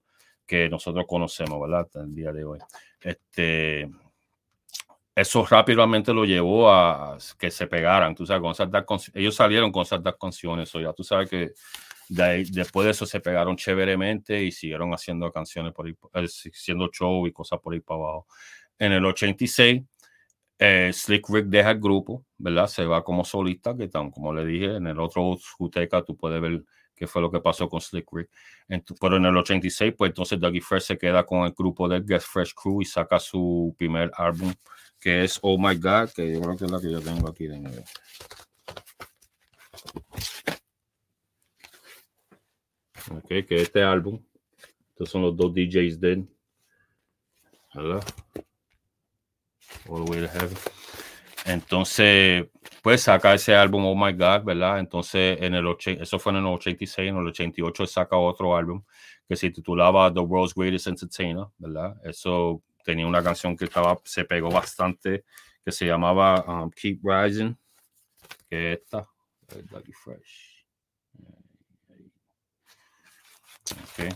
[0.45, 1.81] que nosotros conocemos, ¿verdad?
[1.81, 2.59] Hasta el día de hoy.
[3.01, 3.89] Este,
[5.13, 10.15] eso rápidamente lo llevó a que se pegaran, tú sabes, con ellos salieron con ciertas
[10.19, 11.51] canciones, o ya tú sabes que
[12.07, 17.31] después de eso se pegaron chéveremente y siguieron haciendo canciones por ahí, haciendo show y
[17.31, 18.27] cosas por ahí para abajo.
[18.79, 19.81] En el 86
[20.59, 22.67] eh, Slick Rick deja el grupo, ¿verdad?
[22.67, 26.41] Se va como solista, que tan, como le dije, en el otro Juteca tú puedes
[26.41, 26.63] ver
[26.95, 28.29] qué fue lo que pasó con Slick Rick.
[28.99, 32.21] pero en el 86, pues entonces Dougie Fresh se queda con el grupo de Get
[32.21, 34.51] Fresh Crew y saca su primer álbum,
[34.99, 37.45] que es Oh My God, que yo creo que es la que yo tengo aquí
[37.45, 37.83] de nuevo.
[43.11, 44.19] Ok, que este álbum,
[44.89, 46.27] estos son los dos DJs de
[47.75, 48.03] ¿verdad?
[49.89, 50.57] All the way to heaven.
[51.45, 52.47] Entonces,
[52.81, 54.79] pues saca ese álbum Oh My God, ¿verdad?
[54.79, 58.83] Entonces, en el eso fue en el 86, en el 88 saca otro álbum
[59.27, 61.95] que se titulaba The World's Greatest Entertainer, ¿verdad?
[62.03, 65.25] Eso tenía una canción que estaba, se pegó bastante,
[65.63, 67.53] que se llamaba um, Keep Rising,
[68.49, 69.07] que esta,
[70.03, 70.65] Fresh.
[73.91, 74.09] Okay.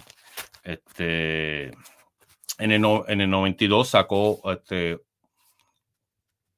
[0.64, 1.66] Este,
[2.58, 5.02] en el, en el 92 sacó este,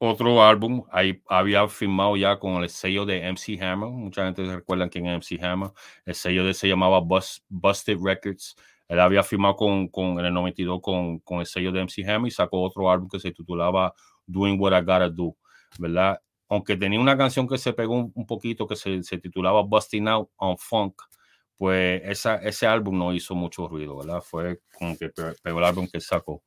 [0.04, 3.90] otro álbum, ahí había firmado ya con el sello de MC Hammer.
[3.90, 5.70] Mucha gente se recuerda quién es MC Hammer.
[6.04, 8.56] El sello de se llamaba Busted Records.
[8.88, 12.28] Él había firmado con, con, en el 92 con, con el sello de MC Hammer
[12.28, 13.94] y sacó otro álbum que se titulaba
[14.26, 15.36] Doing What I Gotta Do,
[15.78, 16.20] ¿verdad?
[16.48, 20.30] Aunque tenía una canción que se pegó un, poquito que se, se, titulaba Busting Out
[20.36, 20.94] on Funk,
[21.56, 24.20] pues ese álbum no hizo mucho ruido, ¿verdad?
[24.20, 25.10] Fue como que
[25.44, 26.42] el álbum que sacó.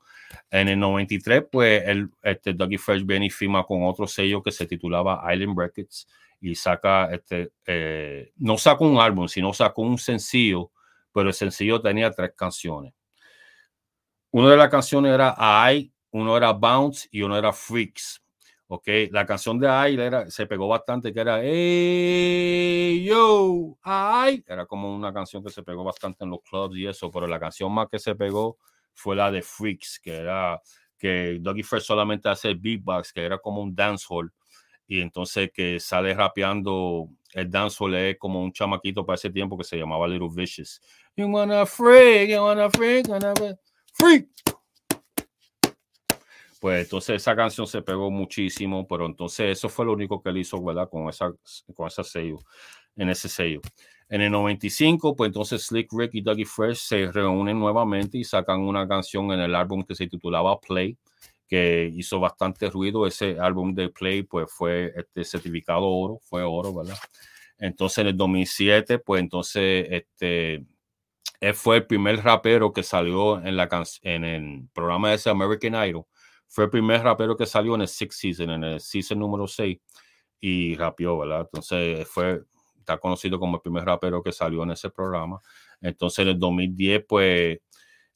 [0.49, 4.51] En el 93, pues el, este, Dougie Fresh viene y firma con otro sello que
[4.51, 6.07] se titulaba Island Records
[6.41, 10.71] y saca, este, eh, no sacó un álbum, sino sacó un sencillo,
[11.13, 12.93] pero el sencillo tenía tres canciones.
[14.31, 15.35] Una de las canciones era
[15.71, 18.21] I, uno era Bounce y uno era Freaks.
[18.69, 24.43] Ok, la canción de era, se pegó bastante, que era Hey Yo, I.
[24.45, 27.39] Era como una canción que se pegó bastante en los clubs y eso, pero la
[27.39, 28.57] canción más que se pegó
[28.93, 30.61] fue la de Freaks, que era
[30.97, 34.33] que Dougie Fresh solamente hace beatbox, que era como un dancehall,
[34.85, 39.63] y entonces que sale rapeando el dancehall es como un chamaquito para ese tiempo que
[39.63, 40.81] se llamaba Little Vicious.
[41.15, 43.33] You wanna freak, you wanna freak, wanna
[43.93, 44.27] freak.
[46.59, 50.37] Pues entonces esa canción se pegó muchísimo, pero entonces eso fue lo único que él
[50.37, 50.89] hizo, ¿verdad?
[50.89, 51.31] Con esa,
[51.75, 52.39] con ese sello,
[52.95, 53.61] en ese sello.
[54.09, 58.61] En el 95, pues entonces Slick Rick y Dougie Fresh se reúnen nuevamente y sacan
[58.61, 60.97] una canción en el álbum que se titulaba Play,
[61.47, 63.05] que hizo bastante ruido.
[63.05, 66.97] Ese álbum de Play, pues fue este certificado oro, fue oro, ¿verdad?
[67.59, 70.65] Entonces en el 2007, pues entonces este,
[71.39, 73.69] él fue el primer rapero que salió en, la
[74.03, 76.05] en el programa de ese American Idol.
[76.47, 79.77] Fue el primer rapero que salió en el Six Season, en el season número 6,
[80.39, 81.41] y rapeó, ¿verdad?
[81.41, 82.41] Entonces fue
[82.87, 85.41] está conocido como el primer rapero que salió en ese programa.
[85.81, 87.59] Entonces en el 2010, pues,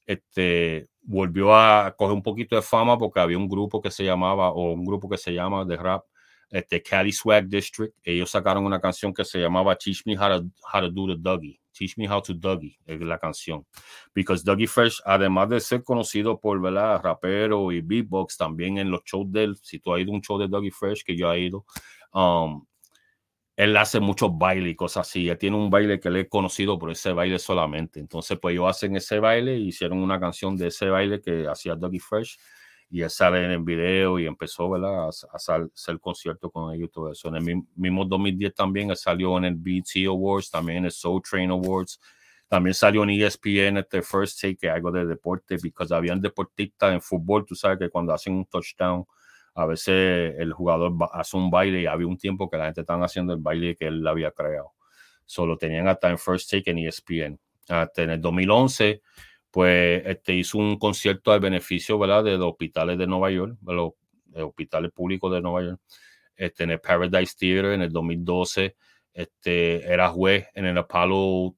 [0.05, 4.51] este, volvió a coger un poquito de fama porque había un grupo que se llamaba,
[4.51, 6.05] o un grupo que se llama de rap,
[6.49, 7.93] este, Cali Swag District.
[8.03, 11.15] Ellos sacaron una canción que se llamaba Teach Me How to, how to Do the
[11.17, 11.60] Dougie.
[11.81, 13.65] Teach Me How to Dougie, es la canción.
[14.13, 17.01] Because Dougie Fresh, además de ser conocido por, ¿verdad?
[17.03, 20.37] Rapero y beatbox, también en los shows de él, si tú has ido un show
[20.37, 21.65] de Dougie Fresh, que yo he ido,
[22.13, 22.63] um,
[23.55, 25.27] él hace muchos bailes y cosas así.
[25.27, 27.99] Él tiene un baile que le he conocido por ese baile solamente.
[27.99, 31.75] Entonces, pues ellos hacen ese baile y hicieron una canción de ese baile que hacía
[31.75, 32.37] Dougie Fresh
[32.91, 35.05] y él sale en el video y empezó ¿verdad?
[35.05, 37.29] a, hacer concierto con ellos y todo eso.
[37.29, 41.21] En el mismo 2010 también él salió en el BT Awards, también en el Soul
[41.21, 42.01] Train Awards.
[42.49, 46.99] También salió en ESPN este First Take, que algo de deporte, porque habían deportistas en
[46.99, 49.05] fútbol, tú sabes que cuando hacen un touchdown,
[49.55, 53.05] a veces el jugador hace un baile y había un tiempo que la gente estaba
[53.05, 54.73] haciendo el baile que él había creado.
[55.25, 57.39] Solo tenían hasta en First Take en ESPN.
[57.69, 59.01] Hasta en el 2011,
[59.51, 62.23] pues este, hizo un concierto al beneficio ¿verdad?
[62.23, 63.91] de los hospitales de Nueva York, de los,
[64.33, 65.81] hospitales públicos de Nueva York.
[66.35, 68.75] Este, en el Paradise Theater en el 2012,
[69.13, 71.53] este, era juez en el Apollo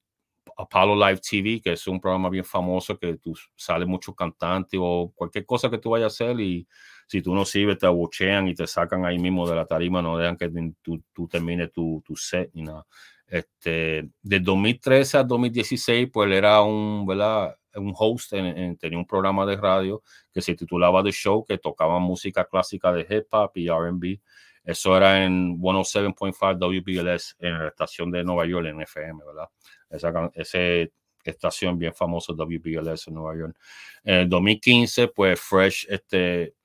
[0.58, 5.12] Apollo Live TV, que es un programa bien famoso que tú sale muchos cantantes o
[5.16, 6.68] cualquier cosa que tú vayas a hacer y
[7.08, 10.18] si tú no sirves te abuchean y te sacan ahí mismo de la tarima, no
[10.18, 10.50] dejan que
[10.82, 12.86] tú, tú termines tu, tu set ni nada.
[13.28, 17.56] Este, del 2013 al 2016, pues él era un, ¿verdad?
[17.76, 20.02] Un host, en, tenía un programa de radio
[20.32, 24.20] que se titulaba The Show, que tocaba música clásica de hip hop y RB.
[24.64, 29.50] Eso era en 107.5 WBLS, en la estación de Nueva York, en FM, ¿verdad?
[29.90, 30.90] Esa, esa
[31.24, 33.58] estación bien famosa, WBLS en Nueva York.
[34.04, 36.56] En 2015, pues Fresh, este,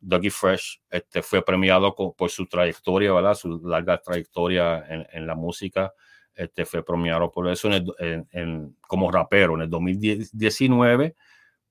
[0.00, 3.34] Dougie Fresh, este, fue premiado por su trayectoria, ¿verdad?
[3.34, 5.92] Su larga trayectoria en, en la música
[6.34, 9.54] este, fue premiado por eso en como rapero.
[9.54, 11.14] En el 2019,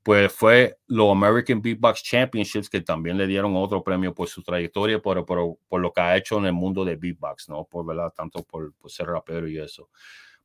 [0.03, 4.99] pues fue los American Beatbox Championships que también le dieron otro premio por su trayectoria,
[4.99, 7.65] por, por, por lo que ha hecho en el mundo de beatbox, ¿no?
[7.65, 8.11] Por, ¿verdad?
[8.15, 9.89] Tanto por, por ser rapero y eso.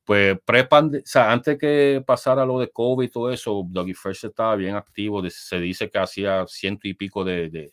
[0.05, 4.27] Pues pre o sea, antes que pasara lo de COVID y todo eso, Dougie Fresh
[4.27, 5.29] estaba bien activo.
[5.31, 7.73] Se dice que hacía ciento y pico de, de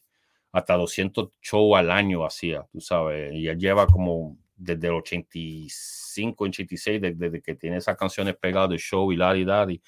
[0.51, 6.43] hasta 200 shows al año hacía, tú sabes, y él lleva como desde el 85,
[6.45, 9.81] 86, desde, que tiene esas canciones pegadas de show y la y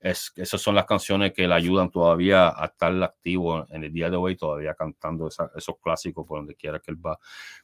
[0.00, 4.08] es, esas son las canciones que le ayudan todavía a estar activo en el día
[4.08, 7.18] de hoy, todavía cantando esos clásicos por donde quiera que él va.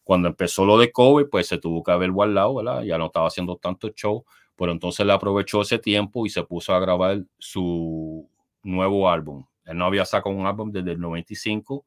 [0.05, 2.82] Cuando empezó lo de COVID, pues se tuvo que haber guardado, ¿verdad?
[2.82, 4.24] Ya no estaba haciendo tanto show,
[4.55, 8.28] pero entonces le aprovechó ese tiempo y se puso a grabar su
[8.62, 9.47] nuevo álbum.
[9.64, 11.86] Él no había sacado un álbum desde el 95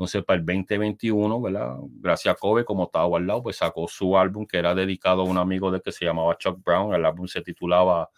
[0.00, 1.76] entonces, para el 2021, ¿verdad?
[2.00, 5.24] Gracias a Kobe, como estaba al lado, pues sacó su álbum que era dedicado a
[5.26, 6.94] un amigo de que se llamaba Chuck Brown.
[6.94, 8.08] El álbum se titulaba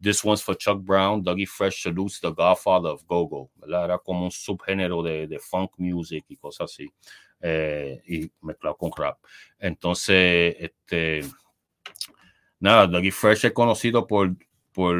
[0.00, 3.50] This One's for Chuck Brown, Dougie Fresh Salutes the Godfather of Go-Go.
[3.62, 6.90] Era como un subgénero de, de funk music y cosas así,
[7.42, 9.18] eh, y mezclado con rap.
[9.58, 11.26] Entonces, este,
[12.58, 14.34] nada, Dougie Fresh es conocido por,
[14.72, 14.96] por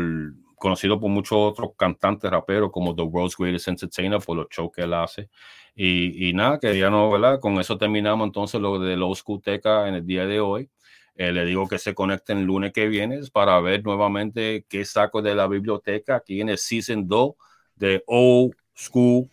[0.59, 4.83] conocido por muchos otros cantantes raperos como The World's Greatest Entertainer por los shows que
[4.83, 5.29] él hace.
[5.75, 6.59] Y, y nada,
[6.91, 7.41] no ¿verdad?
[7.41, 10.69] Con eso terminamos entonces lo de los Teca en el día de hoy.
[11.15, 15.21] Eh, le digo que se conecten el lunes que viene para ver nuevamente qué saco
[15.21, 17.33] de la biblioteca aquí en el Season 2
[17.77, 19.29] de Old School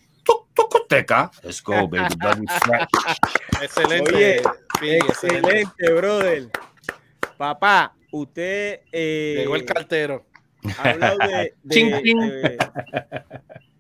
[0.88, 1.32] Teca.
[1.44, 2.14] Let's go, baby.
[3.62, 4.42] excelente.
[4.82, 6.50] excelente, brother.
[7.38, 8.82] Papá, usted...
[8.92, 10.26] Eh, Llegó el cartero
[11.64, 12.58] de,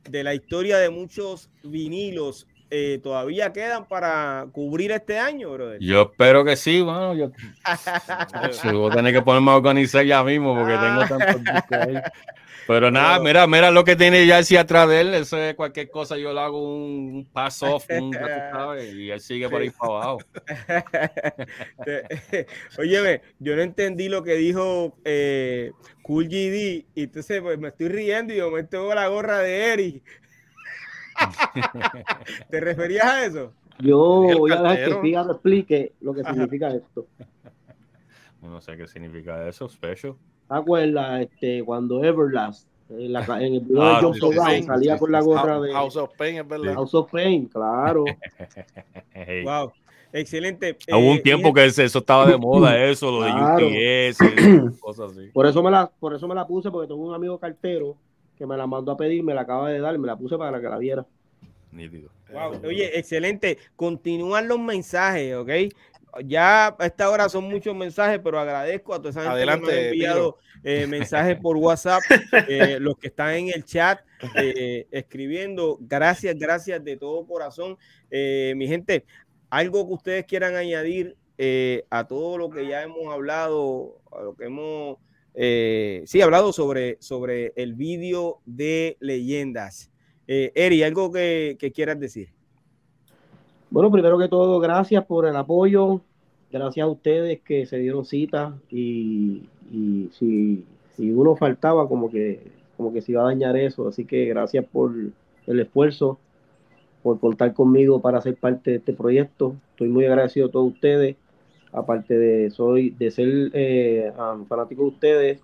[0.10, 2.48] de, la historia de muchos vinilos.
[2.72, 5.80] Eh, ¿Todavía quedan para cubrir este año, brother?
[5.80, 7.14] Yo espero que sí, mano.
[7.14, 7.32] Yo,
[8.74, 12.12] voy a tener que ponerme a organizar ya mismo porque tengo tantos discos
[12.68, 15.14] pero nada, mira, mira lo que tiene ya hacia atrás de él.
[15.14, 18.12] Eso es cualquier cosa, yo le hago un pass off, un,
[18.96, 20.20] y él sigue por ahí para abajo.
[22.80, 25.72] Óyeme, yo no entendí lo que dijo eh,
[26.02, 29.74] Cool GD, y entonces pues, me estoy riendo y yo me tengo la gorra de
[29.74, 30.04] Eric.
[32.50, 33.54] ¿Te referías a eso?
[33.80, 37.08] Yo voy a dejar que Fígaro explique lo que significa esto.
[38.42, 40.16] No sé qué significa eso, special.
[40.48, 44.98] ¿Te acuerdas este, cuando Everlast en, la, en el video ah, de John Brown salía
[44.98, 46.76] con la gorra de House of Pain, es verdad.
[46.76, 48.06] House of Pain, claro.
[49.44, 49.72] Wow,
[50.14, 50.78] excelente.
[50.90, 55.30] Hubo un eh, tiempo que eso estaba de moda, eso, lo de UPS, cosas así.
[55.34, 57.96] Por eso, me la, por eso me la puse, porque tengo un amigo cartero
[58.38, 60.60] que me la mandó a pedir, me la acaba de dar, me la puse para
[60.62, 61.06] que la viera.
[62.32, 62.62] Wow.
[62.66, 63.58] Oye, excelente.
[63.76, 65.50] Continúan los mensajes, ¿ok?
[66.24, 69.86] Ya a esta hora son muchos mensajes, pero agradezco a todos esa gente que han
[69.88, 72.02] enviado eh, mensajes por WhatsApp,
[72.48, 74.00] eh, los que están en el chat
[74.36, 75.78] eh, escribiendo.
[75.82, 77.78] Gracias, gracias de todo corazón.
[78.12, 79.06] mi gente,
[79.50, 81.16] algo que ustedes quieran añadir
[81.90, 84.98] a todo lo que ya hemos hablado, a lo que hemos,
[86.10, 89.92] sí, hablado sobre, sobre el vídeo de leyendas.
[90.28, 92.35] Eri, algo que quieras decir.
[93.70, 96.02] Bueno, primero que todo, gracias por el apoyo,
[96.52, 99.44] gracias a ustedes que se dieron cita y,
[100.12, 100.64] si,
[101.00, 102.42] uno faltaba, como que,
[102.78, 104.94] como que se iba a dañar eso, así que gracias por
[105.48, 106.20] el esfuerzo,
[107.02, 109.56] por contar conmigo para ser parte de este proyecto.
[109.72, 111.18] Estoy muy agradecido a todos ustedes,
[111.72, 114.14] aparte de, soy, de ser eh,
[114.48, 115.42] fanático de ustedes,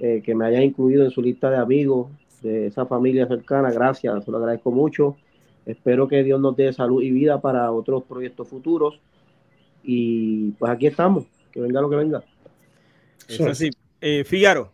[0.00, 2.08] eh, que me hayan incluido en su lista de amigos,
[2.42, 5.16] de esa familia cercana, gracias, se lo agradezco mucho.
[5.66, 9.00] Espero que Dios nos dé salud y vida para otros proyectos futuros.
[9.82, 12.22] Y pues aquí estamos, que venga lo que venga.
[13.28, 13.70] Eso así.
[14.00, 14.72] Eh, Fígaro.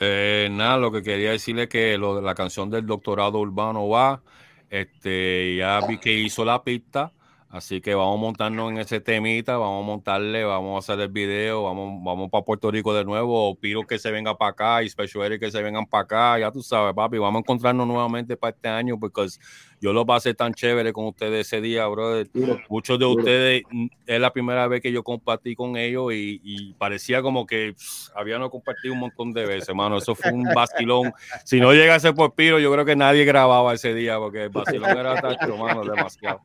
[0.00, 3.88] Eh, nada, lo que quería decirle es que lo de la canción del doctorado urbano
[3.88, 4.22] va,
[4.70, 7.12] este, ya vi que hizo la pista,
[7.50, 11.08] Así que vamos a montarnos en ese temita, vamos a montarle, vamos a hacer el
[11.10, 14.90] video, vamos, vamos para Puerto Rico de nuevo, Piro que se venga para acá y
[14.90, 18.36] Special Eric que se vengan para acá, ya tú sabes, papi, vamos a encontrarnos nuevamente
[18.36, 19.28] para este año porque
[19.80, 22.28] yo lo pasé tan chévere con ustedes ese día, brother.
[22.68, 27.22] Muchos de ustedes, mm, es la primera vez que yo compartí con ellos y, parecía
[27.22, 27.74] como que
[28.14, 29.98] habíamos compartido un montón de veces, hermano.
[29.98, 31.12] Eso fue un vacilón.
[31.44, 34.90] Si no llegase por Piro, yo creo que nadie grababa ese día porque el vacilón
[34.90, 36.42] era tacho, hermano, demasiado.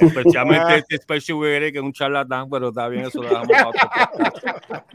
[0.00, 3.56] Especialmente este Special que es un charlatán, pero está bien, eso lo dejamos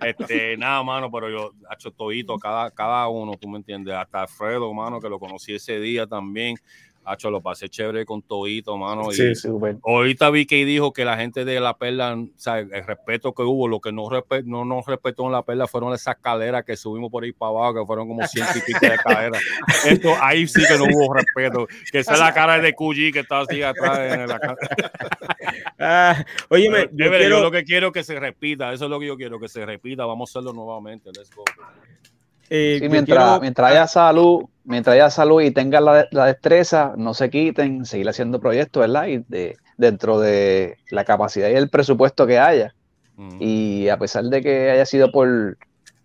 [0.01, 4.69] Este, nada, mano, pero yo, hecho todito, cada, cada uno, tú me entiendes, hasta Alfredo,
[4.69, 6.57] hermano, que lo conocí ese día también.
[7.03, 9.11] Hacho, lo pasé chévere con todito, mano.
[9.11, 12.85] Sí, y Ahorita vi que dijo que la gente de la perla, o sea, el
[12.85, 14.07] respeto que hubo, lo que no,
[14.45, 17.73] no nos respetó en la perla fueron esas escaleras que subimos por ahí para abajo,
[17.79, 19.41] que fueron como ciento y pico de escaleras.
[19.87, 21.67] Esto ahí sí que no hubo respeto.
[21.91, 24.55] Que esa es la cara de Cuyi que está así atrás en la cara.
[25.83, 27.27] Ah, óyeme, yo, quiero...
[27.27, 29.65] yo, lo que quiero que se repita, eso es lo que yo quiero que se
[29.65, 30.05] repita.
[30.05, 31.09] Vamos a hacerlo nuevamente.
[31.09, 31.43] Let's go.
[32.53, 37.85] Eh, mientras, mientras haya salud, mientras haya salud y tengan la, destreza, no se quiten,
[37.85, 39.07] seguir haciendo proyectos, ¿verdad?
[39.07, 42.73] Y de, dentro de la capacidad y el presupuesto que haya.
[43.15, 43.37] Mm.
[43.39, 45.57] Y a pesar de que haya sido por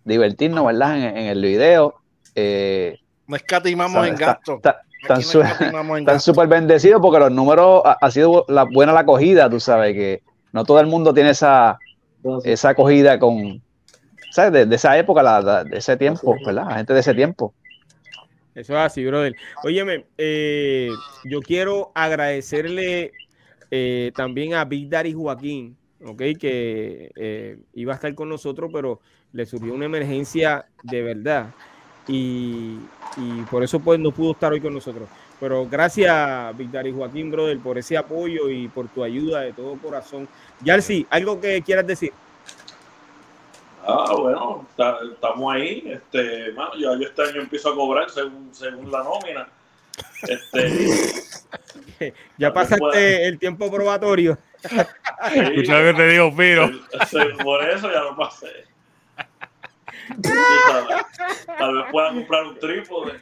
[0.03, 0.97] divertirnos, ¿verdad?
[0.97, 1.95] En, el video.
[2.35, 4.59] Eh, no escatimamos en gasto.
[5.01, 10.23] Están súper bendecidos porque los números ha, sido la, buena la acogida, tú sabes que
[10.51, 11.77] no todo el mundo tiene esa,
[12.43, 13.61] esa acogida con,
[14.51, 16.65] de, esa época, de ese tiempo, ¿verdad?
[16.67, 17.53] La gente de ese tiempo.
[18.57, 19.35] Eso es así, brother.
[19.63, 20.89] Óyeme, eh,
[21.23, 23.11] yo quiero agradecerle
[23.69, 26.23] eh, también a Big Daddy Joaquín, ¿ok?
[26.39, 28.99] Que eh, iba a estar con nosotros, pero
[29.31, 31.53] le surgió una emergencia de verdad.
[32.07, 32.79] Y,
[33.51, 35.07] por eso pues no pudo estar hoy con nosotros.
[35.39, 39.77] Pero gracias, Big Daddy Joaquín, brother, por ese apoyo y por tu ayuda de todo
[39.77, 40.27] corazón.
[40.63, 42.11] Yarsi, ¿algo que quieras decir?
[43.89, 44.67] Ah, bueno,
[45.13, 45.81] estamos ahí.
[45.85, 49.47] Este, mano, ya yo este año empiezo a cobrar según, según la nómina.
[50.27, 54.37] Este, ya pasaste el tiempo probatorio.
[54.61, 56.69] Escucha que te digo, Piro.
[57.41, 58.65] Por eso ya lo pasé.
[61.57, 63.21] Tal vez pueda comprar un trípode.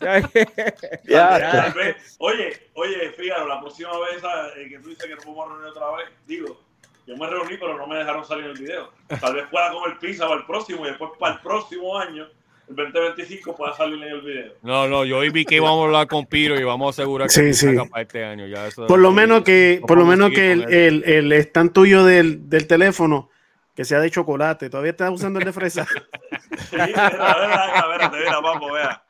[2.18, 4.22] oye, oye, fíjate, la próxima vez
[4.56, 6.60] eh, que tú dices que no podemos reunir otra vez, digo,
[7.06, 8.90] yo me reuní, pero no me dejaron salir en el video.
[9.20, 12.26] Tal vez pueda comer pizza para el próximo y después para el próximo año,
[12.68, 14.52] el 2025, pueda salir en el video.
[14.62, 17.28] No, no, yo hoy vi que íbamos a hablar con Piro y vamos a asegurar
[17.28, 17.76] que sí, sí.
[17.90, 18.46] para este año.
[18.46, 22.48] Ya por lo menos que, por lo menos que el, el, el, stand tuyo del,
[22.48, 23.28] del teléfono
[23.76, 24.70] que sea de chocolate.
[24.70, 25.84] ¿Todavía estás usando el de fresa?
[26.70, 29.02] sí, a ver, a ver, a ver, vamos, vea.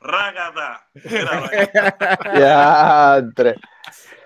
[0.00, 0.86] Rácata.
[2.38, 3.54] Ya, entre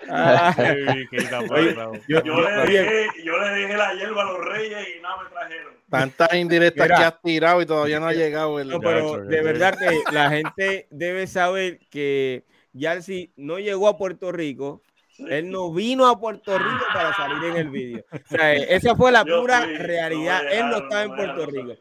[2.07, 5.73] yo, le dejé, yo le dejé la hierba a los reyes y nada me trajeron.
[5.89, 8.69] Tantas indirectas que has tirado y todavía no ha llegado el.
[8.69, 14.31] No, pero de verdad que la gente debe saber que Yarsi no llegó a Puerto
[14.31, 14.81] Rico.
[15.19, 18.03] Él no vino a Puerto Rico para salir en el vídeo.
[18.11, 20.41] O sea, esa fue la pura realidad.
[20.51, 21.73] Él no estaba en Puerto Rico.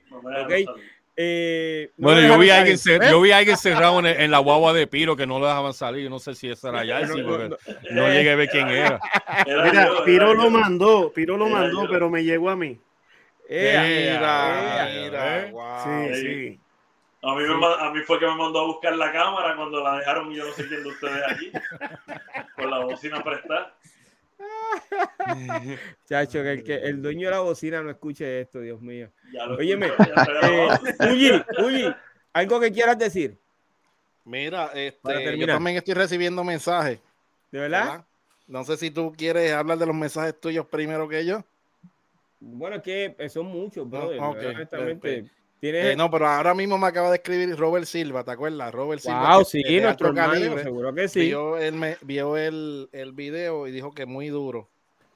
[0.44, 0.66] ¿okay?
[1.14, 2.78] Eh, bueno, yo vi, a alguien
[3.10, 6.05] yo vi a alguien cerrado en, la guagua de Piro que no lo dejaban salir.
[6.05, 8.98] Yo no sé si esa era ya, no, no, llegué a ver quién era.
[9.47, 12.80] Mira, Piro lo mandó, Piro lo mandó, pero me llegó a mí.
[13.48, 15.52] mira, mira,
[15.84, 16.60] Sí, sí.
[17.24, 19.98] A mí, me, a mí fue que me mandó a buscar la cámara cuando la
[19.98, 21.52] dejaron y yo no sé quién de ustedes aquí.
[22.56, 23.76] Con la bocina prestada.
[26.09, 29.10] Chacho, que el, que el dueño de la bocina no escuche esto, Dios mío.
[29.59, 29.89] Óyeme,
[31.01, 31.94] eh, Uyi,
[32.32, 33.39] ¿algo que quieras decir?
[34.24, 37.01] Mira, este, yo también estoy recibiendo mensajes.
[37.51, 38.05] ¿De verdad?
[38.47, 41.44] No sé si tú quieres hablar de los mensajes tuyos primero que yo.
[42.39, 44.20] Bueno, es que son muchos, brother.
[44.20, 45.31] honestamente.
[45.64, 48.72] Eh, no, pero ahora mismo me acaba de escribir Robert Silva, ¿te acuerdas?
[48.74, 49.36] Robert Silva.
[49.36, 50.60] Wow, sí, nuestro calibre.
[50.60, 51.20] Seguro que sí.
[51.20, 54.68] Vio, el, vio el, el, video y dijo que muy duro.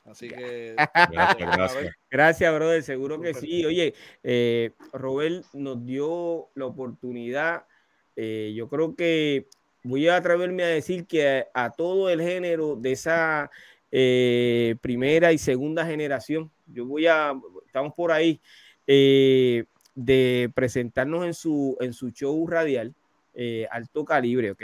[0.05, 0.77] Así que.
[0.77, 2.55] Gracias, gracias.
[2.55, 2.82] brother.
[2.85, 3.66] Seguro que sí.
[3.66, 7.64] Oye, eh, Robert nos dio la oportunidad.
[8.14, 9.48] Eh, yo creo que
[9.82, 13.51] voy a atreverme a decir que a, todo el género de esa
[13.90, 17.35] primera y segunda generación, yo voy a.
[17.66, 18.40] Estamos por ahí.
[18.86, 19.64] Eh,
[19.97, 22.94] de presentarnos en su, en su show radial,
[23.35, 24.62] eh, alto calibre, ¿ok?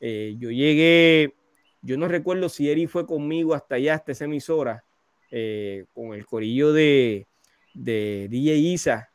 [0.00, 1.34] Eh, yo llegué,
[1.82, 4.82] yo no recuerdo si Eri fue conmigo hasta allá, hasta esa emisora,
[5.30, 7.26] eh, con el corillo de,
[7.74, 9.06] de DJ Isa,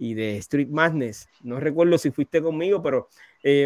[0.00, 1.28] y de Street Madness.
[1.42, 3.08] No recuerdo si fuiste conmigo, pero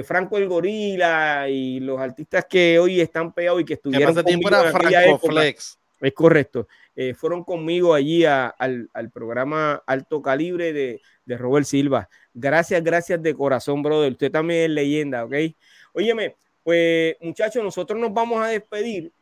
[0.05, 4.49] Franco el Gorila y los artistas que hoy están pegados y que estuvieron Que tiempo
[4.49, 5.79] conmigo era Franco Flex.
[6.01, 6.69] Es correcto.
[6.95, 12.09] Eh, fueron conmigo allí a- al, al programa Alto Calibre de, de Robert Silva.
[12.35, 14.13] Gracias, gracias de corazón, brother.
[14.13, 15.35] Usted también es leyenda, ¿ok?
[15.95, 19.13] Óyeme, pues muchachos, nosotros nos vamos a despedir.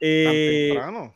[0.00, 1.14] eh, temprano.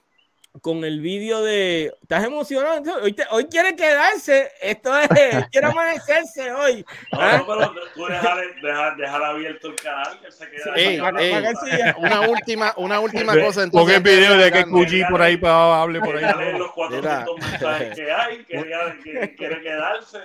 [0.63, 1.93] Con el vídeo de.
[2.03, 2.83] ¿Estás emocionado?
[3.03, 4.51] Hoy, te- hoy quiere quedarse.
[4.61, 5.09] Esto es.
[5.53, 6.85] quiere amanecerse hoy.
[7.13, 7.37] No, ¿Ah?
[7.39, 11.33] no, pero tú dejar, dejar, dejar abierto el canal que se queda Ey, para- ey,
[11.33, 11.97] para que siga.
[11.99, 13.63] una última, una última Ve- cosa.
[13.63, 16.23] Entonces, el video de que Cuyi por ahí para hable por ahí.
[16.25, 17.51] Dale los 400 Mira.
[17.51, 18.57] mensajes que hay, que,
[19.05, 20.19] que quiere quedarse.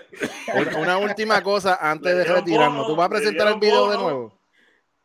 [0.56, 2.88] Una, una última cosa antes de retirarnos.
[2.88, 4.40] ¿Tú vas a presentar el video de nuevo?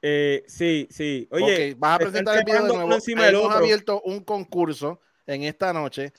[0.02, 1.28] Eh, sí, sí.
[1.30, 2.90] Oye, vas a se presentar el video de nuevo.
[2.90, 6.12] Hemos abierto un concurso en esta noche.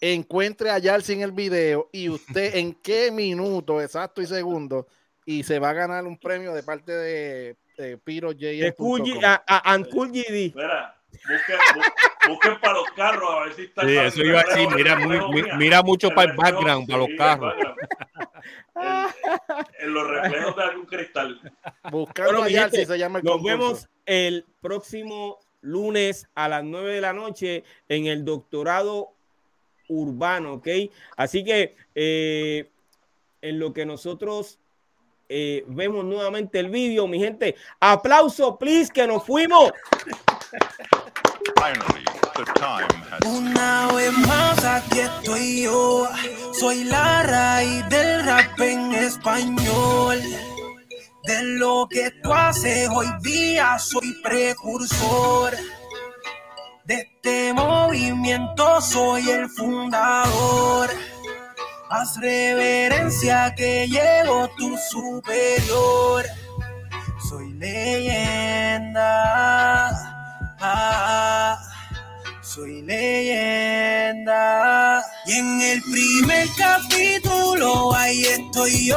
[0.00, 4.86] Encuentre a Yalsi en el video y usted en qué minuto exacto y segundo
[5.24, 7.96] y se va a ganar un premio de parte de, de
[8.76, 9.74] Cool G- a, a.
[10.46, 14.40] Espera, busquen, bu- busquen para los carros a ver si está Sí, el eso iba
[14.40, 14.68] a decir.
[14.76, 15.20] Mira, muy-
[15.82, 17.54] mucho el para el background, para los sí, carros.
[18.74, 21.40] En, en los reflejos de algún cristal.
[21.90, 23.56] Buscando Bueno, a gente, se llama el Nos concurso.
[23.58, 29.12] vemos el próximo lunes a las 9 de la noche en el doctorado
[29.88, 30.68] urbano, ¿ok?
[31.16, 32.70] Así que eh,
[33.42, 34.58] en lo que nosotros
[35.28, 39.72] eh, vemos nuevamente el vídeo, mi gente, aplauso, please, que nos fuimos.
[41.56, 46.06] Finally, the time has Una vez más aquí estoy yo,
[46.52, 50.20] soy la raíz del rap en español.
[51.26, 55.56] De lo que tú haces hoy día soy precursor.
[56.84, 60.88] De este movimiento soy el fundador.
[61.90, 66.24] Haz reverencia que llego tu superior.
[67.28, 69.16] Soy leyenda.
[72.40, 74.36] Soy leyenda.
[75.26, 78.96] Y en el primer capítulo ahí estoy yo.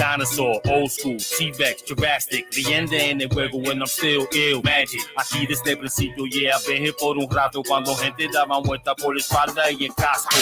[0.00, 5.02] Dinosaur, old school, T-Rex, Jurassic, leyenda en el juego when I'm still ill, magic.
[5.18, 9.14] Aquí desde el principio, yeah, been here por un rato cuando gente daba vuelta por
[9.14, 10.34] la espalda y el casco.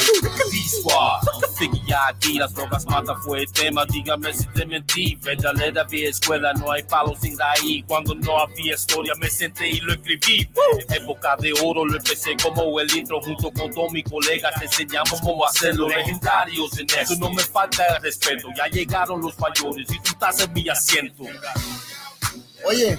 [1.58, 5.16] Figgy ID, las drogas matan fue el tema, dígame si te mentí.
[5.16, 7.84] Verdadera vía escuela, no hay palo sin raíz.
[7.88, 10.48] Cuando no había historia, me senté y lo escribí.
[10.88, 15.20] En época de oro lo empecé como el intro, junto con todos mis colegas, enseñamos
[15.20, 15.88] cómo hacerlo.
[15.88, 18.46] Legendarios en eso, no me falta el respeto.
[18.56, 21.24] Ya llegaron los mayores y tú estás en mi asiento.
[22.64, 22.98] Oye,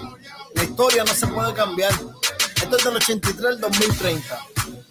[0.55, 1.91] la historia no se puede cambiar.
[1.91, 4.39] Esto es del 83 al 2030.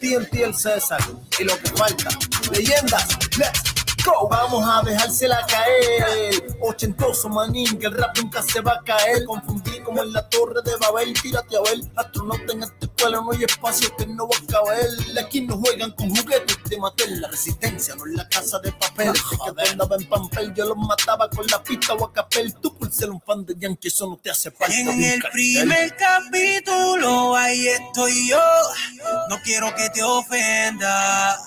[0.01, 1.01] TNT el César
[1.39, 2.09] y lo que falta.
[2.53, 3.09] Leyendas,
[3.39, 4.29] let's go.
[4.29, 6.57] Vamos a dejársela caer.
[6.61, 9.25] Ochentoso manín, que el rap nunca se va a caer.
[9.25, 11.13] Confundí como en la torre de Babel.
[11.15, 14.89] Tírate a ver, astronauta en esta escuela no hay espacio que no va a caber.
[15.25, 17.21] Aquí no juegan con juguetes de Mattel.
[17.21, 19.13] La resistencia no es la casa de papel.
[19.13, 22.55] Desde que tú andabas en Pampel, yo los mataba con la pista o a capel.
[22.55, 24.75] Tú por ser un fan de Yankee, eso no te hace falta.
[24.75, 25.31] En el cartel.
[25.33, 28.41] primer capítulo ahí estoy yo.
[29.29, 31.39] No quiero que te ofenda,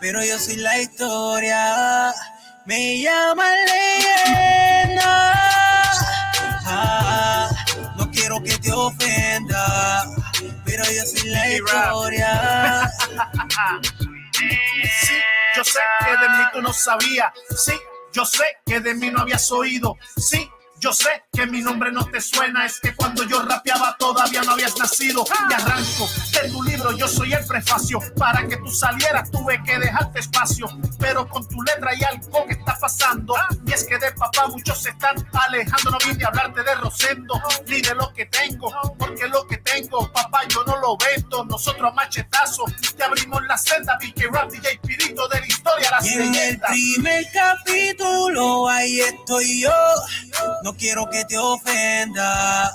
[0.00, 2.12] pero yo soy la historia.
[2.64, 5.32] Me llama leyenda.
[6.66, 7.48] Ah,
[7.96, 10.04] no quiero que te ofenda,
[10.64, 12.90] pero yo soy la historia.
[15.02, 15.14] Sí,
[15.54, 17.32] yo sé que de mí tú no sabías.
[17.56, 17.74] Sí,
[18.12, 19.96] yo sé que de mí no habías oído.
[20.16, 20.50] Sí,
[20.80, 22.64] yo sé que mi nombre no te suena.
[22.64, 25.24] Es que cuando yo rapeaba todavía no habías nacido.
[25.48, 28.00] Y arranco de tu libro, yo soy el prefacio.
[28.16, 30.68] Para que tú salieras tuve que dejarte espacio.
[30.98, 33.34] Pero con tu letra hay algo que está pasando.
[33.66, 35.90] Y es que de papá muchos se están alejando.
[35.90, 37.34] No vine a hablarte de Rosendo
[37.66, 38.72] ni de lo que tengo.
[38.98, 41.44] Porque lo que tengo, papá, yo no lo vendo.
[41.44, 42.64] Nosotros a machetazo
[42.96, 43.98] te abrimos la senda.
[44.00, 49.62] BK Rap, DJ Pirito de la historia, las Y en el primer capítulo ahí estoy
[49.62, 49.72] yo.
[50.62, 52.72] No quiero que te ofenda,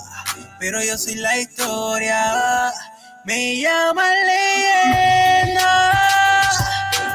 [0.58, 2.72] pero yo soy la historia.
[3.24, 5.90] Me llama leyenda.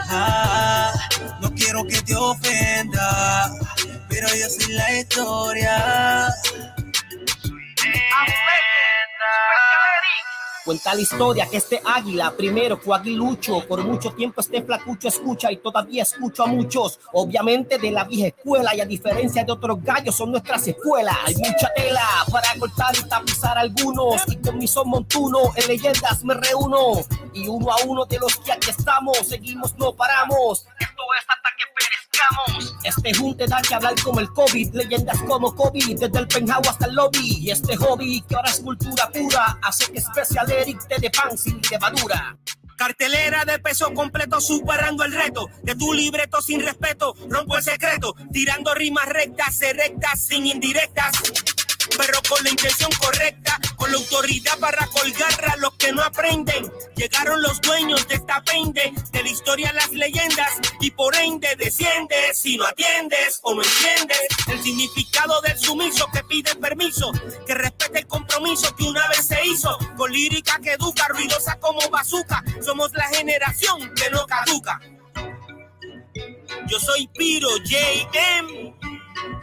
[0.10, 0.94] Ah,
[1.40, 3.52] no quiero que te ofenda,
[4.10, 6.34] pero yo soy la historia.
[10.64, 13.66] Cuenta la historia que este águila primero fue aguilucho.
[13.68, 17.00] Por mucho tiempo este flacucho escucha y todavía escucho a muchos.
[17.14, 21.18] Obviamente de la vieja escuela y a diferencia de otros gallos son nuestras escuelas.
[21.26, 24.22] Hay mucha tela para cortar y tapizar algunos.
[24.28, 27.02] Y con mi son montuno en leyendas me reúno.
[27.34, 30.68] Y uno a uno de los que aquí estamos, seguimos, no paramos.
[30.80, 31.64] Esto es hasta que
[32.84, 36.88] Este junte da que hablar como el COVID, leyendas como COVID, desde el penthouse hasta
[36.88, 37.38] el lobby.
[37.42, 41.38] Y este hobby que ahora es cultura pura, hace que Special Eric te de pan
[41.38, 42.38] sin levadura.
[42.76, 45.48] Cartelera de peso completo, superando el reto.
[45.62, 48.16] De tu libreto sin respeto, rompo el secreto.
[48.32, 51.12] Tirando rimas rectas, rectas, sin indirectas.
[51.98, 56.72] Pero con la intención correcta, con la autoridad para colgar a los que no aprenden.
[56.96, 62.40] Llegaron los dueños de esta pende, de la historia las leyendas, y por ende desciendes
[62.40, 67.12] si no atiendes o no entiendes el significado del sumiso que pide permiso,
[67.46, 71.82] que respete el compromiso que una vez se hizo, con lírica que educa, ruidosa como
[71.90, 72.44] bazooka.
[72.64, 74.80] Somos la generación que no caduca.
[76.68, 78.76] Yo soy Piro JM.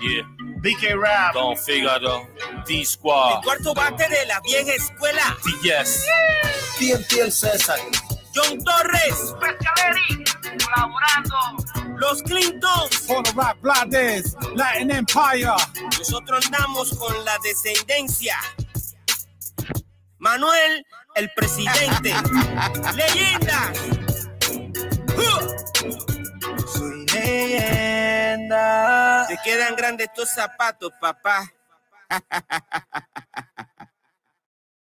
[0.01, 0.38] Yeah.
[0.61, 1.35] BK Rap.
[1.35, 5.37] Don Figaro, El D-Squad, cuarto bate de la vieja escuela.
[5.63, 6.05] yes.
[6.79, 7.79] TNT el César.
[8.35, 9.35] John Torres.
[10.65, 11.97] Colaborando.
[11.99, 12.89] Los Clinton.
[13.07, 15.55] For the Rap Blades, Latin Empire.
[15.99, 18.37] Nosotros andamos con la descendencia.
[20.19, 20.85] Manuel,
[21.17, 22.13] el presidente.
[22.95, 23.73] Leyenda.
[26.73, 28.08] Soy leyenda.
[29.29, 31.53] Te quedan grandes tus zapatos, papá.